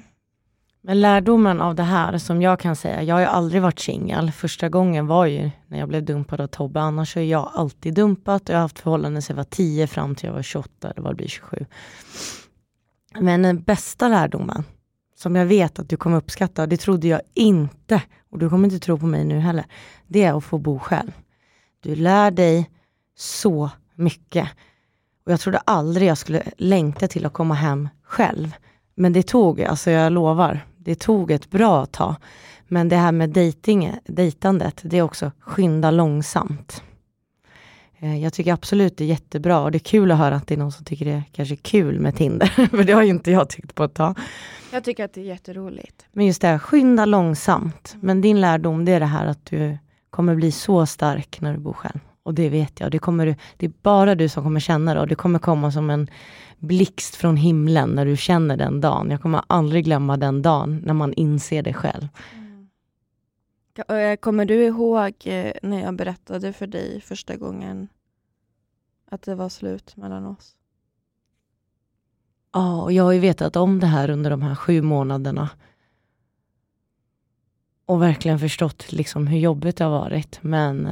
men 0.86 1.00
lärdomen 1.00 1.60
av 1.60 1.74
det 1.74 1.82
här 1.82 2.18
som 2.18 2.42
jag 2.42 2.60
kan 2.60 2.76
säga, 2.76 3.02
jag 3.02 3.14
har 3.14 3.20
ju 3.20 3.26
aldrig 3.26 3.62
varit 3.62 3.78
singel. 3.78 4.32
Första 4.32 4.68
gången 4.68 5.06
var 5.06 5.26
ju 5.26 5.50
när 5.66 5.78
jag 5.78 5.88
blev 5.88 6.04
dumpad 6.04 6.40
av 6.40 6.46
Tobbe. 6.46 6.80
Annars 6.80 7.14
har 7.14 7.22
jag 7.22 7.50
alltid 7.54 7.94
dumpat. 7.94 8.42
och 8.42 8.48
Jag 8.48 8.54
har 8.54 8.62
haft 8.62 8.78
förhållanden 8.78 9.22
sedan 9.22 9.36
jag 9.36 9.44
var 9.44 9.50
10 9.50 9.86
fram 9.86 10.14
till 10.14 10.26
jag 10.26 10.32
var 10.32 10.42
28, 10.42 10.90
eller 10.90 11.02
vad 11.02 11.12
det 11.12 11.16
blir 11.16 11.28
27. 11.28 11.66
Men 13.18 13.42
den 13.42 13.62
bästa 13.62 14.08
lärdomen, 14.08 14.64
som 15.16 15.36
jag 15.36 15.46
vet 15.46 15.78
att 15.78 15.88
du 15.88 15.96
kommer 15.96 16.16
uppskatta, 16.16 16.66
det 16.66 16.76
trodde 16.76 17.08
jag 17.08 17.20
inte, 17.34 18.02
och 18.30 18.38
du 18.38 18.50
kommer 18.50 18.64
inte 18.64 18.78
tro 18.78 18.98
på 18.98 19.06
mig 19.06 19.24
nu 19.24 19.38
heller, 19.38 19.64
det 20.06 20.22
är 20.22 20.38
att 20.38 20.44
få 20.44 20.58
bo 20.58 20.78
själv. 20.78 21.12
Du 21.80 21.94
lär 21.94 22.30
dig 22.30 22.70
så 23.16 23.70
mycket. 23.94 24.48
Och 25.24 25.32
jag 25.32 25.40
trodde 25.40 25.58
aldrig 25.58 26.08
jag 26.08 26.18
skulle 26.18 26.42
längta 26.56 27.08
till 27.08 27.26
att 27.26 27.32
komma 27.32 27.54
hem 27.54 27.88
själv. 28.02 28.54
Men 28.94 29.12
det 29.12 29.22
tog, 29.22 29.62
alltså 29.62 29.90
jag 29.90 30.12
lovar, 30.12 30.66
det 30.86 30.94
tog 30.94 31.30
ett 31.30 31.50
bra 31.50 31.86
tag. 31.86 32.14
Men 32.68 32.88
det 32.88 32.96
här 32.96 33.12
med 33.12 33.30
dating, 33.30 33.92
dejtandet, 34.04 34.80
det 34.84 34.98
är 34.98 35.02
också 35.02 35.32
skynda 35.40 35.90
långsamt. 35.90 36.82
Eh, 37.98 38.22
jag 38.22 38.32
tycker 38.32 38.52
absolut 38.52 38.96
det 38.96 39.04
är 39.04 39.08
jättebra 39.08 39.60
och 39.60 39.72
det 39.72 39.76
är 39.76 39.80
kul 39.80 40.12
att 40.12 40.18
höra 40.18 40.36
att 40.36 40.46
det 40.46 40.54
är 40.54 40.58
någon 40.58 40.72
som 40.72 40.84
tycker 40.84 41.04
det 41.04 41.10
är 41.10 41.22
kanske 41.32 41.56
kul 41.56 42.00
med 42.00 42.16
Tinder. 42.16 42.46
För 42.70 42.84
det 42.84 42.92
har 42.92 43.02
ju 43.02 43.10
inte 43.10 43.30
jag 43.30 43.48
tyckt 43.48 43.74
på 43.74 43.84
ett 43.84 43.94
tag. 43.94 44.18
Jag 44.72 44.84
tycker 44.84 45.04
att 45.04 45.12
det 45.12 45.20
är 45.20 45.24
jätteroligt. 45.24 46.06
Men 46.12 46.26
just 46.26 46.42
det, 46.42 46.48
här, 46.48 46.58
skynda 46.58 47.04
långsamt. 47.04 47.96
Men 48.00 48.20
din 48.20 48.40
lärdom 48.40 48.84
det 48.84 48.92
är 48.92 49.00
det 49.00 49.06
här 49.06 49.26
att 49.26 49.44
du 49.44 49.78
kommer 50.10 50.34
bli 50.34 50.52
så 50.52 50.86
stark 50.86 51.40
när 51.40 51.52
du 51.52 51.58
bor 51.58 51.72
själv. 51.72 52.00
Och 52.22 52.34
det 52.34 52.48
vet 52.48 52.80
jag. 52.80 52.90
Det, 52.90 52.98
kommer 52.98 53.26
du, 53.26 53.34
det 53.56 53.66
är 53.66 53.72
bara 53.82 54.14
du 54.14 54.28
som 54.28 54.42
kommer 54.42 54.60
känna 54.60 54.94
det 54.94 55.00
och 55.00 55.08
det 55.08 55.14
kommer 55.14 55.38
komma 55.38 55.72
som 55.72 55.90
en 55.90 56.08
blixt 56.58 57.14
från 57.14 57.36
himlen 57.36 57.90
när 57.90 58.06
du 58.06 58.16
känner 58.16 58.56
den 58.56 58.80
dagen. 58.80 59.10
Jag 59.10 59.22
kommer 59.22 59.42
aldrig 59.46 59.84
glömma 59.84 60.16
den 60.16 60.42
dagen 60.42 60.82
när 60.84 60.94
man 60.94 61.12
inser 61.12 61.62
det 61.62 61.72
själv. 61.72 62.08
Mm. 62.34 64.16
Kommer 64.16 64.44
du 64.44 64.64
ihåg 64.64 65.12
eh, 65.24 65.52
när 65.62 65.82
jag 65.82 65.96
berättade 65.96 66.52
för 66.52 66.66
dig 66.66 67.00
första 67.00 67.36
gången 67.36 67.88
att 69.10 69.22
det 69.22 69.34
var 69.34 69.48
slut 69.48 69.96
mellan 69.96 70.26
oss? 70.26 70.56
Ja, 72.52 72.82
och 72.82 72.92
jag 72.92 73.04
har 73.04 73.12
ju 73.12 73.20
vetat 73.20 73.56
om 73.56 73.80
det 73.80 73.86
här 73.86 74.10
under 74.10 74.30
de 74.30 74.42
här 74.42 74.54
sju 74.54 74.82
månaderna. 74.82 75.50
Och 77.86 78.02
verkligen 78.02 78.38
förstått 78.38 78.92
liksom 78.92 79.26
hur 79.26 79.38
jobbigt 79.38 79.76
det 79.76 79.84
har 79.84 79.90
varit. 79.90 80.42
Men 80.42 80.88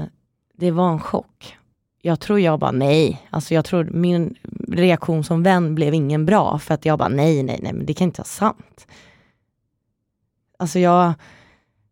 det 0.52 0.70
var 0.70 0.92
en 0.92 1.00
chock 1.00 1.58
jag 2.07 2.20
tror 2.20 2.40
jag 2.40 2.59
bara 2.59 2.70
nej. 2.70 3.22
Alltså 3.30 3.55
jag 3.55 3.64
tror 3.64 3.84
min 3.84 4.34
reaktion 4.68 5.24
som 5.24 5.42
vän 5.42 5.74
blev 5.74 5.94
ingen 5.94 6.26
bra 6.26 6.59
för 6.59 6.74
att 6.74 6.84
jag 6.84 6.98
bara 6.98 7.09
nej, 7.09 7.42
nej, 7.42 7.59
nej, 7.62 7.72
men 7.72 7.86
det 7.86 7.94
kan 7.94 8.05
inte 8.05 8.20
vara 8.20 8.26
sant. 8.26 8.86
Alltså 10.59 10.78
jag, 10.78 11.12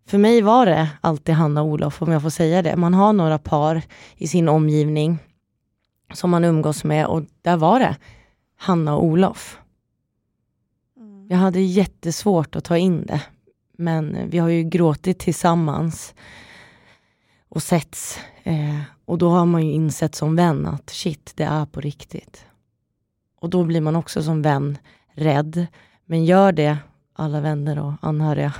för 0.06 0.18
mig 0.18 0.42
var 0.42 0.66
det 0.66 0.88
alltid 1.00 1.34
Hanna 1.34 1.62
och 1.62 1.68
Olof 1.68 2.02
om 2.02 2.12
jag 2.12 2.22
får 2.22 2.30
säga 2.30 2.62
det. 2.62 2.76
Man 2.76 2.94
har 2.94 3.12
några 3.12 3.38
par 3.38 3.82
i 4.16 4.28
sin 4.28 4.48
omgivning 4.48 5.18
som 6.14 6.30
man 6.30 6.44
umgås 6.44 6.84
med 6.84 7.06
och 7.06 7.22
där 7.42 7.56
var 7.56 7.80
det 7.80 7.96
Hanna 8.56 8.96
och 8.96 9.04
Olof. 9.04 9.58
Mm. 10.96 11.26
Jag 11.30 11.36
hade 11.36 11.60
jättesvårt 11.60 12.56
att 12.56 12.64
ta 12.64 12.78
in 12.78 13.06
det. 13.06 13.22
Men 13.78 14.30
vi 14.30 14.38
har 14.38 14.48
ju 14.48 14.62
gråtit 14.62 15.18
tillsammans 15.18 16.14
och 17.48 17.62
setts. 17.62 18.18
Eh, 18.42 18.80
och 19.12 19.18
då 19.18 19.28
har 19.28 19.46
man 19.46 19.66
ju 19.66 19.72
insett 19.72 20.14
som 20.14 20.36
vän 20.36 20.66
att 20.66 20.90
shit, 20.90 21.32
det 21.34 21.44
är 21.44 21.66
på 21.66 21.80
riktigt. 21.80 22.46
Och 23.40 23.50
då 23.50 23.64
blir 23.64 23.80
man 23.80 23.96
också 23.96 24.22
som 24.22 24.42
vän 24.42 24.78
rädd. 25.14 25.66
Men 26.04 26.24
gör 26.24 26.52
det, 26.52 26.76
alla 27.12 27.40
vänner 27.40 27.78
och 27.78 27.92
anhöriga. 28.00 28.52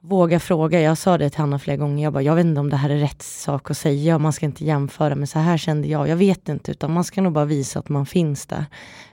Våga 0.00 0.40
fråga. 0.40 0.80
Jag 0.80 0.98
sa 0.98 1.18
det 1.18 1.30
till 1.30 1.38
Hanna 1.38 1.58
flera 1.58 1.76
gånger. 1.76 2.04
Jag 2.04 2.12
bara, 2.12 2.22
jag 2.22 2.34
vet 2.34 2.46
inte 2.46 2.60
om 2.60 2.70
det 2.70 2.76
här 2.76 2.90
är 2.90 2.98
rätt 2.98 3.22
sak 3.22 3.70
att 3.70 3.78
säga. 3.78 4.18
Man 4.18 4.32
ska 4.32 4.46
inte 4.46 4.64
jämföra, 4.64 5.14
men 5.14 5.26
så 5.26 5.38
här 5.38 5.58
kände 5.58 5.88
jag. 5.88 6.08
Jag 6.08 6.16
vet 6.16 6.48
inte, 6.48 6.70
utan 6.70 6.92
man 6.92 7.04
ska 7.04 7.20
nog 7.22 7.32
bara 7.32 7.44
visa 7.44 7.78
att 7.78 7.88
man 7.88 8.06
finns 8.06 8.46
där. 8.46 8.64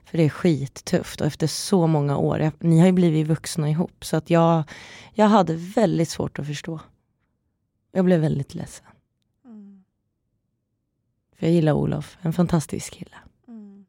För 0.05 0.17
det 0.17 0.23
är 0.23 0.29
skittufft 0.29 1.21
och 1.21 1.27
efter 1.27 1.47
så 1.47 1.87
många 1.87 2.17
år. 2.17 2.39
Jag, 2.39 2.53
ni 2.59 2.79
har 2.79 2.85
ju 2.85 2.91
blivit 2.91 3.27
vuxna 3.27 3.69
ihop, 3.69 4.05
så 4.05 4.17
att 4.17 4.29
jag, 4.29 4.63
jag 5.13 5.27
hade 5.27 5.55
väldigt 5.55 6.09
svårt 6.09 6.39
att 6.39 6.47
förstå. 6.47 6.79
Jag 7.91 8.05
blev 8.05 8.19
väldigt 8.19 8.55
ledsen. 8.55 8.85
För 11.35 11.45
jag 11.45 11.53
gillar 11.53 11.73
Olof, 11.73 12.17
en 12.21 12.33
fantastisk 12.33 12.93
kille. 12.93 13.15
Mm. 13.47 13.85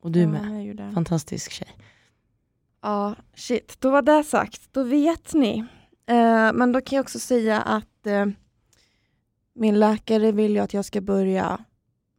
Och 0.00 0.12
du 0.12 0.20
ja, 0.20 0.28
med, 0.28 0.94
fantastisk 0.94 1.52
tjej. 1.52 1.76
Ja, 2.82 3.14
shit, 3.34 3.76
då 3.80 3.90
var 3.90 4.02
det 4.02 4.24
sagt. 4.24 4.72
Då 4.72 4.82
vet 4.82 5.34
ni. 5.34 5.58
Eh, 6.06 6.52
men 6.52 6.72
då 6.72 6.80
kan 6.80 6.96
jag 6.96 7.02
också 7.02 7.18
säga 7.18 7.60
att 7.60 8.06
eh, 8.06 8.26
min 9.54 9.80
läkare 9.80 10.32
vill 10.32 10.52
ju 10.52 10.58
att 10.58 10.74
jag 10.74 10.84
ska 10.84 11.00
börja 11.00 11.64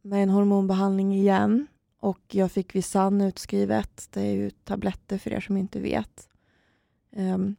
med 0.02 0.22
en 0.22 0.30
hormonbehandling 0.30 1.14
igen. 1.14 1.66
och 2.00 2.20
jag 2.28 2.52
fick 2.52 2.74
Visann 2.74 3.20
utskrivet. 3.20 4.08
Det 4.10 4.20
är 4.20 4.32
ju 4.32 4.50
tabletter 4.50 5.18
för 5.18 5.32
er 5.32 5.40
som 5.40 5.56
inte 5.56 5.80
vet. 5.80 6.28
Um, 7.16 7.56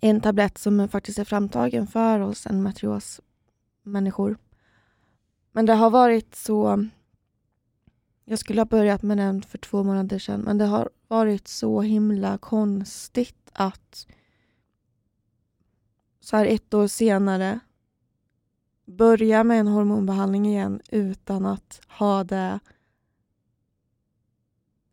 en 0.00 0.20
tablett 0.20 0.58
som 0.58 0.88
faktiskt 0.88 1.18
är 1.18 1.24
framtagen 1.24 1.86
för 1.86 2.20
oss 2.20 2.46
endometriosmänniskor. 2.46 4.36
Men 5.56 5.66
det 5.66 5.74
har 5.74 5.90
varit 5.90 6.34
så... 6.34 6.86
Jag 8.24 8.38
skulle 8.38 8.60
ha 8.60 8.66
börjat 8.66 9.02
med 9.02 9.16
den 9.16 9.42
för 9.42 9.58
två 9.58 9.82
månader 9.82 10.18
sedan, 10.18 10.40
men 10.40 10.58
det 10.58 10.64
har 10.64 10.90
varit 11.08 11.48
så 11.48 11.80
himla 11.80 12.38
konstigt 12.38 13.50
att 13.52 14.06
så 16.20 16.36
här 16.36 16.46
ett 16.46 16.74
år 16.74 16.86
senare 16.86 17.60
börja 18.84 19.44
med 19.44 19.60
en 19.60 19.66
hormonbehandling 19.66 20.46
igen 20.46 20.80
utan 20.90 21.46
att 21.46 21.80
ha 21.88 22.24
det 22.24 22.60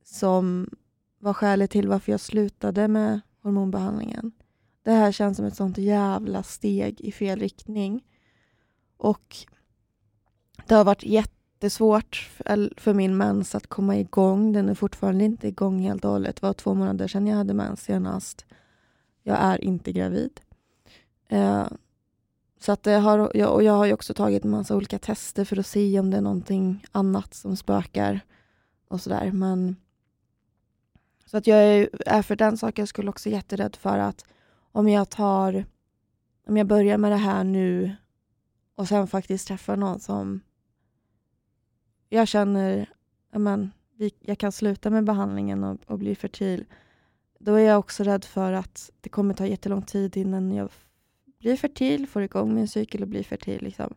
som 0.03 0.69
var 1.19 1.33
skälet 1.33 1.71
till 1.71 1.87
varför 1.87 2.11
jag 2.11 2.21
slutade 2.21 2.87
med 2.87 3.21
hormonbehandlingen. 3.41 4.31
Det 4.83 4.91
här 4.91 5.11
känns 5.11 5.37
som 5.37 5.45
ett 5.45 5.55
sånt 5.55 5.77
jävla 5.77 6.43
steg 6.43 7.01
i 7.01 7.11
fel 7.11 7.39
riktning. 7.39 8.03
Och 8.97 9.37
det 10.71 10.75
har 10.75 10.85
varit 10.85 11.03
jättesvårt 11.03 12.29
för 12.77 12.93
min 12.93 13.17
mens 13.17 13.55
att 13.55 13.67
komma 13.67 13.97
igång. 13.97 14.51
Den 14.53 14.69
är 14.69 14.73
fortfarande 14.73 15.23
inte 15.23 15.47
igång 15.47 15.79
helt 15.79 16.05
och 16.05 16.11
hållet. 16.11 16.35
Det 16.35 16.47
var 16.47 16.53
två 16.53 16.73
månader 16.73 17.07
sedan 17.07 17.27
jag 17.27 17.37
hade 17.37 17.53
mens 17.53 17.81
senast. 17.81 18.45
Jag 19.23 19.37
är 19.39 19.63
inte 19.63 19.91
gravid. 19.91 20.41
Eh, 21.27 21.67
så 22.59 22.71
att 22.71 22.83
det 22.83 22.91
har, 22.91 23.19
och 23.19 23.63
jag 23.63 23.73
har 23.73 23.85
ju 23.85 23.93
också 23.93 24.13
tagit 24.13 24.45
en 24.45 24.51
massa 24.51 24.75
olika 24.75 24.99
tester 24.99 25.45
för 25.45 25.59
att 25.59 25.65
se 25.65 25.99
om 25.99 26.11
det 26.11 26.17
är 26.17 26.21
någonting 26.21 26.85
annat 26.91 27.33
som 27.33 27.57
spökar 27.57 28.19
och 28.87 29.01
sådär. 29.01 29.31
Men 29.31 29.75
så 31.25 31.37
att 31.37 31.47
jag 31.47 31.63
är, 31.63 31.89
är 32.05 32.21
för 32.21 32.35
den 32.35 32.57
saken 32.57 32.87
skulle 32.87 33.09
också 33.09 33.29
jätterädd 33.29 33.75
för 33.75 33.99
att 33.99 34.25
om 34.71 34.89
jag 34.89 35.09
tar 35.09 35.65
om 36.47 36.57
jag 36.57 36.67
börjar 36.67 36.97
med 36.97 37.11
det 37.11 37.17
här 37.17 37.43
nu 37.43 37.95
och 38.75 38.87
sen 38.87 39.07
faktiskt 39.07 39.47
träffar 39.47 39.75
någon 39.75 39.99
som 39.99 40.41
jag 42.13 42.27
känner 42.27 42.89
amen, 43.33 43.71
jag 44.19 44.37
kan 44.37 44.51
sluta 44.51 44.89
med 44.89 45.03
behandlingen 45.03 45.63
och, 45.63 45.77
och 45.85 45.99
bli 45.99 46.15
fertil. 46.15 46.65
Då 47.39 47.53
är 47.53 47.63
jag 47.63 47.79
också 47.79 48.03
rädd 48.03 48.25
för 48.25 48.53
att 48.53 48.91
det 49.01 49.09
kommer 49.09 49.33
ta 49.33 49.45
jättelång 49.45 49.81
tid 49.81 50.17
innan 50.17 50.51
jag 50.51 50.69
blir 51.39 51.57
fertil, 51.57 52.07
får 52.07 52.21
igång 52.21 52.55
min 52.55 52.67
cykel 52.67 53.01
och 53.01 53.07
blir 53.07 53.23
fertil. 53.23 53.63
Liksom. 53.63 53.93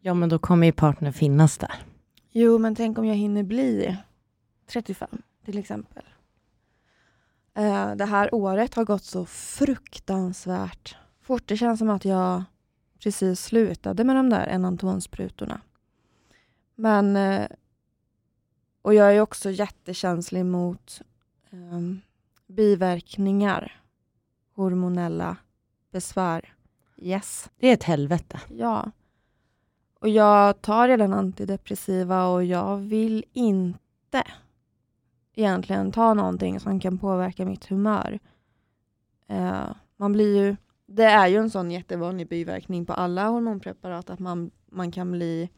Ja, 0.00 0.14
men 0.14 0.28
då 0.28 0.38
kommer 0.38 0.66
ju 0.66 0.72
partner 0.72 1.12
finnas 1.12 1.58
där. 1.58 1.74
Jo, 2.30 2.58
men 2.58 2.74
tänk 2.74 2.98
om 2.98 3.04
jag 3.04 3.14
hinner 3.14 3.42
bli 3.42 3.96
35 4.66 5.08
till 5.44 5.58
exempel. 5.58 6.04
Uh, 7.58 7.96
det 7.96 8.04
här 8.04 8.34
året 8.34 8.74
har 8.74 8.84
gått 8.84 9.04
så 9.04 9.26
fruktansvärt 9.26 10.96
fort. 11.22 11.42
Det 11.46 11.56
känns 11.56 11.78
som 11.78 11.90
att 11.90 12.04
jag 12.04 12.44
precis 13.02 13.40
slutade 13.40 14.04
med 14.04 14.16
de 14.16 14.30
där 14.30 14.46
enantonsprutorna. 14.46 15.60
Men... 16.80 17.16
Uh, 17.16 17.46
och 18.82 18.94
jag 18.94 19.16
är 19.16 19.20
också 19.20 19.50
jättekänslig 19.50 20.44
mot 20.44 21.02
um, 21.50 22.00
biverkningar, 22.46 23.80
hormonella 24.54 25.36
besvär. 25.90 26.54
Yes. 26.96 27.50
Det 27.58 27.68
är 27.68 27.74
ett 27.74 27.82
helvete. 27.82 28.40
Ja. 28.56 28.90
Och 30.00 30.08
jag 30.08 30.62
tar 30.62 30.88
redan 30.88 31.12
antidepressiva 31.12 32.26
och 32.26 32.44
jag 32.44 32.76
vill 32.76 33.24
inte 33.32 34.24
egentligen 35.34 35.92
ta 35.92 36.14
någonting 36.14 36.60
som 36.60 36.80
kan 36.80 36.98
påverka 36.98 37.44
mitt 37.44 37.66
humör. 37.66 38.18
Uh, 39.30 39.72
man 39.96 40.12
blir 40.12 40.36
ju, 40.36 40.56
det 40.86 41.04
är 41.04 41.26
ju 41.26 41.36
en 41.36 41.50
sån 41.50 41.70
jättevanlig 41.70 42.28
biverkning 42.28 42.86
på 42.86 42.92
alla 42.92 43.28
hormonpreparat 43.28 44.10
att 44.10 44.18
man, 44.18 44.50
man, 44.66 44.92
kan 44.92 45.12
bli, 45.12 45.50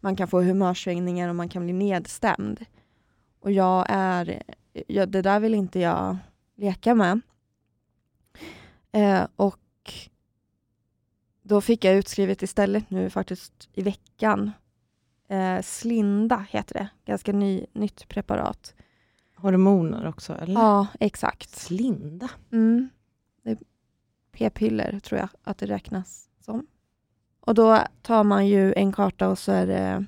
man 0.00 0.16
kan 0.16 0.28
få 0.28 0.42
humörsvängningar 0.42 1.28
och 1.28 1.36
man 1.36 1.48
kan 1.48 1.64
bli 1.64 1.72
nedstämd. 1.72 2.64
Och 3.40 3.52
jag 3.52 3.86
är, 3.88 4.42
ja, 4.86 5.06
det 5.06 5.22
där 5.22 5.40
vill 5.40 5.54
inte 5.54 5.80
jag 5.80 6.16
leka 6.56 6.94
med. 6.94 7.20
Uh, 8.96 9.26
och 9.36 9.58
då 11.42 11.60
fick 11.60 11.84
jag 11.84 11.96
utskrivet 11.96 12.42
istället 12.42 12.90
nu 12.90 13.10
faktiskt 13.10 13.68
i 13.72 13.82
veckan. 13.82 14.50
Eh, 15.28 15.62
Slinda 15.62 16.46
heter 16.50 16.74
det, 16.74 16.88
ganska 17.04 17.32
ny, 17.32 17.66
nytt 17.72 18.08
preparat. 18.08 18.74
Hormoner 19.36 20.06
också 20.06 20.34
eller? 20.34 20.60
Ja, 20.60 20.86
exakt. 21.00 21.50
Slinda? 21.50 22.30
Mm. 22.52 22.88
P-piller 24.32 25.00
tror 25.00 25.20
jag 25.20 25.28
att 25.42 25.58
det 25.58 25.66
räknas 25.66 26.28
som. 26.40 26.66
Och 27.40 27.54
då 27.54 27.78
tar 28.02 28.24
man 28.24 28.46
ju 28.46 28.72
en 28.72 28.92
karta 28.92 29.28
och 29.28 29.38
så 29.38 29.52
är 29.52 29.66
det 29.66 30.06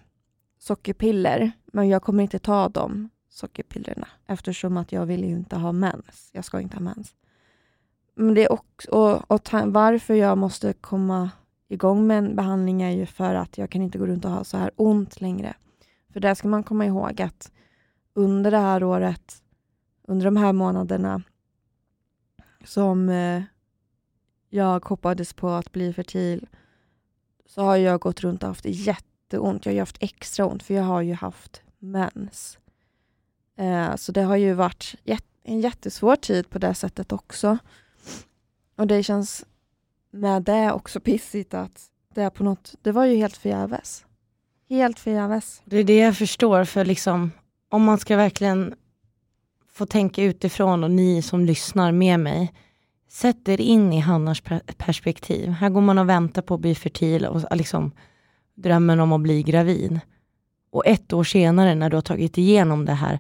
sockerpiller. 0.59 1.53
Men 1.67 1.89
jag 1.89 2.03
kommer 2.03 2.23
inte 2.23 2.39
ta 2.39 2.69
de 2.69 3.11
sockerpillerna 3.29 4.09
eftersom 4.27 4.77
att 4.77 4.93
jag 4.93 5.07
vill 5.07 5.25
ju 5.25 5.31
inte 5.31 5.57
ha 5.57 5.73
mens. 5.73 6.31
Jag 6.33 6.45
ska 6.45 6.61
inte 6.61 6.77
ha 6.77 6.83
mens. 6.83 7.15
Men 8.15 8.35
det 8.35 8.45
är 8.45 8.53
också, 8.53 8.91
och, 8.91 9.31
och 9.31 9.49
varför 9.65 10.15
jag 10.15 10.39
måste 10.39 10.73
komma 10.73 11.31
igång 11.69 12.07
med 12.07 12.19
en 12.19 12.37
behandling 12.37 12.83
är 12.83 12.91
ju 12.91 13.07
för 13.07 13.35
att 13.35 13.59
jag 13.59 13.71
kan 13.71 13.83
inte 13.83 13.99
gå 13.99 14.07
runt 14.07 14.25
och 14.25 14.31
ha 14.31 14.45
så 14.45 14.57
här 14.57 14.71
ont 14.77 15.21
längre. 15.21 15.55
För 16.13 16.21
där 16.21 16.35
ska 16.35 16.49
man 16.49 16.63
komma 16.63 16.87
ihåg 16.87 17.23
att 17.23 17.53
under 18.15 18.51
det 18.51 18.59
här 18.59 18.85
året, 18.85 19.43
under 20.03 20.25
de 20.25 20.37
här 20.37 20.53
månaderna 20.53 21.23
som 22.65 23.09
eh, 23.09 23.43
jag 24.49 24.85
hoppades 24.85 25.33
på 25.33 25.49
att 25.49 25.73
bli 25.73 25.93
fertil, 25.93 26.47
så 27.55 27.63
har 27.63 27.77
jag 27.77 28.01
gått 28.01 28.21
runt 28.21 28.43
och 28.43 28.49
haft 28.49 28.65
jätteont. 28.65 29.67
Jag 29.67 29.73
har 29.73 29.75
ju 29.75 29.81
haft 29.81 30.03
extra 30.03 30.47
ont, 30.47 30.63
för 30.63 30.75
jag 30.75 30.83
har 30.83 31.03
ju 31.03 31.15
haft 31.15 31.63
mens. 31.79 32.59
Eh, 33.57 33.97
så 33.97 34.13
det 34.13 34.23
har 34.23 34.37
ju 34.37 34.53
varit 34.53 34.95
en 35.45 35.61
jättesvår 35.61 36.17
tid 36.17 36.51
på 36.51 36.59
det 36.59 36.75
sättet 36.75 37.13
också. 37.13 37.59
Och 38.77 38.87
det 38.87 39.03
känns 39.03 39.45
med 40.11 40.43
det 40.43 40.73
också 40.73 41.01
pissigt 41.05 41.55
att 41.55 41.91
det 42.15 42.23
är 42.23 42.31
på 42.31 42.45
något, 42.45 42.75
det 42.83 42.93
var 42.93 43.05
ju 43.05 43.17
helt 43.17 43.37
förgäves. 43.37 44.05
Helt 44.69 44.99
förgäves. 44.99 45.63
Det 45.65 45.77
är 45.77 45.85
det 45.85 45.99
jag 45.99 46.17
förstår, 46.17 46.65
för 46.65 46.85
liksom 46.85 47.31
om 47.69 47.85
man 47.85 47.99
ska 47.99 48.17
verkligen 48.17 48.75
få 49.73 49.87
tänka 49.87 50.23
utifrån 50.23 50.85
och 50.85 50.91
ni 50.91 51.23
som 51.23 51.45
lyssnar 51.45 51.93
med 51.93 52.21
mig, 52.21 52.53
sätt 53.13 53.49
er 53.49 53.61
in 53.61 53.93
i 53.93 54.01
Hannas 54.01 54.43
perspektiv. 54.77 55.51
Här 55.51 55.69
går 55.69 55.81
man 55.81 55.99
och 55.99 56.09
väntar 56.09 56.43
på 56.43 56.55
att 56.55 56.61
bli 56.61 56.75
fertil 56.75 57.27
och 57.27 57.57
liksom 57.57 57.93
drömmen 58.55 59.01
om 59.01 59.13
att 59.13 59.21
bli 59.21 59.43
gravid. 59.43 60.01
Och 60.71 60.87
ett 60.87 61.13
år 61.13 61.25
senare 61.25 61.75
när 61.75 61.91
du 61.91 61.97
har 61.97 62.03
tagit 62.03 62.39
igenom 62.39 62.85
det 62.85 62.93
här 62.93 63.19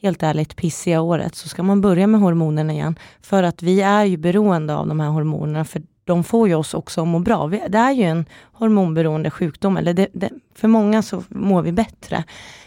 helt 0.00 0.22
ärligt 0.22 0.56
pissiga 0.56 1.00
året 1.00 1.34
så 1.34 1.48
ska 1.48 1.62
man 1.62 1.80
börja 1.80 2.06
med 2.06 2.20
hormonerna 2.20 2.72
igen. 2.72 2.98
För 3.20 3.42
att 3.42 3.62
vi 3.62 3.80
är 3.80 4.04
ju 4.04 4.16
beroende 4.16 4.76
av 4.76 4.86
de 4.86 5.00
här 5.00 5.08
hormonerna 5.08 5.64
för 5.64 5.82
de 6.04 6.24
får 6.24 6.48
ju 6.48 6.54
oss 6.54 6.74
också 6.74 7.02
att 7.02 7.08
må 7.08 7.18
bra. 7.18 7.48
Det 7.48 7.78
är 7.78 7.92
ju 7.92 8.02
en 8.02 8.24
hormonberoende 8.52 9.30
sjukdom, 9.30 9.76
eller 9.76 9.94
det, 9.94 10.08
det, 10.12 10.30
för 10.54 10.68
många 10.68 11.02
så 11.02 11.22
mår 11.28 11.62
vi 11.62 11.72
bättre. 11.72 12.24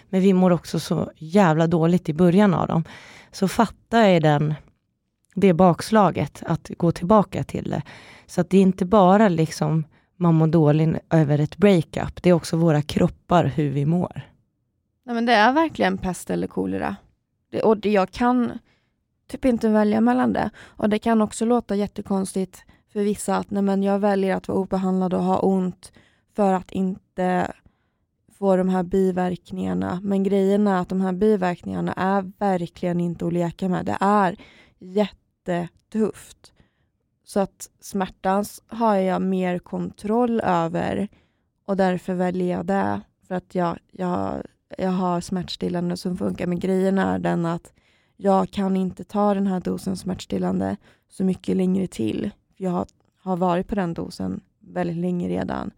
Men 0.09 0.21
vi 0.21 0.33
mår 0.33 0.51
också 0.51 0.79
så 0.79 1.11
jävla 1.15 1.67
dåligt 1.67 2.09
i 2.09 2.13
början 2.13 2.53
av 2.53 2.67
dem. 2.67 2.83
Så 3.31 3.47
fatta 3.47 3.99
är 3.99 4.19
den, 4.19 4.53
det 5.39 5.53
bakslaget, 5.53 6.43
att 6.45 6.71
gå 6.77 6.91
tillbaka 6.91 7.43
till 7.43 7.69
det. 7.69 7.81
Så 8.25 8.41
att 8.41 8.49
det 8.49 8.57
är 8.57 8.61
inte 8.61 8.85
bara 8.85 9.29
liksom 9.29 9.83
man 10.15 10.35
mår 10.35 10.47
dåligt 10.47 10.97
över 11.09 11.39
ett 11.39 11.57
breakup, 11.57 12.23
det 12.23 12.29
är 12.29 12.33
också 12.33 12.57
våra 12.57 12.81
kroppar, 12.81 13.45
hur 13.45 13.69
vi 13.69 13.85
mår. 13.85 14.21
Nej, 15.03 15.15
men 15.15 15.25
det 15.25 15.33
är 15.33 15.53
verkligen 15.53 15.97
pest 15.97 16.29
eller 16.29 16.47
kolera. 16.47 16.95
Det, 17.51 17.61
och 17.61 17.77
det, 17.77 17.91
jag 17.91 18.11
kan 18.11 18.59
typ 19.27 19.45
inte 19.45 19.69
välja 19.69 20.01
mellan 20.01 20.33
det. 20.33 20.49
Och 20.59 20.89
det 20.89 20.99
kan 20.99 21.21
också 21.21 21.45
låta 21.45 21.75
jättekonstigt 21.75 22.63
för 22.93 22.99
vissa 22.99 23.37
att 23.37 23.51
nej, 23.51 23.63
men 23.63 23.83
jag 23.83 23.99
väljer 23.99 24.35
att 24.35 24.47
vara 24.47 24.57
obehandlad 24.57 25.13
och 25.13 25.23
ha 25.23 25.39
ont 25.39 25.91
för 26.35 26.53
att 26.53 26.71
inte 26.71 27.53
få 28.37 28.55
de 28.55 28.69
här 28.69 28.83
biverkningarna. 28.83 29.99
Men 30.03 30.23
grejen 30.23 30.67
är 30.67 30.81
att 30.81 30.89
de 30.89 31.01
här 31.01 31.13
biverkningarna 31.13 31.93
är 31.93 32.31
verkligen 32.37 32.99
inte 32.99 33.27
att 33.27 33.33
leka 33.33 33.69
med. 33.69 33.85
Det 33.85 33.97
är 33.99 34.37
jättetufft. 35.53 36.53
Så 37.23 37.39
att 37.39 37.69
smärtan 37.79 38.45
har 38.67 38.95
jag 38.95 39.21
mer 39.21 39.59
kontroll 39.59 40.41
över 40.41 41.07
och 41.65 41.77
därför 41.77 42.13
väljer 42.13 42.57
jag 42.57 42.65
det. 42.65 43.01
För 43.27 43.35
att 43.35 43.55
jag, 43.55 43.77
jag, 43.91 44.43
jag 44.77 44.91
har 44.91 45.21
smärtstillande 45.21 45.97
som 45.97 46.17
funkar. 46.17 46.47
Men 46.47 46.59
grejen 46.59 46.99
är 46.99 47.19
den 47.19 47.45
att 47.45 47.73
jag 48.17 48.49
kan 48.49 48.75
inte 48.75 49.03
ta 49.03 49.33
den 49.33 49.47
här 49.47 49.59
dosen 49.59 49.97
smärtstillande 49.97 50.77
så 51.09 51.23
mycket 51.23 51.57
längre 51.57 51.87
till. 51.87 52.31
Jag 52.55 52.71
har, 52.71 52.87
har 53.21 53.37
varit 53.37 53.67
på 53.67 53.75
den 53.75 53.93
dosen 53.93 54.41
väldigt 54.59 54.97
länge 54.97 55.29
redan 55.29 55.71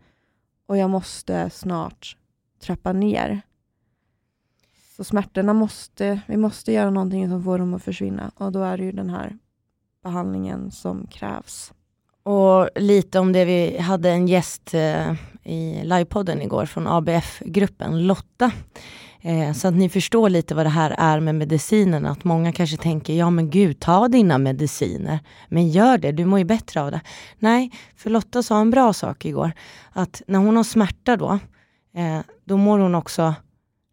och 0.66 0.78
jag 0.78 0.90
måste 0.90 1.50
snart 1.50 2.18
trappa 2.60 2.94
ner. 2.94 3.42
Så 4.96 5.04
smärtorna 5.04 5.54
måste, 5.54 6.22
vi 6.28 6.38
måste 6.38 6.72
göra 6.72 6.90
någonting 6.90 7.30
som 7.30 7.44
får 7.44 7.60
dem 7.60 7.74
att 7.74 7.84
försvinna 7.84 8.32
och 8.36 8.52
då 8.52 8.64
är 8.64 8.78
det 8.78 8.84
ju 8.84 8.92
den 8.92 9.10
här 9.10 9.38
behandlingen 10.04 10.72
som 10.72 11.08
krävs. 11.08 11.74
Och 12.24 12.70
lite 12.76 13.20
om 13.20 13.34
det, 13.34 13.46
vi 13.46 13.78
hade 13.78 14.10
en 14.10 14.28
gäst 14.28 14.74
eh, 14.74 15.14
i 15.44 15.82
livepodden 15.84 16.42
igår 16.42 16.66
från 16.66 16.88
ABF-gruppen, 16.88 18.08
Lotta. 18.08 18.52
Eh, 19.22 19.54
så 19.54 19.68
att 19.68 19.74
ni 19.74 19.90
förstår 19.90 20.30
lite 20.30 20.56
vad 20.56 20.66
det 20.66 20.70
här 20.70 20.96
är 20.98 21.20
med 21.20 21.36
medicinerna. 21.36 22.10
Att 22.10 22.24
många 22.24 22.52
kanske 22.52 22.78
tänker, 22.78 23.14
ja 23.14 23.30
men 23.30 23.50
gud, 23.50 23.80
ta 23.80 24.08
dina 24.08 24.38
mediciner. 24.38 25.20
Men 25.48 25.70
gör 25.70 25.98
det, 25.98 26.12
du 26.12 26.26
mår 26.26 26.40
ju 26.40 26.46
bättre 26.46 26.82
av 26.82 26.92
det. 26.92 27.02
Nej, 27.40 27.72
för 27.96 28.10
Lotta 28.10 28.44
sa 28.44 28.62
en 28.62 28.72
bra 28.72 28.94
sak 28.94 29.26
igår. 29.26 29.52
Att 29.92 30.22
när 30.28 30.40
hon 30.40 30.56
har 30.56 30.64
smärta 30.64 31.18
då, 31.18 31.40
eh, 31.96 32.20
då 32.44 32.58
mår 32.58 32.80
hon 32.80 32.96
också 32.96 33.34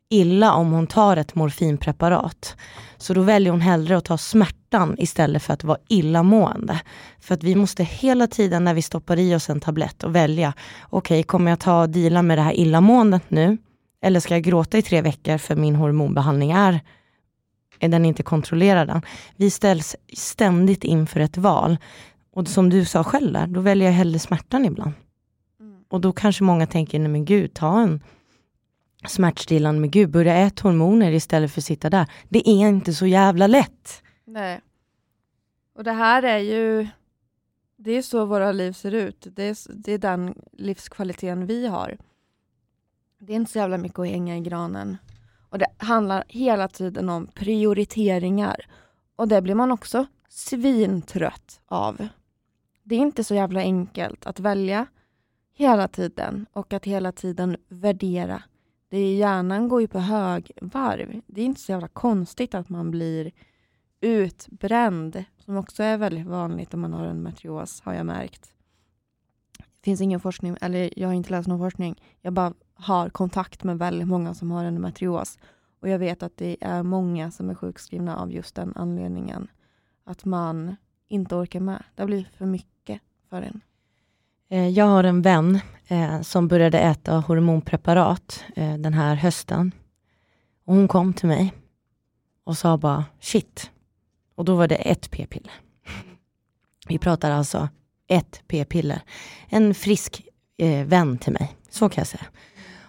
illa 0.09 0.55
om 0.55 0.73
hon 0.73 0.87
tar 0.87 1.17
ett 1.17 1.35
morfinpreparat. 1.35 2.57
Så 2.97 3.15
då 3.15 3.23
väljer 3.23 3.51
hon 3.51 3.61
hellre 3.61 3.97
att 3.97 4.05
ta 4.05 4.19
smärtan 4.19 4.95
istället 4.99 5.43
för 5.43 5.55
att 5.55 5.65
vara 5.65 5.79
illamående. 5.89 6.81
För 7.21 7.35
att 7.35 7.43
vi 7.43 7.55
måste 7.55 7.85
hela 7.85 8.27
tiden 8.27 8.65
när 8.65 8.75
vi 8.75 8.83
stoppar 8.83 9.19
i 9.19 9.35
oss 9.35 9.51
en 9.51 9.61
tablett 9.61 10.05
och 10.05 10.15
välja, 10.15 10.53
okej, 10.91 11.17
okay, 11.17 11.23
kommer 11.23 11.51
jag 11.51 11.61
ta 11.61 11.83
och 11.83 11.91
deala 11.91 12.23
med 12.23 12.39
det 12.39 12.43
här 12.43 12.53
illamåendet 12.53 13.31
nu? 13.31 13.59
Eller 14.03 14.21
ska 14.21 14.35
jag 14.35 14.43
gråta 14.43 14.79
i 14.79 14.83
tre 14.83 15.03
veckor 15.03 15.39
för 15.39 15.57
min 15.57 15.77
hormonbehandling 15.77 16.51
är, 16.51 16.81
är 17.81 17.89
den 17.89 18.05
inte 18.05 18.23
kontrollerad 18.23 19.01
Vi 19.37 19.51
ställs 19.51 19.97
ständigt 20.17 20.85
inför 20.85 21.21
ett 21.21 21.37
val. 21.37 21.77
Och 22.33 22.49
som 22.49 22.71
du 22.71 22.85
sa 22.85 23.05
själv 23.05 23.33
där, 23.33 23.47
då 23.47 23.61
väljer 23.61 23.89
jag 23.89 23.95
hellre 23.95 24.19
smärtan 24.19 24.65
ibland. 24.65 24.93
Mm. 25.61 25.81
Och 25.91 26.01
då 26.01 26.13
kanske 26.13 26.45
många 26.45 26.67
tänker, 26.67 26.99
nej 26.99 27.09
men 27.09 27.25
gud, 27.25 27.55
ta 27.55 27.81
en 27.81 28.01
smärtstillande, 29.07 29.81
men 29.81 29.91
gud, 29.91 30.11
börja 30.11 30.37
äta 30.37 30.69
hormoner 30.69 31.13
istället 31.13 31.53
för 31.53 31.61
att 31.61 31.65
sitta 31.65 31.91
där. 31.91 32.11
Det 32.29 32.49
är 32.49 32.69
inte 32.69 32.95
så 32.95 33.07
jävla 33.07 33.47
lätt. 33.47 34.03
Nej. 34.25 34.61
Och 35.75 35.85
det 35.85 35.93
här 35.93 36.23
är 36.23 36.39
ju, 36.39 36.89
det 37.77 37.93
är 37.93 38.03
så 38.03 38.25
våra 38.25 38.53
liv 38.53 38.73
ser 38.73 38.95
ut. 38.95 39.27
Det 39.31 39.43
är, 39.43 39.57
det 39.75 39.93
är 39.93 39.99
den 39.99 40.35
livskvaliteten 40.53 41.47
vi 41.47 41.67
har. 41.67 41.97
Det 43.19 43.33
är 43.33 43.37
inte 43.37 43.53
så 43.53 43.59
jävla 43.59 43.79
mycket 43.79 43.99
att 43.99 44.09
hänga 44.09 44.37
i 44.37 44.41
granen. 44.41 44.97
Och 45.51 45.59
det 45.59 45.67
handlar 45.77 46.25
hela 46.29 46.69
tiden 46.69 47.09
om 47.09 47.27
prioriteringar. 47.27 48.57
Och 49.17 49.29
det 49.29 49.43
blir 49.43 49.55
man 49.55 49.73
också 49.73 50.07
svintrött 50.29 51.61
av. 51.67 52.09
Det 52.83 52.95
är 52.95 52.99
inte 52.99 53.25
så 53.25 53.35
jävla 53.35 53.61
enkelt 53.61 54.27
att 54.27 54.41
välja 54.41 54.87
hela 55.55 55.89
tiden 55.89 56.47
och 56.53 56.73
att 56.73 56.85
hela 56.85 57.13
tiden 57.13 57.57
värdera 57.69 58.43
det 58.89 58.99
är, 58.99 59.17
hjärnan 59.17 59.69
går 59.69 59.81
ju 59.81 59.89
på 59.89 59.99
högvarv. 59.99 61.21
Det 61.27 61.41
är 61.41 61.45
inte 61.45 61.61
så 61.61 61.73
jävla 61.73 61.89
konstigt 61.89 62.55
att 62.55 62.69
man 62.69 62.91
blir 62.91 63.33
utbränd, 64.01 65.25
som 65.39 65.57
också 65.57 65.83
är 65.83 65.97
väldigt 65.97 66.27
vanligt 66.27 66.75
om 66.75 66.81
man 66.81 66.93
har 66.93 67.05
en 67.05 67.23
metrios, 67.23 67.81
har 67.81 67.95
jag 67.95 68.07
märkt. 68.07 68.53
Det 69.59 69.83
finns 69.83 70.01
ingen 70.01 70.21
forskning, 70.21 70.57
eller 70.61 70.99
jag 70.99 71.09
har 71.09 71.15
inte 71.15 71.31
läst 71.31 71.49
någon 71.49 71.59
forskning. 71.59 72.03
Jag 72.21 72.33
bara 72.33 72.55
har 72.75 73.09
kontakt 73.09 73.65
med 73.65 73.79
väldigt 73.79 74.09
många 74.09 74.35
som 74.35 74.51
har 74.51 74.65
endometrios. 74.65 75.39
Och 75.81 75.89
jag 75.89 75.99
vet 75.99 76.23
att 76.23 76.37
det 76.37 76.57
är 76.61 76.83
många 76.83 77.31
som 77.31 77.51
är 77.51 77.55
sjukskrivna 77.55 78.17
av 78.17 78.33
just 78.33 78.55
den 78.55 78.73
anledningen. 78.77 79.49
Att 80.05 80.25
man 80.25 80.77
inte 81.09 81.35
orkar 81.35 81.61
med. 81.61 81.85
Det 81.95 82.07
blir 82.07 82.29
för 82.37 82.47
mycket 82.47 83.01
för 83.29 83.43
en. 83.43 83.61
Eh, 84.51 84.69
jag 84.69 84.85
har 84.85 85.05
en 85.05 85.23
vän 85.23 85.61
eh, 85.89 86.21
som 86.21 86.49
började 86.49 86.79
äta 86.79 87.19
hormonpreparat 87.19 88.45
eh, 88.57 88.75
den 88.75 88.95
här 88.95 89.15
hösten. 89.15 89.73
Och 90.67 90.75
hon 90.75 90.89
kom 90.89 91.13
till 91.15 91.29
mig 91.29 91.53
och 92.45 92.57
sa 92.57 92.77
bara 92.77 93.05
shit. 93.21 93.71
Och 94.35 94.45
då 94.45 94.55
var 94.57 94.69
det 94.69 94.75
ett 94.75 95.11
p-piller. 95.11 95.53
Vi 96.89 96.99
pratar 96.99 97.31
alltså 97.31 97.69
ett 98.09 98.43
p-piller. 98.49 99.01
En 99.49 99.75
frisk 99.75 100.23
eh, 100.59 100.87
vän 100.87 101.19
till 101.19 101.33
mig, 101.33 101.57
så 101.71 101.89
kan 101.89 102.01
jag 102.01 102.09
säga. 102.09 102.27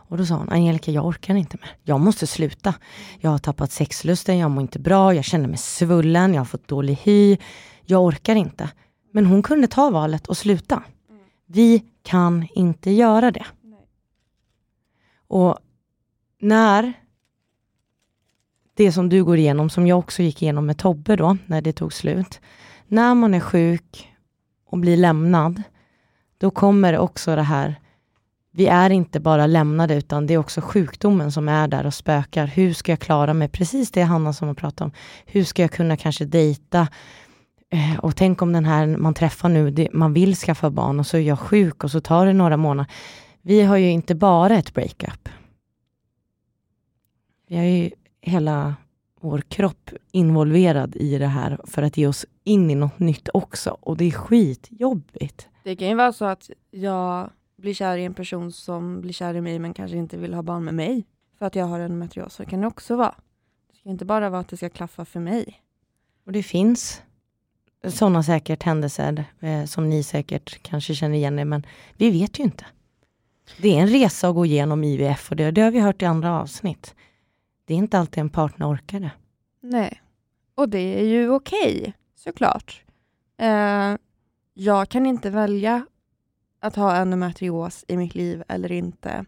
Och 0.09 0.17
då 0.17 0.25
sa 0.25 0.35
hon, 0.35 0.49
Angelica 0.49 0.91
jag 0.91 1.05
orkar 1.05 1.35
inte 1.35 1.57
mer. 1.61 1.75
Jag 1.83 1.99
måste 1.99 2.27
sluta. 2.27 2.73
Jag 3.19 3.29
har 3.29 3.37
tappat 3.37 3.71
sexlusten, 3.71 4.37
jag 4.37 4.51
mår 4.51 4.61
inte 4.61 4.79
bra, 4.79 5.13
jag 5.13 5.25
känner 5.25 5.47
mig 5.47 5.57
svullen, 5.57 6.33
jag 6.33 6.41
har 6.41 6.45
fått 6.45 6.67
dålig 6.67 6.99
hy. 7.03 7.37
Jag 7.85 8.03
orkar 8.03 8.35
inte. 8.35 8.69
Men 9.11 9.25
hon 9.25 9.43
kunde 9.43 9.67
ta 9.67 9.89
valet 9.89 10.27
och 10.27 10.37
sluta. 10.37 10.83
Vi 11.47 11.83
kan 12.01 12.47
inte 12.55 12.91
göra 12.91 13.31
det. 13.31 13.45
Nej. 13.61 13.87
Och 15.27 15.57
när 16.39 16.93
det 18.73 18.91
som 18.91 19.09
du 19.09 19.23
går 19.23 19.37
igenom, 19.37 19.69
som 19.69 19.87
jag 19.87 19.99
också 19.99 20.23
gick 20.23 20.41
igenom 20.41 20.65
med 20.65 20.77
Tobbe 20.77 21.15
då, 21.15 21.37
när 21.45 21.61
det 21.61 21.73
tog 21.73 21.93
slut. 21.93 22.41
När 22.87 23.15
man 23.15 23.33
är 23.33 23.39
sjuk 23.39 24.13
och 24.65 24.77
blir 24.77 24.97
lämnad, 24.97 25.63
då 26.37 26.51
kommer 26.51 26.97
också 26.97 27.35
det 27.35 27.41
här, 27.41 27.75
vi 28.51 28.67
är 28.67 28.89
inte 28.89 29.19
bara 29.19 29.47
lämnade, 29.47 29.95
utan 29.95 30.27
det 30.27 30.33
är 30.33 30.37
också 30.37 30.61
sjukdomen 30.61 31.31
som 31.31 31.49
är 31.49 31.67
där 31.67 31.85
och 31.85 31.93
spökar. 31.93 32.47
Hur 32.47 32.73
ska 32.73 32.91
jag 32.91 32.99
klara 32.99 33.33
mig? 33.33 33.49
Precis 33.49 33.91
det 33.91 34.01
Hanna 34.01 34.33
som 34.33 34.47
har 34.47 34.55
pratat 34.55 34.81
om. 34.81 34.91
Hur 35.25 35.43
ska 35.43 35.61
jag 35.61 35.71
kunna 35.71 35.97
kanske 35.97 36.25
dejta 36.25 36.87
och 38.01 38.15
tänk 38.15 38.41
om 38.41 38.53
den 38.53 38.65
här 38.65 38.87
man 38.87 39.13
träffar 39.13 39.49
nu, 39.49 39.71
det, 39.71 39.89
man 39.93 40.13
vill 40.13 40.35
skaffa 40.35 40.69
barn 40.69 40.99
och 40.99 41.07
så 41.07 41.17
är 41.17 41.21
jag 41.21 41.39
sjuk 41.39 41.83
och 41.83 41.91
så 41.91 42.01
tar 42.01 42.25
det 42.25 42.33
några 42.33 42.57
månader. 42.57 42.91
Vi 43.41 43.61
har 43.61 43.77
ju 43.77 43.89
inte 43.89 44.15
bara 44.15 44.57
ett 44.57 44.73
breakup. 44.73 45.29
Vi 47.47 47.57
har 47.57 47.63
ju 47.63 47.91
hela 48.21 48.75
vår 49.21 49.41
kropp 49.41 49.89
involverad 50.11 50.95
i 50.95 51.17
det 51.17 51.27
här 51.27 51.59
för 51.63 51.81
att 51.81 51.97
ge 51.97 52.07
oss 52.07 52.25
in 52.43 52.71
i 52.71 52.75
något 52.75 52.99
nytt 52.99 53.29
också. 53.33 53.77
Och 53.79 53.97
det 53.97 54.05
är 54.05 54.11
skitjobbigt. 54.11 55.47
Det 55.63 55.75
kan 55.75 55.87
ju 55.87 55.95
vara 55.95 56.13
så 56.13 56.25
att 56.25 56.49
jag 56.71 57.29
blir 57.57 57.73
kär 57.73 57.97
i 57.97 58.05
en 58.05 58.13
person 58.13 58.51
som 58.51 59.01
blir 59.01 59.13
kär 59.13 59.33
i 59.33 59.41
mig 59.41 59.59
men 59.59 59.73
kanske 59.73 59.97
inte 59.97 60.17
vill 60.17 60.33
ha 60.33 60.41
barn 60.41 60.63
med 60.65 60.73
mig 60.73 61.05
för 61.37 61.45
att 61.45 61.55
jag 61.55 61.65
har 61.65 61.79
en 61.79 61.97
metrios. 61.97 62.33
Så 62.33 62.45
kan 62.45 62.61
det 62.61 62.67
också 62.67 62.95
vara. 62.95 63.15
Det 63.71 63.77
ska 63.77 63.89
inte 63.89 64.05
bara 64.05 64.29
vara 64.29 64.41
att 64.41 64.49
det 64.49 64.57
ska 64.57 64.69
klaffa 64.69 65.05
för 65.05 65.19
mig. 65.19 65.61
Och 66.25 66.31
det 66.31 66.43
finns 66.43 67.01
sådana 67.89 68.23
säkert 68.23 68.63
händelser 68.63 69.25
eh, 69.39 69.65
som 69.65 69.89
ni 69.89 70.03
säkert 70.03 70.63
kanske 70.63 70.95
känner 70.95 71.15
igen 71.15 71.39
er, 71.39 71.45
men 71.45 71.65
vi 71.97 72.11
vet 72.11 72.39
ju 72.39 72.43
inte. 72.43 72.65
Det 73.57 73.77
är 73.77 73.81
en 73.81 73.87
resa 73.87 74.29
att 74.29 74.35
gå 74.35 74.45
igenom 74.45 74.83
IVF 74.83 75.31
och 75.31 75.35
det, 75.35 75.51
det 75.51 75.61
har 75.61 75.71
vi 75.71 75.79
hört 75.79 76.01
i 76.01 76.05
andra 76.05 76.39
avsnitt. 76.41 76.95
Det 77.65 77.73
är 77.73 77.77
inte 77.77 77.99
alltid 77.99 78.21
en 78.21 78.29
partner 78.29 78.73
orkar 78.73 78.99
det. 78.99 79.11
Nej, 79.61 80.01
och 80.55 80.69
det 80.69 80.99
är 80.99 81.03
ju 81.03 81.29
okej, 81.29 81.79
okay, 81.79 81.93
såklart. 82.15 82.83
Eh, 83.37 83.95
jag 84.53 84.89
kan 84.89 85.05
inte 85.05 85.29
välja 85.29 85.85
att 86.59 86.75
ha 86.75 86.95
endometrios 86.95 87.85
i 87.87 87.97
mitt 87.97 88.15
liv 88.15 88.43
eller 88.47 88.71
inte, 88.71 89.25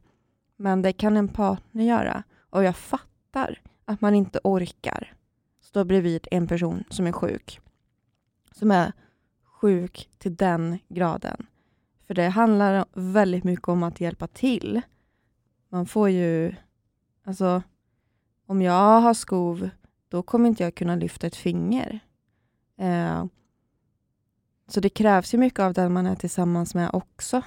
men 0.57 0.81
det 0.81 0.93
kan 0.93 1.17
en 1.17 1.27
partner 1.27 1.83
göra. 1.83 2.23
Och 2.49 2.63
jag 2.63 2.75
fattar 2.75 3.61
att 3.85 4.01
man 4.01 4.15
inte 4.15 4.39
orkar 4.43 5.13
stå 5.61 5.83
bredvid 5.83 6.27
en 6.31 6.47
person 6.47 6.83
som 6.89 7.07
är 7.07 7.11
sjuk 7.11 7.59
som 8.59 8.71
är 8.71 8.93
sjuk 9.43 10.09
till 10.17 10.35
den 10.35 10.79
graden. 10.89 11.45
För 12.07 12.13
det 12.13 12.29
handlar 12.29 12.85
väldigt 12.93 13.43
mycket 13.43 13.67
om 13.67 13.83
att 13.83 14.01
hjälpa 14.01 14.27
till. 14.27 14.81
Man 15.69 15.85
får 15.85 16.09
ju... 16.09 16.55
Alltså, 17.23 17.63
om 18.45 18.61
jag 18.61 19.01
har 19.01 19.13
skov, 19.13 19.69
då 20.09 20.21
kommer 20.21 20.49
inte 20.49 20.63
jag 20.63 20.75
kunna 20.75 20.95
lyfta 20.95 21.27
ett 21.27 21.35
finger. 21.35 21.99
Eh, 22.77 23.25
så 24.67 24.79
det 24.79 24.89
krävs 24.89 25.33
ju 25.33 25.37
mycket 25.37 25.59
av 25.59 25.73
den 25.73 25.93
man 25.93 26.05
är 26.05 26.15
tillsammans 26.15 26.75
med 26.75 26.89
också. 26.93 27.41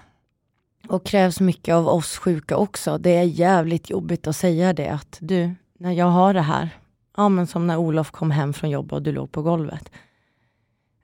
Och 0.89 1.07
krävs 1.07 1.41
mycket 1.41 1.75
av 1.75 1.89
oss 1.89 2.17
sjuka 2.17 2.57
också. 2.57 2.99
Det 2.99 3.11
är 3.11 3.23
jävligt 3.23 3.91
jobbigt 3.91 4.27
att 4.27 4.37
säga 4.37 4.73
det 4.73 4.89
att 4.89 5.19
du, 5.21 5.55
när 5.79 5.93
jag 5.93 6.07
har 6.07 6.35
det 6.35 6.41
här, 6.41 6.71
ja 7.17 7.29
men 7.29 7.47
som 7.47 7.67
när 7.67 7.77
Olof 7.77 8.11
kom 8.11 8.31
hem 8.31 8.53
från 8.53 8.71
jobbet 8.71 8.93
och 8.93 9.03
du 9.03 9.13
låg 9.13 9.33
på 9.33 9.43
golvet. 9.43 9.91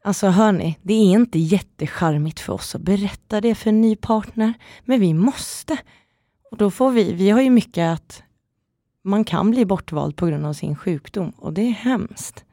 Alltså 0.08 0.26
hörni, 0.26 0.78
det 0.82 0.94
är 0.94 1.12
inte 1.12 1.38
jättecharmigt 1.38 2.40
för 2.40 2.52
oss 2.52 2.74
att 2.74 2.80
berätta 2.80 3.40
det 3.40 3.54
för 3.54 3.70
en 3.70 3.80
ny 3.80 3.96
partner, 3.96 4.54
men 4.84 5.00
vi 5.00 5.14
måste. 5.14 5.78
Och 6.50 6.56
då 6.56 6.70
får 6.70 6.90
vi, 6.90 7.12
vi 7.12 7.30
har 7.30 7.40
ju 7.40 7.50
mycket 7.50 7.94
att 7.94 8.22
man 9.02 9.24
kan 9.24 9.50
bli 9.50 9.66
bortvald 9.66 10.16
på 10.16 10.26
grund 10.26 10.46
av 10.46 10.52
sin 10.52 10.76
sjukdom 10.76 11.30
och 11.30 11.52
det 11.52 11.62
är 11.62 11.70
hemskt. 11.70 12.44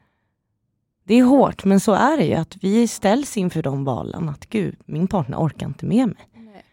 Det 1.04 1.14
är 1.14 1.22
hårt, 1.24 1.64
men 1.64 1.80
så 1.80 1.92
är 1.92 2.16
det 2.16 2.24
ju 2.24 2.34
att 2.34 2.56
vi 2.56 2.88
ställs 2.88 3.36
inför 3.36 3.62
de 3.62 3.84
valen 3.84 4.28
att 4.28 4.46
gud, 4.46 4.76
min 4.84 5.08
partner 5.08 5.38
orkar 5.38 5.66
inte 5.66 5.86
med 5.86 6.06
mig. 6.06 6.28
Nej, 6.34 6.64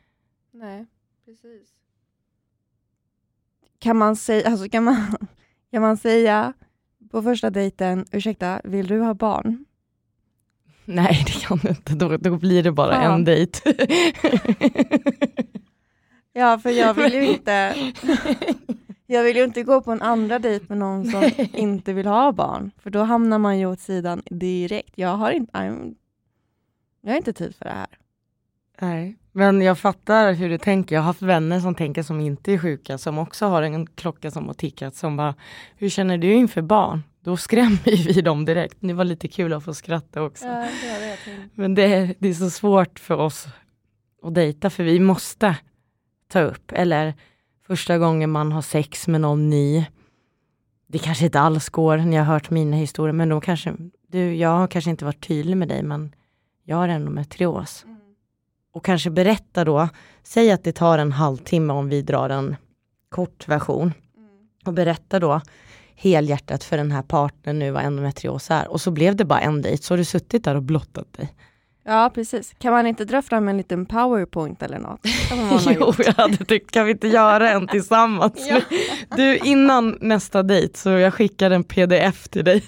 Nej 0.51 0.85
precis. 1.25 1.69
Kan 3.79 3.97
man 3.97 4.15
säga, 4.15 4.49
alltså 4.49 4.69
kan 4.69 4.83
man, 4.83 4.95
kan 5.71 5.81
man 5.81 5.97
säga 5.97 6.53
på 7.11 7.21
första 7.21 7.49
dejten, 7.49 8.05
ursäkta, 8.11 8.61
vill 8.63 8.87
du 8.87 8.99
ha 8.99 9.13
barn? 9.13 9.65
Nej, 10.95 11.23
det 11.25 11.47
kan 11.47 11.57
du 11.57 11.69
inte. 11.69 11.93
Då, 11.93 12.17
då 12.17 12.37
blir 12.37 12.63
det 12.63 12.71
bara 12.71 13.03
ja. 13.03 13.13
en 13.13 13.23
dejt. 13.23 13.59
ja, 16.33 16.59
för 16.59 16.69
jag 16.69 16.93
vill 16.93 17.13
ju 17.13 17.25
inte... 17.27 17.75
Jag 19.07 19.23
vill 19.23 19.37
ju 19.37 19.43
inte 19.43 19.63
gå 19.63 19.81
på 19.81 19.91
en 19.91 20.01
andra 20.01 20.39
dejt 20.39 20.65
med 20.69 20.77
någon 20.77 21.05
som 21.05 21.23
inte 21.53 21.93
vill 21.93 22.07
ha 22.07 22.31
barn, 22.31 22.71
för 22.77 22.89
då 22.89 23.03
hamnar 23.03 23.37
man 23.39 23.59
ju 23.59 23.65
åt 23.65 23.79
sidan 23.79 24.21
direkt. 24.25 24.93
Jag 24.95 25.15
har 25.15 25.31
inte, 25.31 25.57
I'm, 25.57 25.95
jag 27.01 27.11
har 27.11 27.17
inte 27.17 27.33
tid 27.33 27.55
för 27.55 27.65
det 27.65 27.71
här. 27.71 27.87
Nej, 28.81 29.17
men 29.31 29.61
jag 29.61 29.79
fattar 29.79 30.33
hur 30.33 30.49
du 30.49 30.57
tänker. 30.57 30.95
Jag 30.95 31.01
har 31.01 31.05
haft 31.05 31.21
vänner 31.21 31.59
som 31.59 31.75
tänker 31.75 32.03
som 32.03 32.19
inte 32.19 32.53
är 32.53 32.57
sjuka, 32.57 32.97
som 32.97 33.17
också 33.17 33.45
har 33.45 33.61
en 33.61 33.87
klocka 33.87 34.31
som 34.31 34.47
har 34.47 34.53
tickat, 34.53 34.95
som 34.95 35.17
bara, 35.17 35.35
hur 35.75 35.89
känner 35.89 36.17
du 36.17 36.33
inför 36.33 36.61
barn? 36.61 37.03
Då 37.23 37.37
skrämmer 37.37 38.13
vi 38.13 38.21
dem 38.21 38.45
direkt. 38.45 38.77
Det 38.79 38.93
var 38.93 39.03
lite 39.03 39.27
kul 39.27 39.53
att 39.53 39.63
få 39.63 39.73
skratta 39.73 40.21
också. 40.21 40.45
Ja, 40.45 40.67
det 41.25 41.49
Men 41.53 41.75
det 41.75 41.83
är, 41.83 42.15
det 42.19 42.29
är 42.29 42.33
så 42.33 42.49
svårt 42.49 42.99
för 42.99 43.15
oss 43.15 43.47
att 44.23 44.33
dejta, 44.33 44.69
för 44.69 44.83
vi 44.83 44.99
måste 44.99 45.57
ta 46.27 46.41
upp, 46.41 46.71
eller 46.71 47.13
första 47.67 47.97
gången 47.97 48.29
man 48.29 48.51
har 48.51 48.61
sex 48.61 49.07
med 49.07 49.21
någon 49.21 49.49
ny. 49.49 49.85
Det 50.87 50.99
kanske 50.99 51.25
inte 51.25 51.39
alls 51.39 51.69
går, 51.69 51.97
ni 51.97 52.15
har 52.15 52.25
hört 52.25 52.49
mina 52.49 52.77
historier, 52.77 53.13
men 53.13 53.29
då 53.29 53.41
kanske, 53.41 53.75
du, 54.07 54.35
jag 54.35 54.49
har 54.49 54.67
kanske 54.67 54.89
inte 54.89 55.05
varit 55.05 55.27
tydlig 55.27 55.57
med 55.57 55.67
dig, 55.67 55.83
men 55.83 56.15
jag 56.63 56.77
har 56.77 56.87
endometrios. 56.87 57.83
Mm. 57.83 57.97
Och 58.73 58.85
kanske 58.85 59.09
berätta 59.09 59.65
då, 59.65 59.89
säg 60.23 60.51
att 60.51 60.63
det 60.63 60.71
tar 60.71 60.97
en 60.97 61.11
halvtimme 61.11 61.73
om 61.73 61.89
vi 61.89 62.01
drar 62.01 62.29
en 62.29 62.55
kort 63.09 63.47
version. 63.47 63.93
Och 64.65 64.73
berätta 64.73 65.19
då 65.19 65.41
helhjärtat 65.95 66.63
för 66.63 66.77
den 66.77 66.91
här 66.91 67.01
partnern 67.01 67.59
nu 67.59 67.71
vad 67.71 67.83
endometrios 67.83 68.51
är. 68.51 68.67
Och 68.67 68.81
så 68.81 68.91
blev 68.91 69.15
det 69.15 69.25
bara 69.25 69.39
en 69.39 69.61
dejt, 69.61 69.83
så 69.83 69.93
har 69.93 69.97
du 69.97 70.05
suttit 70.05 70.43
där 70.43 70.55
och 70.55 70.63
blottat 70.63 71.13
dig. 71.13 71.33
Ja, 71.85 72.11
precis. 72.13 72.53
Kan 72.59 72.73
man 72.73 72.87
inte 72.87 73.05
dra 73.05 73.21
fram 73.21 73.47
en 73.47 73.57
liten 73.57 73.85
powerpoint 73.85 74.63
eller 74.63 74.79
något? 74.79 74.99
Jo, 75.79 75.93
jag 75.97 76.13
hade 76.13 76.45
tyckt, 76.45 76.71
kan 76.71 76.85
vi 76.85 76.91
inte 76.91 77.07
göra 77.07 77.49
en 77.51 77.67
tillsammans? 77.67 78.33
Ja. 78.49 78.61
Du, 79.17 79.37
innan 79.37 79.97
nästa 80.01 80.43
dejt, 80.43 80.77
så 80.77 80.89
jag 80.89 81.13
skickar 81.13 81.51
en 81.51 81.63
pdf 81.63 82.27
till 82.27 82.45
dig. 82.45 82.63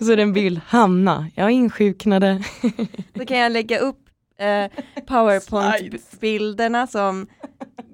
så 0.00 0.12
är 0.12 0.16
det 0.16 0.22
en 0.22 0.32
bild, 0.32 0.60
Hanna, 0.66 1.30
jag 1.34 1.50
insjuknade. 1.50 2.42
Då 3.12 3.26
kan 3.26 3.38
jag 3.38 3.52
lägga 3.52 3.78
upp 3.78 3.98
eh, 4.38 4.66
powerpoint-bilderna 5.06 6.86
som 6.86 7.26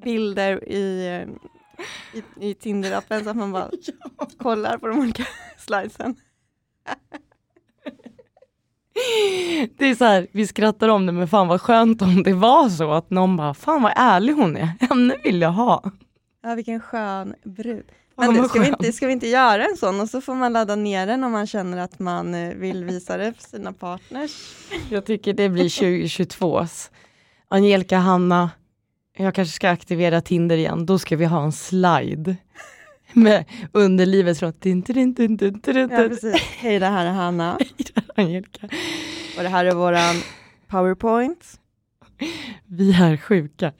bilder 0.04 0.68
i, 0.68 1.06
eh, 1.06 1.28
i, 2.12 2.48
i 2.50 2.54
Tinder-appen 2.54 3.24
så 3.24 3.30
att 3.30 3.36
man 3.36 3.52
bara 3.52 3.70
kollar 4.38 4.78
på 4.78 4.88
de 4.88 4.98
olika 4.98 5.26
slidesen. 5.58 6.16
Det 9.76 9.86
är 9.86 9.94
så 9.94 10.04
här, 10.04 10.26
vi 10.32 10.46
skrattar 10.46 10.88
om 10.88 11.06
det, 11.06 11.12
men 11.12 11.28
fan 11.28 11.48
vad 11.48 11.60
skönt 11.60 12.02
om 12.02 12.22
det 12.22 12.32
var 12.32 12.68
så 12.68 12.92
att 12.92 13.10
någon 13.10 13.36
bara, 13.36 13.54
fan 13.54 13.82
vad 13.82 13.92
ärlig 13.96 14.32
hon 14.32 14.56
är, 14.56 14.68
henne 14.80 15.16
vill 15.24 15.40
jag 15.40 15.52
ha. 15.52 15.82
Ja, 16.42 16.54
vilken 16.54 16.80
skön 16.80 17.34
brud. 17.44 17.84
Men 18.16 18.36
vad 18.36 18.50
ska 18.50 18.60
vi, 18.60 18.68
inte, 18.68 18.92
ska 18.92 19.06
vi 19.06 19.12
inte 19.12 19.26
göra 19.26 19.64
en 19.64 19.76
sån 19.76 20.00
och 20.00 20.08
så 20.08 20.20
får 20.20 20.34
man 20.34 20.52
ladda 20.52 20.76
ner 20.76 21.06
den 21.06 21.24
om 21.24 21.32
man 21.32 21.46
känner 21.46 21.78
att 21.78 21.98
man 21.98 22.34
eh, 22.34 22.54
vill 22.54 22.84
visa 22.84 23.16
det 23.16 23.32
för 23.32 23.42
sina 23.42 23.72
partners? 23.72 24.30
Jag 24.90 25.04
tycker 25.04 25.32
det 25.32 25.48
blir 25.48 25.68
2022s. 25.68 26.90
Angelica, 27.48 27.98
Hanna, 27.98 28.50
jag 29.16 29.34
kanske 29.34 29.54
ska 29.54 29.70
aktivera 29.70 30.20
Tinder 30.20 30.56
igen, 30.56 30.86
då 30.86 30.98
ska 30.98 31.16
vi 31.16 31.24
ha 31.24 31.44
en 31.44 31.52
slide. 31.52 32.36
Med 33.12 33.44
underlivet 33.72 34.38
från 34.38 34.52
tin, 34.52 34.82
tin, 34.82 35.14
tin, 35.14 35.38
tin, 35.38 35.60
tin, 35.60 35.76
Ja, 35.76 35.88
precis. 35.88 36.42
Hej, 36.42 36.78
det 36.78 36.86
här 36.86 37.06
är 37.06 37.10
Hanna 37.12 37.58
Angelica, 38.16 38.68
och 39.36 39.42
det 39.42 39.48
här 39.48 39.64
är 39.64 39.74
våran 39.74 40.14
powerpoint. 40.68 41.60
vi 42.66 42.92
är 42.92 43.16
sjuka. 43.16 43.72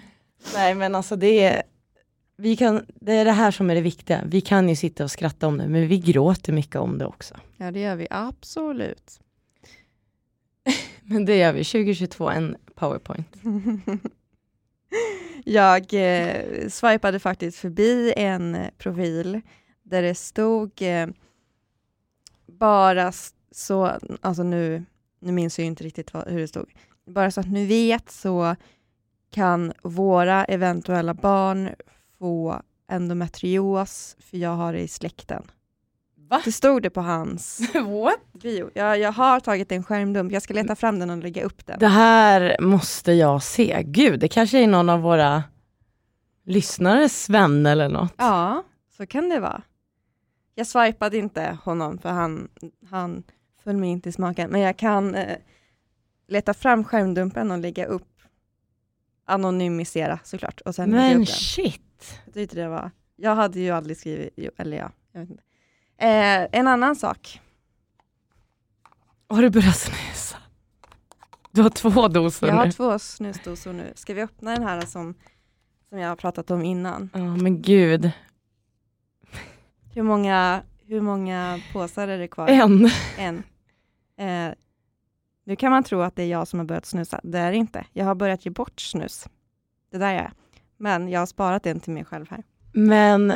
Nej 0.54 0.74
men 0.74 0.94
alltså 0.94 1.16
det 1.16 1.42
är, 1.44 1.62
vi 2.36 2.56
kan, 2.56 2.86
det 2.94 3.12
är 3.12 3.24
det 3.24 3.32
här 3.32 3.50
som 3.50 3.70
är 3.70 3.74
det 3.74 3.80
viktiga. 3.80 4.22
Vi 4.26 4.40
kan 4.40 4.68
ju 4.68 4.76
sitta 4.76 5.04
och 5.04 5.10
skratta 5.10 5.46
om 5.46 5.58
det, 5.58 5.68
men 5.68 5.88
vi 5.88 5.98
gråter 5.98 6.52
mycket 6.52 6.76
om 6.76 6.98
det 6.98 7.06
också. 7.06 7.34
Ja, 7.56 7.70
det 7.70 7.80
gör 7.80 7.96
vi 7.96 8.06
absolut. 8.10 9.20
Men 11.02 11.24
det 11.24 11.36
gör 11.36 11.52
vi, 11.52 11.64
2022, 11.64 12.30
en 12.30 12.56
powerpoint. 12.74 13.28
Jag 15.44 15.94
eh, 15.94 16.68
swipade 16.68 17.18
faktiskt 17.18 17.58
förbi 17.58 18.12
en 18.16 18.56
profil 18.78 19.40
där 19.82 20.02
det 20.02 20.14
stod 20.14 20.82
eh, 20.82 21.06
bara 22.46 23.12
så, 23.50 23.98
alltså 24.20 24.42
nu, 24.42 24.84
nu 25.20 25.32
minns 25.32 25.58
jag 25.58 25.66
inte 25.66 25.84
riktigt 25.84 26.14
vad, 26.14 26.28
hur 26.28 26.40
det 26.40 26.48
stod, 26.48 26.70
bara 27.06 27.30
så 27.30 27.40
att 27.40 27.50
ni 27.50 27.66
vet 27.66 28.10
så 28.10 28.56
kan 29.30 29.72
våra 29.82 30.44
eventuella 30.44 31.14
barn 31.14 31.70
få 32.18 32.62
endometrios, 32.88 34.16
för 34.18 34.36
jag 34.36 34.56
har 34.56 34.72
det 34.72 34.80
i 34.80 34.88
släkten. 34.88 35.42
Va? 36.28 36.42
Det 36.44 36.52
stod 36.52 36.82
det 36.82 36.90
på 36.90 37.00
hans 37.00 37.60
What? 37.74 38.32
bio. 38.42 38.70
Jag, 38.74 38.98
jag 38.98 39.12
har 39.12 39.40
tagit 39.40 39.72
en 39.72 39.84
skärmdump, 39.84 40.32
jag 40.32 40.42
ska 40.42 40.54
leta 40.54 40.76
fram 40.76 40.98
den 40.98 41.10
och 41.10 41.16
lägga 41.18 41.44
upp 41.44 41.66
den. 41.66 41.78
Det 41.78 41.86
här 41.88 42.56
måste 42.60 43.12
jag 43.12 43.42
se. 43.42 43.82
Gud, 43.86 44.20
det 44.20 44.28
kanske 44.28 44.58
är 44.58 44.66
någon 44.66 44.88
av 44.88 45.00
våra 45.00 45.44
lyssnares 46.44 47.28
vän 47.30 47.66
eller 47.66 47.88
något. 47.88 48.14
Ja, 48.16 48.62
så 48.96 49.06
kan 49.06 49.28
det 49.28 49.40
vara. 49.40 49.62
Jag 50.54 50.66
swipade 50.66 51.16
inte 51.16 51.58
honom 51.64 51.98
för 51.98 52.08
han, 52.08 52.48
han 52.90 53.22
föll 53.64 53.76
mig 53.76 53.90
inte 53.90 54.08
i 54.08 54.12
smaken, 54.12 54.50
men 54.50 54.60
jag 54.60 54.76
kan 54.76 55.14
eh, 55.14 55.36
leta 56.28 56.54
fram 56.54 56.84
skärmdumpen 56.84 57.50
och 57.50 57.58
lägga 57.58 57.86
upp 57.86 58.08
anonymisera 59.24 60.18
såklart 60.24 60.60
och 60.60 60.74
sen 60.74 60.90
lägga 60.90 61.02
upp 61.04 61.10
Men 61.10 61.16
den. 61.18 61.26
shit. 61.26 62.20
Jag 62.24 62.34
tyckte 62.34 62.56
det 62.56 62.68
var, 62.68 62.90
jag 63.16 63.34
hade 63.34 63.60
ju 63.60 63.70
aldrig 63.70 63.96
skrivit, 63.96 64.30
jo, 64.36 64.50
eller 64.56 64.76
ja, 64.76 64.90
jag 65.12 65.20
vet 65.20 65.30
inte. 65.30 65.42
Eh, 65.98 66.46
en 66.52 66.66
annan 66.66 66.96
sak, 66.96 67.40
Har 69.28 69.42
du 69.42 69.50
börjat 69.50 69.76
snusa? 69.76 70.36
Du 71.52 71.62
har 71.62 71.70
två 71.70 72.08
doser 72.08 72.46
jag 72.46 72.54
har 72.54 72.64
nu. 72.64 72.72
två 72.72 72.98
snusdosor 72.98 73.72
nu. 73.72 73.92
Ska 73.94 74.14
vi 74.14 74.22
öppna 74.22 74.50
den 74.50 74.62
här 74.62 74.80
som, 74.80 75.14
som 75.88 75.98
jag 75.98 76.08
har 76.08 76.16
pratat 76.16 76.50
om 76.50 76.62
innan? 76.62 77.10
Ja 77.12 77.36
men 77.36 77.62
gud. 77.62 78.10
Hur 79.94 80.02
många, 80.02 80.62
hur 80.86 81.00
många 81.00 81.60
påsar 81.72 82.08
är 82.08 82.18
det 82.18 82.28
kvar? 82.28 82.48
En. 82.48 82.90
En. 83.18 83.42
Eh, 84.18 84.54
nu 85.44 85.56
kan 85.56 85.70
man 85.70 85.84
tro 85.84 86.00
att 86.00 86.16
det 86.16 86.22
är 86.22 86.26
jag 86.28 86.48
som 86.48 86.58
har 86.58 86.66
börjat 86.66 86.86
snusa. 86.86 87.20
Det 87.22 87.38
är 87.38 87.50
det 87.50 87.56
inte. 87.56 87.86
Jag 87.92 88.04
har 88.04 88.14
börjat 88.14 88.44
ge 88.46 88.50
bort 88.50 88.80
snus. 88.80 89.28
Det 89.90 89.98
där 89.98 90.14
är 90.14 90.22
jag. 90.22 90.30
Men 90.76 91.08
jag 91.08 91.20
har 91.20 91.26
sparat 91.26 91.66
en 91.66 91.80
till 91.80 91.92
mig 91.92 92.04
själv 92.04 92.26
här. 92.30 92.42
Men, 92.72 93.32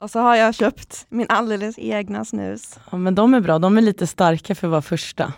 Och 0.00 0.10
så 0.10 0.20
har 0.20 0.36
jag 0.36 0.54
köpt 0.54 1.06
min 1.08 1.26
alldeles 1.28 1.78
egna 1.78 2.24
snus. 2.24 2.78
ja, 2.90 2.98
men 2.98 3.14
de 3.14 3.34
är 3.34 3.40
bra, 3.40 3.58
de 3.58 3.78
är 3.78 3.82
lite 3.82 4.06
starka 4.06 4.54
för 4.54 4.66
att 4.66 4.70
vara 4.70 4.82
första. 4.82 5.32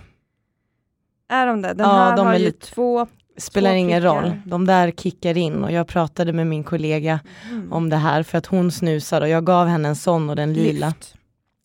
Är 1.28 1.46
de 1.46 1.62
det? 1.62 1.74
Den 1.74 1.88
Ja, 1.88 1.92
här 1.96 2.16
de 2.16 2.26
har 2.26 2.34
är 2.34 2.38
ju 2.38 2.44
lite- 2.44 2.66
två... 2.66 3.06
Spelar 3.36 3.70
Två 3.70 3.76
ingen 3.76 4.02
roll, 4.02 4.32
de 4.44 4.66
där 4.66 4.90
kickar 4.90 5.36
in 5.36 5.64
och 5.64 5.72
jag 5.72 5.88
pratade 5.88 6.32
med 6.32 6.46
min 6.46 6.64
kollega 6.64 7.20
Mm. 7.50 7.72
om 7.72 7.88
det 7.90 7.96
här 7.96 8.22
för 8.22 8.38
att 8.38 8.46
hon 8.46 8.72
snusar 8.72 9.20
och 9.20 9.28
jag 9.28 9.44
gav 9.44 9.66
henne 9.68 9.88
en 9.88 9.96
sån 9.96 10.30
och 10.30 10.36
den 10.36 10.52
lila. 10.52 10.86
Lyft. 10.86 11.14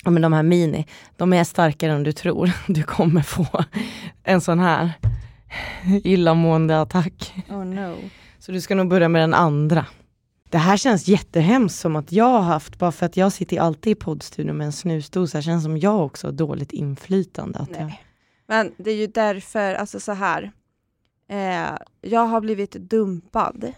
Ja, 0.03 0.11
men 0.11 0.21
de 0.21 0.33
här 0.33 0.43
mini, 0.43 0.85
de 1.17 1.33
är 1.33 1.43
starkare 1.43 1.91
än 1.91 2.03
du 2.03 2.11
tror. 2.11 2.51
Du 2.67 2.83
kommer 2.83 3.21
få 3.21 3.47
en 4.23 4.41
sån 4.41 4.59
här 4.59 4.91
illamående 6.03 6.81
attack. 6.81 7.33
Oh 7.49 7.65
no. 7.65 7.95
Så 8.39 8.51
du 8.51 8.61
ska 8.61 8.75
nog 8.75 8.87
börja 8.89 9.09
med 9.09 9.21
den 9.21 9.33
andra. 9.33 9.85
Det 10.55 10.59
här 10.59 10.77
känns 10.77 11.07
jättehemskt 11.07 11.79
som 11.79 11.95
att 11.95 12.11
jag 12.11 12.25
har 12.25 12.41
haft, 12.41 12.79
bara 12.79 12.91
för 12.91 13.05
att 13.05 13.17
jag 13.17 13.31
sitter 13.31 13.59
alltid 13.59 13.91
i 13.91 13.95
poddstudion 13.95 14.57
med 14.57 14.65
en 14.65 14.71
snusdosa, 14.71 15.41
känns 15.41 15.63
som 15.63 15.77
jag 15.77 16.05
också 16.05 16.27
har 16.27 16.31
dåligt 16.31 16.71
inflytande. 16.71 17.59
Att 17.59 17.71
jag, 17.71 18.03
Men 18.47 18.73
det 18.77 18.91
är 18.91 18.95
ju 18.95 19.07
därför, 19.07 19.73
alltså 19.73 19.99
så 19.99 20.11
här. 20.11 20.51
Eh, 21.29 21.77
jag 22.01 22.25
har 22.25 22.41
blivit 22.41 22.71
dumpad. 22.71 23.71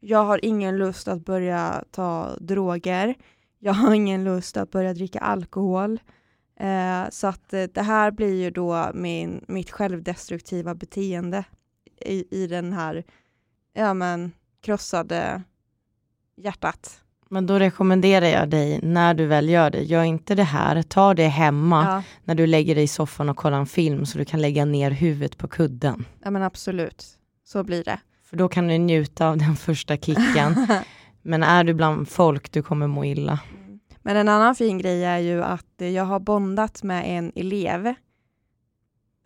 Jag 0.00 0.24
har 0.24 0.44
ingen 0.44 0.78
lust 0.78 1.08
att 1.08 1.24
börja 1.24 1.84
ta 1.90 2.36
droger. 2.40 3.14
Jag 3.58 3.72
har 3.72 3.94
ingen 3.94 4.24
lust 4.24 4.56
att 4.56 4.70
börja 4.70 4.94
dricka 4.94 5.20
alkohol. 5.20 6.00
Eh, 6.60 7.10
så 7.10 7.26
att 7.26 7.52
eh, 7.52 7.64
det 7.74 7.82
här 7.82 8.10
blir 8.10 8.42
ju 8.42 8.50
då 8.50 8.90
min, 8.94 9.44
mitt 9.48 9.70
självdestruktiva 9.70 10.74
beteende 10.74 11.44
i, 12.00 12.42
i 12.42 12.46
den 12.46 12.72
här 12.72 13.04
ja, 13.72 13.94
men, 13.94 14.32
krossade 14.60 15.42
hjärtat. 16.36 17.00
men 17.28 17.46
då 17.46 17.58
rekommenderar 17.58 18.26
jag 18.26 18.48
dig, 18.50 18.80
när 18.82 19.14
du 19.14 19.26
väl 19.26 19.48
gör 19.48 19.70
det, 19.70 19.82
gör 19.82 20.02
inte 20.02 20.34
det 20.34 20.42
här, 20.42 20.82
ta 20.82 21.14
det 21.14 21.28
hemma 21.28 21.84
Ja, 21.84 22.02
när 22.24 22.34
du 22.34 22.46
lägger 22.46 22.74
dig 22.74 22.84
i 22.84 22.88
soffan 22.88 23.28
och 23.28 23.36
kollar 23.36 23.58
en 23.58 23.66
film 23.66 24.06
så 24.06 24.18
du 24.18 24.24
kan 24.24 24.40
lägga 24.40 24.64
ner 24.64 24.90
huvudet 24.90 25.38
på 25.38 25.48
kudden. 25.48 26.04
ja, 26.24 26.30
men 26.30 26.42
absolut. 26.42 27.04
Så 27.44 27.64
blir 27.64 27.84
det. 27.84 27.98
För 28.24 28.36
då 28.36 28.48
kan 28.48 28.68
du 28.68 28.78
njuta 28.78 29.28
av 29.28 29.38
den 29.38 29.56
första 29.56 29.96
kicken. 29.96 30.66
Men 31.22 31.42
är 31.42 31.64
du 31.64 31.74
bland 31.74 32.08
folk, 32.08 32.52
du 32.52 32.62
kommer 32.62 32.86
må 32.86 33.04
illa. 33.04 33.40
Men 34.02 34.16
en 34.16 34.28
annan 34.28 34.54
fin 34.54 34.78
grej 34.78 35.04
är 35.04 35.18
ju 35.18 35.42
att 35.42 35.80
eh, 35.80 35.88
jag 35.88 36.04
har 36.04 36.20
bondat 36.20 36.82
med 36.82 37.04
en 37.18 37.32
elev 37.34 37.94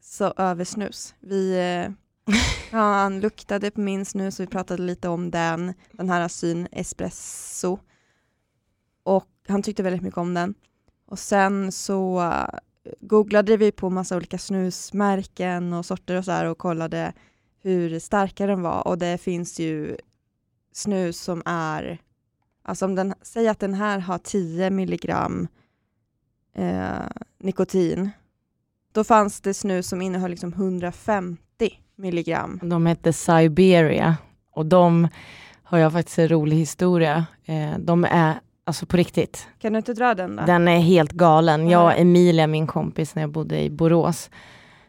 så, 0.03 0.35
över 0.37 0.65
snus. 0.65 1.15
Vi, 1.21 1.59
eh, 1.59 1.93
Ja, 2.71 2.79
han 2.79 3.21
luktade 3.21 3.71
på 3.71 3.81
min 3.81 4.05
snus 4.05 4.41
och 4.41 4.43
vi 4.43 4.47
pratade 4.47 4.83
lite 4.83 5.09
om 5.09 5.31
den, 5.31 5.75
den 5.93 6.11
här 6.11 6.29
syn 6.29 6.69
espresso. 6.73 7.79
Och 9.03 9.29
han 9.49 9.63
tyckte 9.63 9.83
väldigt 9.83 10.03
mycket 10.03 10.19
om 10.19 10.35
den. 10.35 10.55
Och 11.07 11.19
sen 11.19 11.73
så 11.73 12.23
eh, 12.23 12.59
googlade 13.01 13.57
vi 13.57 13.73
på 13.73 13.91
massa 13.91 14.17
olika 14.17 14.39
snusmärken 14.39 15.73
och 15.73 15.87
sorter 15.87 16.17
och 16.17 16.25
så 16.25 16.33
här 16.33 16.45
och 16.45 16.59
kollade 16.59 17.13
hur 17.63 17.99
starka 17.99 18.47
den 18.47 18.63
var 18.63 18.89
och 18.89 18.99
det 18.99 19.19
finns 19.19 19.59
ju 19.59 19.97
snus 20.73 21.21
som 21.21 21.43
är, 21.47 21.99
alltså 22.63 22.85
om 22.85 22.95
den, 22.95 23.15
säg 23.23 23.49
att 23.49 23.61
den 23.61 23.75
här 23.75 23.99
har 23.99 24.19
10 24.19 24.71
milligram 24.71 25.49
eh, 26.55 27.07
nikotin, 27.39 28.11
då 28.93 29.05
fanns 29.05 29.41
det 29.41 29.55
snus 29.55 29.89
som 29.89 30.03
innehöll 30.03 30.31
liksom 30.31 30.53
150 30.53 31.46
milligram. 31.97 32.61
De 32.63 32.87
hette 32.87 33.13
Siberia 33.13 34.17
och 34.53 34.67
de 34.67 35.09
har 35.63 35.79
jag 35.79 35.93
faktiskt 35.93 36.19
en 36.19 36.29
rolig 36.29 36.57
historia. 36.57 37.27
Eh, 37.45 37.79
de 37.79 38.05
är 38.05 38.35
alltså 38.65 38.87
på 38.87 38.97
riktigt. 38.97 39.49
Kan 39.59 39.73
du 39.73 39.77
inte 39.77 39.95
dra 39.95 40.15
den 40.15 40.37
då? 40.37 40.45
Den 40.45 40.69
är 40.69 40.79
helt 40.79 41.13
galen. 41.13 41.69
Jag 41.69 41.85
och 41.85 41.99
Emilia, 41.99 42.47
min 42.47 42.67
kompis, 42.67 43.15
när 43.15 43.23
jag 43.23 43.31
bodde 43.31 43.63
i 43.63 43.71
Borås. 43.71 44.31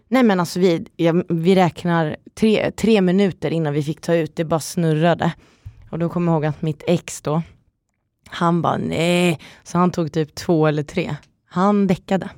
Nej 0.07 0.23
men 0.23 0.39
alltså 0.39 0.59
vi, 0.59 0.87
ja, 0.95 1.13
vi 1.29 1.55
räknar 1.55 2.17
tre, 2.33 2.71
tre 2.71 3.01
minuter 3.01 3.51
innan 3.51 3.73
vi 3.73 3.83
fick 3.83 4.01
ta 4.01 4.15
ut, 4.15 4.35
det 4.35 4.45
bara 4.45 4.59
snurrade. 4.59 5.33
Och 5.89 5.99
då 5.99 6.09
kommer 6.09 6.31
jag 6.31 6.35
ihåg 6.35 6.45
att 6.45 6.61
mitt 6.61 6.83
ex 6.87 7.21
då, 7.21 7.41
han 8.29 8.61
bara 8.61 8.77
nej, 8.77 9.39
så 9.63 9.77
han 9.77 9.91
tog 9.91 10.11
typ 10.11 10.35
två 10.35 10.67
eller 10.67 10.83
tre. 10.83 11.15
Han 11.45 11.87
däckade. 11.87 12.29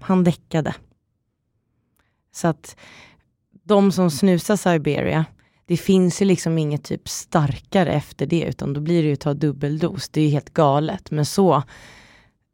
Han 0.00 0.24
däckade. 0.24 0.74
Så 2.32 2.48
att 2.48 2.76
de 3.64 3.92
som 3.92 4.10
snusar 4.10 4.56
Siberia, 4.56 5.24
det 5.66 5.76
finns 5.76 6.22
ju 6.22 6.24
liksom 6.26 6.58
inget 6.58 6.84
typ 6.84 7.08
starkare 7.08 7.92
efter 7.92 8.26
det, 8.26 8.42
utan 8.44 8.72
då 8.72 8.80
blir 8.80 9.02
det 9.02 9.08
ju 9.08 9.14
att 9.14 9.20
ta 9.20 9.34
dubbeldos. 9.34 10.08
Det 10.08 10.20
är 10.20 10.24
ju 10.24 10.30
helt 10.30 10.50
galet. 10.54 11.10
Men 11.10 11.26
så, 11.26 11.62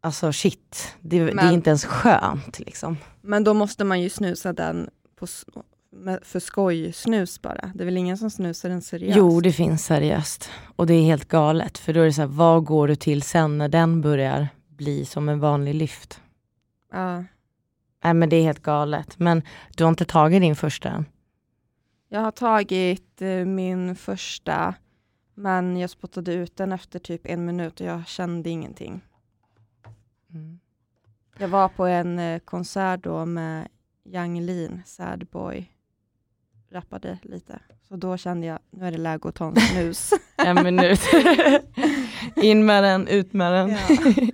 alltså 0.00 0.32
shit, 0.32 0.94
det, 1.00 1.20
Men- 1.24 1.36
det 1.36 1.42
är 1.42 1.52
inte 1.52 1.70
ens 1.70 1.84
skönt 1.84 2.58
liksom. 2.58 2.96
Men 3.22 3.44
då 3.44 3.54
måste 3.54 3.84
man 3.84 4.00
ju 4.00 4.10
snusa 4.10 4.52
den 4.52 4.88
på, 5.18 5.26
för 6.22 6.40
skoj 6.40 6.92
snus 6.92 7.42
bara. 7.42 7.72
Det 7.74 7.82
är 7.82 7.84
väl 7.84 7.96
ingen 7.96 8.18
som 8.18 8.30
snusar 8.30 8.68
den 8.68 8.82
seriöst? 8.82 9.18
Jo, 9.18 9.40
det 9.40 9.52
finns 9.52 9.84
seriöst. 9.84 10.50
Och 10.76 10.86
det 10.86 10.94
är 10.94 11.02
helt 11.02 11.28
galet, 11.28 11.78
för 11.78 11.92
då 11.92 12.00
är 12.00 12.04
det 12.04 12.12
så 12.12 12.20
här, 12.20 12.28
vad 12.28 12.64
går 12.64 12.88
du 12.88 12.96
till 12.96 13.22
sen 13.22 13.58
när 13.58 13.68
den 13.68 14.00
börjar 14.00 14.48
bli 14.68 15.04
som 15.04 15.28
en 15.28 15.40
vanlig 15.40 15.74
lyft? 15.74 16.20
Ja. 16.92 17.24
Nej 18.04 18.14
men 18.14 18.28
det 18.28 18.36
är 18.36 18.42
helt 18.42 18.62
galet. 18.62 19.18
Men 19.18 19.42
du 19.76 19.84
har 19.84 19.88
inte 19.88 20.04
tagit 20.04 20.40
din 20.40 20.56
första 20.56 20.88
än? 20.88 21.04
Jag 22.08 22.20
har 22.20 22.30
tagit 22.30 23.22
eh, 23.22 23.44
min 23.44 23.96
första, 23.96 24.74
men 25.34 25.76
jag 25.76 25.90
spottade 25.90 26.32
ut 26.32 26.56
den 26.56 26.72
efter 26.72 26.98
typ 26.98 27.20
en 27.24 27.44
minut 27.44 27.80
och 27.80 27.86
jag 27.86 28.06
kände 28.06 28.50
ingenting. 28.50 29.00
Jag 31.38 31.48
var 31.48 31.68
på 31.68 31.86
en 31.86 32.18
eh, 32.18 32.38
konsert 32.38 33.04
då 33.04 33.26
med 33.26 33.68
Yang 34.04 34.40
Lean, 34.40 34.82
Sad 34.86 35.26
Boy, 35.26 35.70
rappade 36.70 37.18
lite. 37.22 37.60
Så 37.88 37.96
då 37.96 38.16
kände 38.16 38.46
jag, 38.46 38.58
nu 38.70 38.86
är 38.86 38.90
det 38.90 38.98
läge 38.98 39.28
att 39.28 39.34
ta 39.34 39.46
en 39.48 39.56
snus. 39.56 40.10
En 40.36 40.62
minut. 40.62 41.00
In 42.36 42.66
med 42.66 42.84
den, 42.84 43.08
ut 43.08 43.32
med 43.32 43.52
den. 43.52 43.70
Ja. 43.70 44.26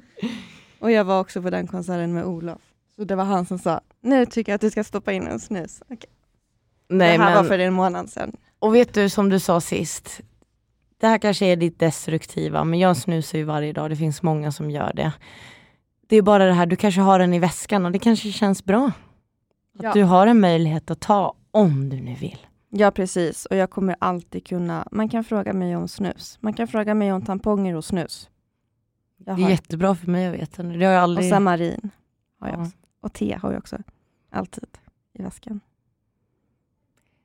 Och 0.78 0.90
jag 0.90 1.04
var 1.04 1.20
också 1.20 1.42
på 1.42 1.50
den 1.50 1.66
konserten 1.66 2.12
med 2.12 2.24
Olof. 2.24 2.65
Så 2.96 3.04
det 3.04 3.14
var 3.16 3.24
han 3.24 3.46
som 3.46 3.58
sa, 3.58 3.80
nu 4.00 4.26
tycker 4.26 4.52
jag 4.52 4.54
att 4.54 4.60
du 4.60 4.70
ska 4.70 4.84
stoppa 4.84 5.12
in 5.12 5.26
en 5.26 5.40
snus. 5.40 5.82
Okej. 5.88 6.10
Nej, 6.88 7.18
det 7.18 7.24
här 7.24 7.34
men, 7.34 7.42
var 7.42 7.48
för 7.50 7.58
en 7.58 7.72
månad 7.74 8.10
sedan. 8.10 8.32
Och 8.58 8.74
vet 8.74 8.94
du 8.94 9.08
som 9.08 9.28
du 9.28 9.40
sa 9.40 9.60
sist, 9.60 10.20
det 11.00 11.06
här 11.06 11.18
kanske 11.18 11.46
är 11.46 11.56
ditt 11.56 11.78
destruktiva, 11.78 12.64
men 12.64 12.78
jag 12.78 12.96
snusar 12.96 13.38
ju 13.38 13.44
varje 13.44 13.72
dag, 13.72 13.90
det 13.90 13.96
finns 13.96 14.22
många 14.22 14.52
som 14.52 14.70
gör 14.70 14.92
det. 14.94 15.12
Det 16.08 16.16
är 16.16 16.22
bara 16.22 16.44
det 16.46 16.52
här, 16.52 16.66
du 16.66 16.76
kanske 16.76 17.00
har 17.00 17.18
den 17.18 17.34
i 17.34 17.38
väskan 17.38 17.86
och 17.86 17.92
det 17.92 17.98
kanske 17.98 18.32
känns 18.32 18.64
bra. 18.64 18.86
Att 19.78 19.82
Ja. 19.82 19.92
du 19.92 20.02
har 20.02 20.26
en 20.26 20.40
möjlighet 20.40 20.90
att 20.90 21.00
ta 21.00 21.34
om 21.50 21.88
du 21.88 22.00
nu 22.00 22.14
vill. 22.14 22.38
Ja, 22.70 22.90
precis. 22.90 23.46
Och 23.46 23.56
jag 23.56 23.70
kommer 23.70 23.96
alltid 23.98 24.46
kunna... 24.46 24.88
Man 24.92 25.08
kan 25.08 25.24
fråga 25.24 25.52
mig 25.52 25.76
om 25.76 25.88
snus. 25.88 26.38
Man 26.40 26.52
kan 26.54 26.68
fråga 26.68 26.94
mig 26.94 27.12
om 27.12 27.22
tamponger 27.24 27.74
och 27.76 27.84
snus. 27.84 28.28
Jag 29.16 29.36
Det 29.36 29.40
är 29.40 29.44
har. 29.44 29.50
jättebra 29.50 29.94
för 29.94 30.06
mig 30.10 30.26
att 30.26 30.34
veta 30.34 30.62
nu. 30.62 30.78
Det 30.78 30.84
har 30.84 30.92
jag 30.92 30.98
Och 31.00 31.02
aldrig... 31.02 31.30
samarin 31.30 31.90
har 32.40 32.48
jag 32.48 32.60
Ja. 32.60 32.70
Och 33.00 33.12
te 33.12 33.38
har 33.42 33.52
jag 33.52 33.58
också. 33.58 33.76
Alltid 34.30 34.68
i 35.18 35.22
väskan. 35.22 35.60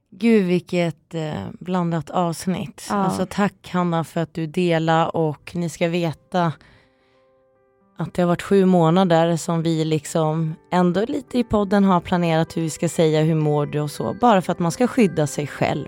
Gud 0.09 0.45
vilket 0.45 1.13
eh, 1.13 1.47
blandat 1.59 2.09
avsnitt. 2.09 2.87
Ja. 2.89 2.95
Alltså 2.95 3.27
tack 3.29 3.69
Hanna 3.69 4.03
för 4.03 4.21
att 4.21 4.33
du 4.33 4.47
delar 4.47 5.15
och 5.15 5.51
ni 5.55 5.69
ska 5.69 5.87
veta 5.87 6.53
att 7.97 8.13
det 8.13 8.21
har 8.21 8.27
varit 8.27 8.41
sju 8.41 8.65
månader 8.65 9.37
som 9.37 9.63
vi 9.63 9.85
liksom 9.85 10.55
ändå 10.71 11.05
lite 11.07 11.39
i 11.39 11.43
podden 11.43 11.83
har 11.83 12.01
planerat 12.01 12.57
hur 12.57 12.61
vi 12.61 12.69
ska 12.69 12.89
säga 12.89 13.21
hur 13.23 13.35
mår 13.35 13.65
du 13.65 13.79
och 13.79 13.91
så. 13.91 14.13
Bara 14.13 14.41
för 14.41 14.51
att 14.51 14.59
man 14.59 14.71
ska 14.71 14.87
skydda 14.87 15.27
sig 15.27 15.47
själv. 15.47 15.87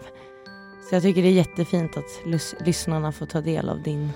Så 0.90 0.96
jag 0.96 1.04
tycker 1.04 1.22
det 1.22 1.28
är 1.28 1.32
jättefint 1.32 1.98
att 1.98 2.22
lys- 2.26 2.56
lyssnarna 2.66 3.12
får 3.12 3.26
ta 3.26 3.42
del 3.42 3.70
av 3.70 3.82
din 3.84 4.10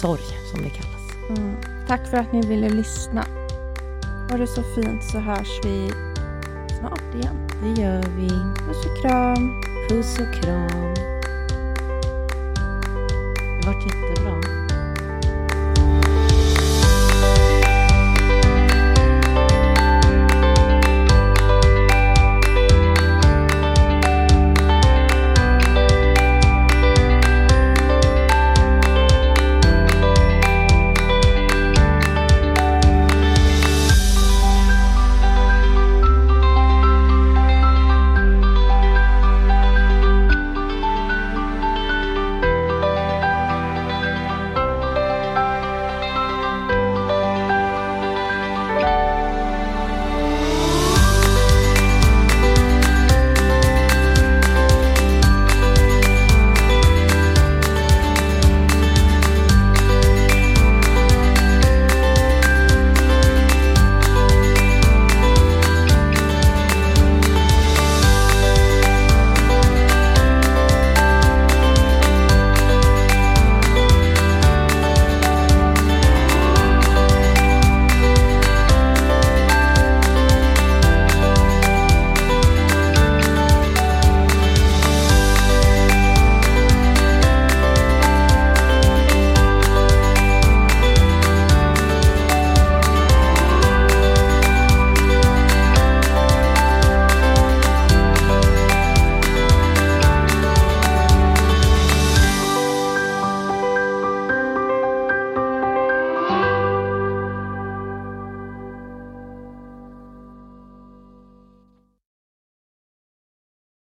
sorg 0.00 0.22
som 0.52 0.62
det 0.62 0.70
kallas. 0.70 1.38
Mm. 1.38 1.56
Tack 1.88 2.10
för 2.10 2.16
att 2.16 2.32
ni 2.32 2.40
ville 2.46 2.68
lyssna. 2.68 3.24
Ha 4.30 4.36
det 4.36 4.46
så 4.46 4.62
fint 4.62 5.04
så 5.04 5.18
hörs 5.18 5.60
vi 5.64 5.92
snart 6.78 7.14
igen. 7.14 7.48
Det 7.62 7.82
gör 7.82 8.02
vi. 8.16 8.28
Puss 8.66 8.86
och 8.86 9.02
kram. 9.02 9.62
Puss 9.88 10.18
och 10.18 10.42
kram. 10.42 10.94
Det 13.62 13.72
jätte 13.72 14.05